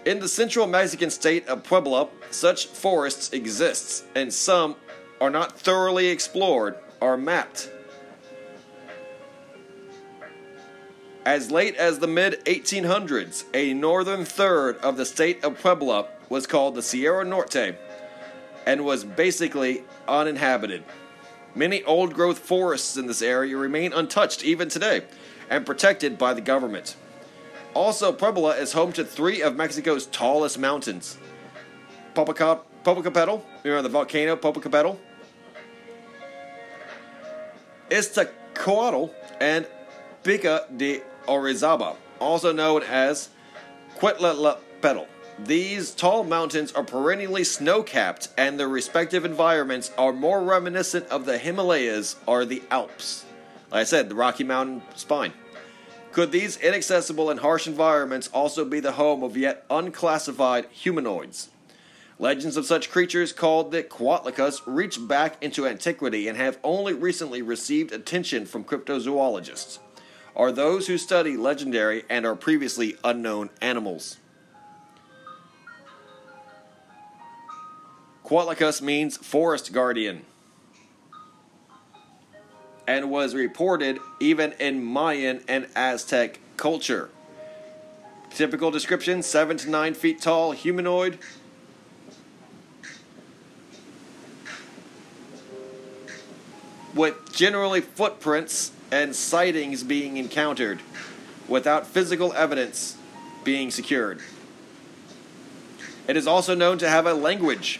[0.05, 4.75] In the central Mexican state of Puebla, such forests exist, and some
[5.19, 7.71] are not thoroughly explored or mapped.
[11.29, 16.47] As late as the mid 1800s, a northern third of the state of Puebla was
[16.47, 17.75] called the Sierra Norte
[18.65, 20.83] and was basically uninhabited.
[21.53, 25.03] Many old growth forests in this area remain untouched even today
[25.51, 26.95] and protected by the government.
[27.75, 31.19] Also, Puebla is home to three of Mexico's tallest mountains
[32.15, 34.97] Popocatépetl, remember the volcano Popocatépetl?
[37.91, 39.67] Iztaccíhuatl, and
[40.23, 43.29] Pico de Orizaba, also known as
[43.97, 45.07] Quetzalcoatl.
[45.45, 51.25] These tall mountains are perennially snow capped, and their respective environments are more reminiscent of
[51.25, 53.25] the Himalayas or the Alps.
[53.71, 55.33] Like I said, the Rocky Mountain spine.
[56.11, 61.49] Could these inaccessible and harsh environments also be the home of yet unclassified humanoids?
[62.17, 67.41] Legends of such creatures called the Quatlicus reach back into antiquity and have only recently
[67.41, 69.79] received attention from cryptozoologists,
[70.39, 74.19] or those who study legendary and are previously unknown animals.
[78.23, 80.23] Quatlicus means forest guardian
[82.87, 87.09] and was reported even in Mayan and Aztec culture.
[88.29, 91.19] Typical description 7 to 9 feet tall, humanoid.
[96.95, 100.79] With generally footprints and sightings being encountered,
[101.47, 102.97] without physical evidence
[103.43, 104.19] being secured.
[106.07, 107.79] It is also known to have a language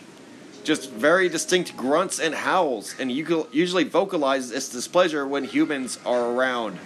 [0.63, 6.77] just very distinct grunts and howls, and usually vocalizes its displeasure when humans are around.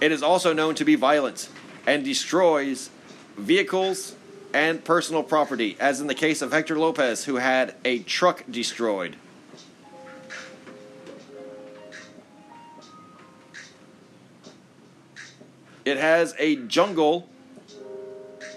[0.00, 1.48] It is also known to be violent
[1.86, 2.90] and destroys
[3.36, 4.14] vehicles
[4.52, 9.16] and personal property, as in the case of Hector Lopez, who had a truck destroyed.
[15.84, 17.28] It has a jungle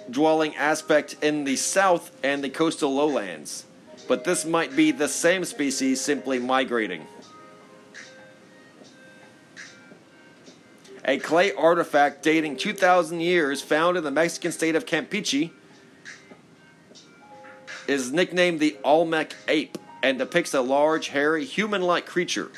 [0.10, 3.66] dwelling aspect in the south and the coastal lowlands,
[4.08, 7.06] but this might be the same species simply migrating.
[11.06, 15.52] A clay artifact dating 2,000 years found in the Mexican state of Campeche
[17.88, 22.52] is nicknamed the Olmec ape and depicts a large, hairy, human like creature.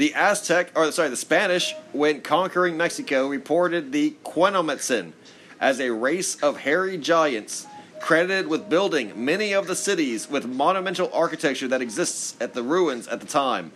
[0.00, 5.12] The Aztec, or sorry, the Spanish, when conquering Mexico, reported the Quinametzin
[5.60, 7.66] as a race of hairy giants
[8.00, 13.08] credited with building many of the cities with monumental architecture that exists at the ruins
[13.08, 13.72] at the time.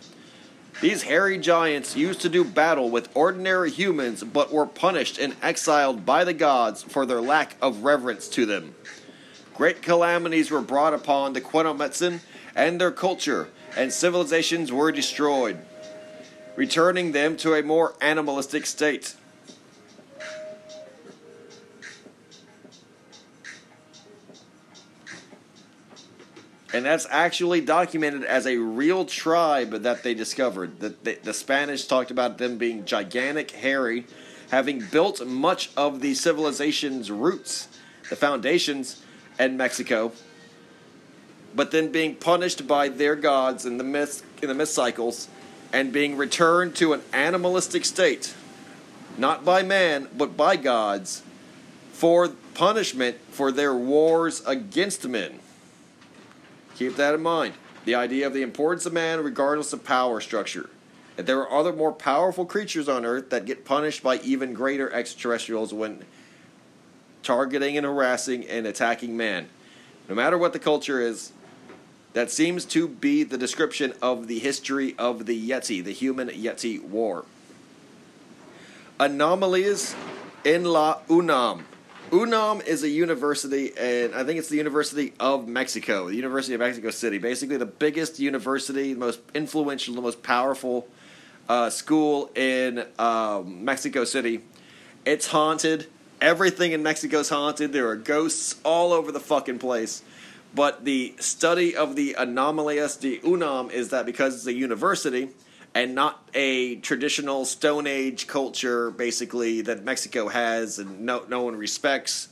[0.81, 6.07] These hairy giants used to do battle with ordinary humans but were punished and exiled
[6.07, 8.73] by the gods for their lack of reverence to them.
[9.53, 12.21] Great calamities were brought upon the Quinametzin
[12.55, 15.59] and their culture, and civilizations were destroyed
[16.55, 19.15] returning them to a more animalistic state.
[26.73, 30.81] And that's actually documented as a real tribe that they discovered.
[30.81, 34.05] The, the, the, Spanish talked about them being gigantic, hairy,
[34.51, 37.69] having built much of the civilization's roots,
[38.09, 39.01] the foundations,
[39.39, 40.11] in Mexico,
[41.53, 45.29] but then being punished by their gods in the myth in the myth cycles
[45.75, 48.33] and being returned to an animalistic state,
[49.17, 51.21] not by man, but by gods,
[51.91, 55.37] for punishment for their wars against men.
[56.77, 57.55] Keep that in mind.
[57.83, 60.69] The idea of the importance of man regardless of power structure.
[61.17, 64.89] That there are other more powerful creatures on Earth that get punished by even greater
[64.93, 66.05] extraterrestrials when
[67.21, 69.49] targeting and harassing and attacking man.
[70.07, 71.33] No matter what the culture is,
[72.15, 76.81] that seems to be the description of the history of the Yeti, the human Yeti
[76.81, 77.25] war.
[78.97, 79.93] Anomalies
[80.45, 81.65] in La UNAM.
[82.13, 86.61] UNAM is a university, and I think it's the University of Mexico, the University of
[86.61, 87.17] Mexico City.
[87.17, 90.87] Basically, the biggest university, the most influential, the most powerful
[91.49, 94.41] uh, school in uh, Mexico City.
[95.03, 95.87] It's haunted.
[96.21, 97.73] Everything in Mexico is haunted.
[97.73, 100.01] There are ghosts all over the fucking place.
[100.55, 105.29] But the study of the Anomalias de Unam is that because it's a university
[105.73, 111.57] and not a traditional Stone Age culture, basically, that Mexico has and no, no one
[111.57, 112.29] respects,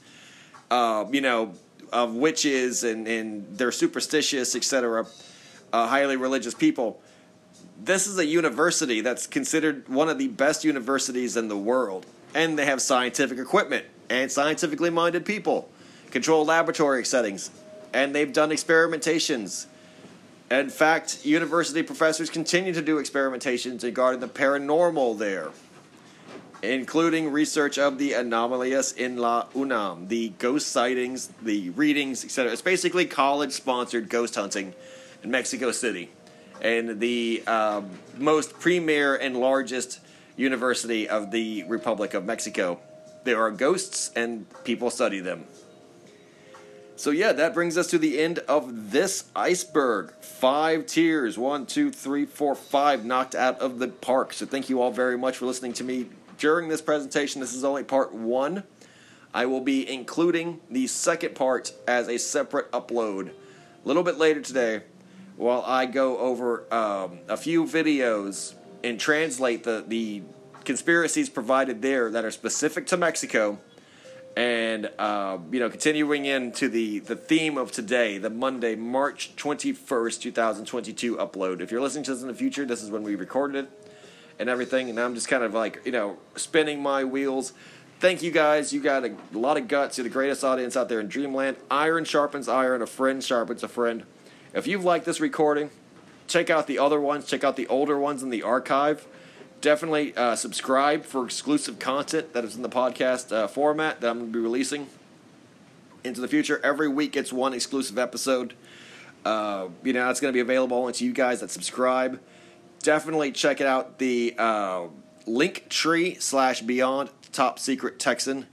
[0.71, 1.53] uh, you know,
[1.91, 5.05] of witches and, and they're superstitious, etc.,
[5.73, 7.01] uh, highly religious people.
[7.83, 12.05] This is a university that's considered one of the best universities in the world.
[12.33, 15.69] And they have scientific equipment and scientifically minded people,
[16.09, 17.51] controlled laboratory settings,
[17.93, 19.67] and they've done experimentations.
[20.51, 25.51] In fact, university professors continue to do experimentations regarding the paranormal there,
[26.61, 32.51] including research of the anomalias in La UNAM, the ghost sightings, the readings, etc.
[32.51, 34.73] It's basically college sponsored ghost hunting
[35.23, 36.11] in Mexico City,
[36.61, 39.99] and the um, most premier and largest
[40.35, 42.79] university of the Republic of Mexico.
[43.23, 45.45] There are ghosts, and people study them.
[46.95, 50.13] So yeah, that brings us to the end of this iceberg.
[50.21, 54.33] Five tiers, one, two, three, four, five, knocked out of the park.
[54.33, 56.07] So thank you all very much for listening to me
[56.37, 57.41] during this presentation.
[57.41, 58.63] This is only part one.
[59.33, 64.41] I will be including the second part as a separate upload a little bit later
[64.41, 64.83] today,
[65.35, 68.53] while I go over um, a few videos
[68.83, 70.21] and translate the the
[70.63, 73.59] conspiracies provided there that are specific to Mexico
[74.35, 80.22] and uh, you know continuing into the the theme of today the monday march 21st
[80.22, 81.61] 2022 upload.
[81.61, 83.89] If you're listening to this in the future this is when we recorded it
[84.39, 84.89] and everything.
[84.89, 87.53] And i'm just kind of like you know spinning my wheels.
[87.99, 88.73] Thank you guys.
[88.73, 89.97] You got a lot of guts.
[89.97, 91.55] You're the greatest audience out there in dreamland.
[91.72, 92.81] Iron sharpens iron.
[92.81, 94.03] A friend sharpens a friend.
[94.53, 95.69] If you've liked this recording
[96.27, 97.26] check out the other ones.
[97.26, 99.07] Check out the older ones in the archive
[99.64, 104.19] definitely uh, subscribe for exclusive content that is in the podcast uh, format that I'm
[104.19, 104.88] going to be releasing
[106.03, 106.60] into the future.
[106.64, 108.53] Every week, it's one exclusive episode.
[109.26, 112.19] Uh, you know, it's going to be available only to you guys that subscribe.
[112.81, 114.88] Definitely check it out the uh,
[115.26, 118.48] link tree slash beyond top secret Texan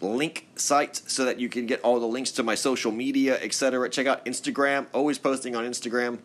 [0.00, 3.90] link site so that you can get all the links to my social media, etc.
[3.90, 6.20] Check out Instagram, always posting on Instagram.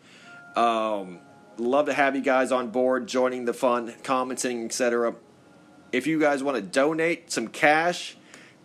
[0.56, 1.18] Um,
[1.58, 5.14] love to have you guys on board, joining the fun, commenting, etc.
[5.92, 8.16] If you guys want to donate some cash,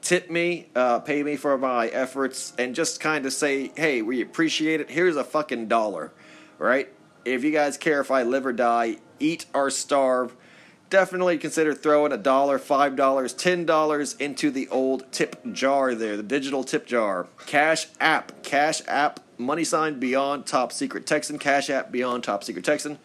[0.01, 4.21] tip me, uh, pay me for my efforts, and just kind of say, hey, we
[4.21, 4.89] appreciate it.
[4.89, 6.11] Here's a fucking dollar,
[6.57, 6.89] right?
[7.23, 10.35] If you guys care if I live or die, eat or starve,
[10.89, 16.17] definitely consider throwing a dollar, five dollars, ten dollars into the old tip jar there,
[16.17, 17.27] the digital tip jar.
[17.45, 22.65] Cash app, cash app money sign beyond top secret Texan, Cash App beyond top secret
[22.65, 22.99] Texan.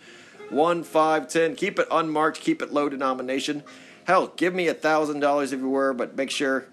[0.50, 1.56] One, five, ten.
[1.56, 3.64] Keep it unmarked, keep it low denomination.
[4.04, 6.66] Hell, give me a thousand dollars if you were, but make sure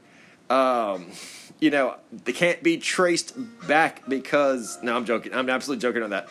[0.50, 1.12] um,
[1.60, 1.96] you know,
[2.26, 3.34] they can't be traced
[3.68, 5.34] back because no, I'm joking.
[5.34, 6.30] I'm absolutely joking on that.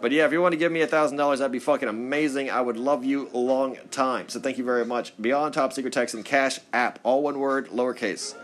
[0.00, 2.50] But yeah, if you want to give me a thousand dollars, that'd be fucking amazing.
[2.50, 4.28] I would love you a long time.
[4.28, 5.14] So thank you very much.
[5.20, 8.34] Beyond Top Secret Texan Cash App, all one word, lowercase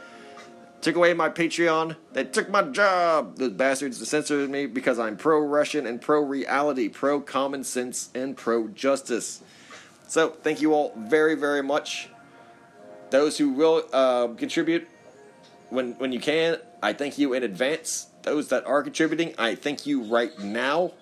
[0.80, 1.96] took away my Patreon.
[2.12, 3.36] They took my job.
[3.36, 8.36] Those bastards censored me because I'm pro Russian and pro reality, pro common sense, and
[8.36, 9.42] pro justice.
[10.08, 12.08] So, thank you all very, very much.
[13.10, 14.88] Those who will uh, contribute
[15.68, 18.08] when when you can, I thank you in advance.
[18.22, 20.92] Those that are contributing, I thank you right now.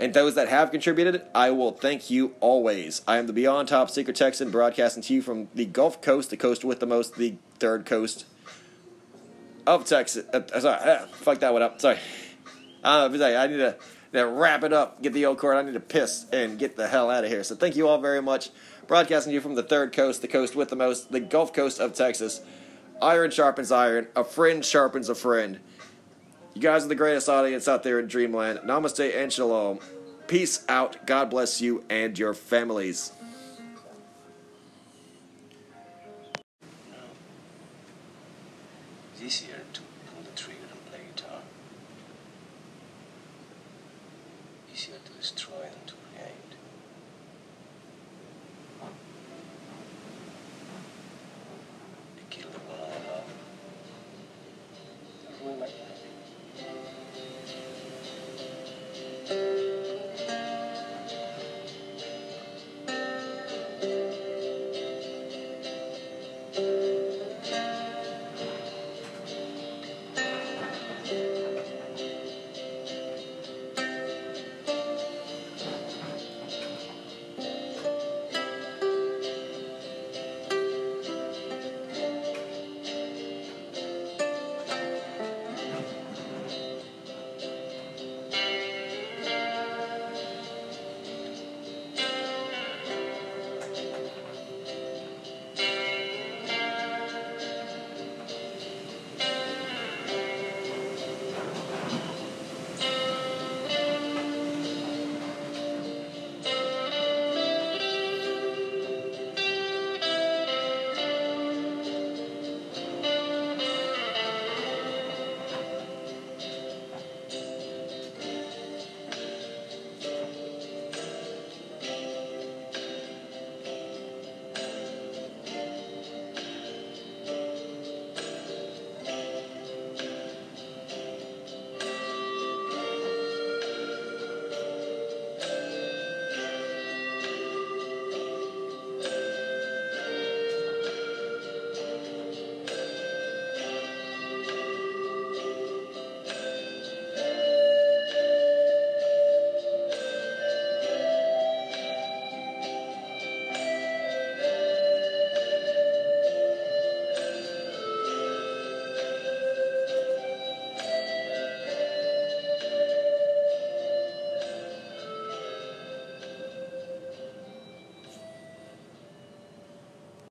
[0.00, 3.02] And those that have contributed, I will thank you always.
[3.06, 6.36] I am the Beyond Top Secret Texan broadcasting to you from the Gulf Coast, the
[6.36, 8.26] coast with the most, the third coast
[9.68, 10.26] of Texas.
[10.34, 11.80] Uh, uh sorry, uh, fuck that one up.
[11.80, 11.96] Sorry.
[12.82, 13.76] Uh, I need to,
[14.12, 15.56] to wrap it up, get the old cord.
[15.56, 17.44] I need to piss and get the hell out of here.
[17.44, 18.50] So thank you all very much.
[18.88, 21.78] Broadcasting to you from the third coast, the coast with the most, the Gulf Coast
[21.78, 22.40] of Texas.
[23.00, 24.08] Iron sharpens iron.
[24.16, 25.60] A friend sharpens a friend.
[26.54, 28.58] You guys are the greatest audience out there in Dreamland.
[28.64, 29.78] Namaste and shalom.
[30.26, 31.06] Peace out.
[31.06, 33.12] God bless you and your families.
[39.22, 39.51] this year.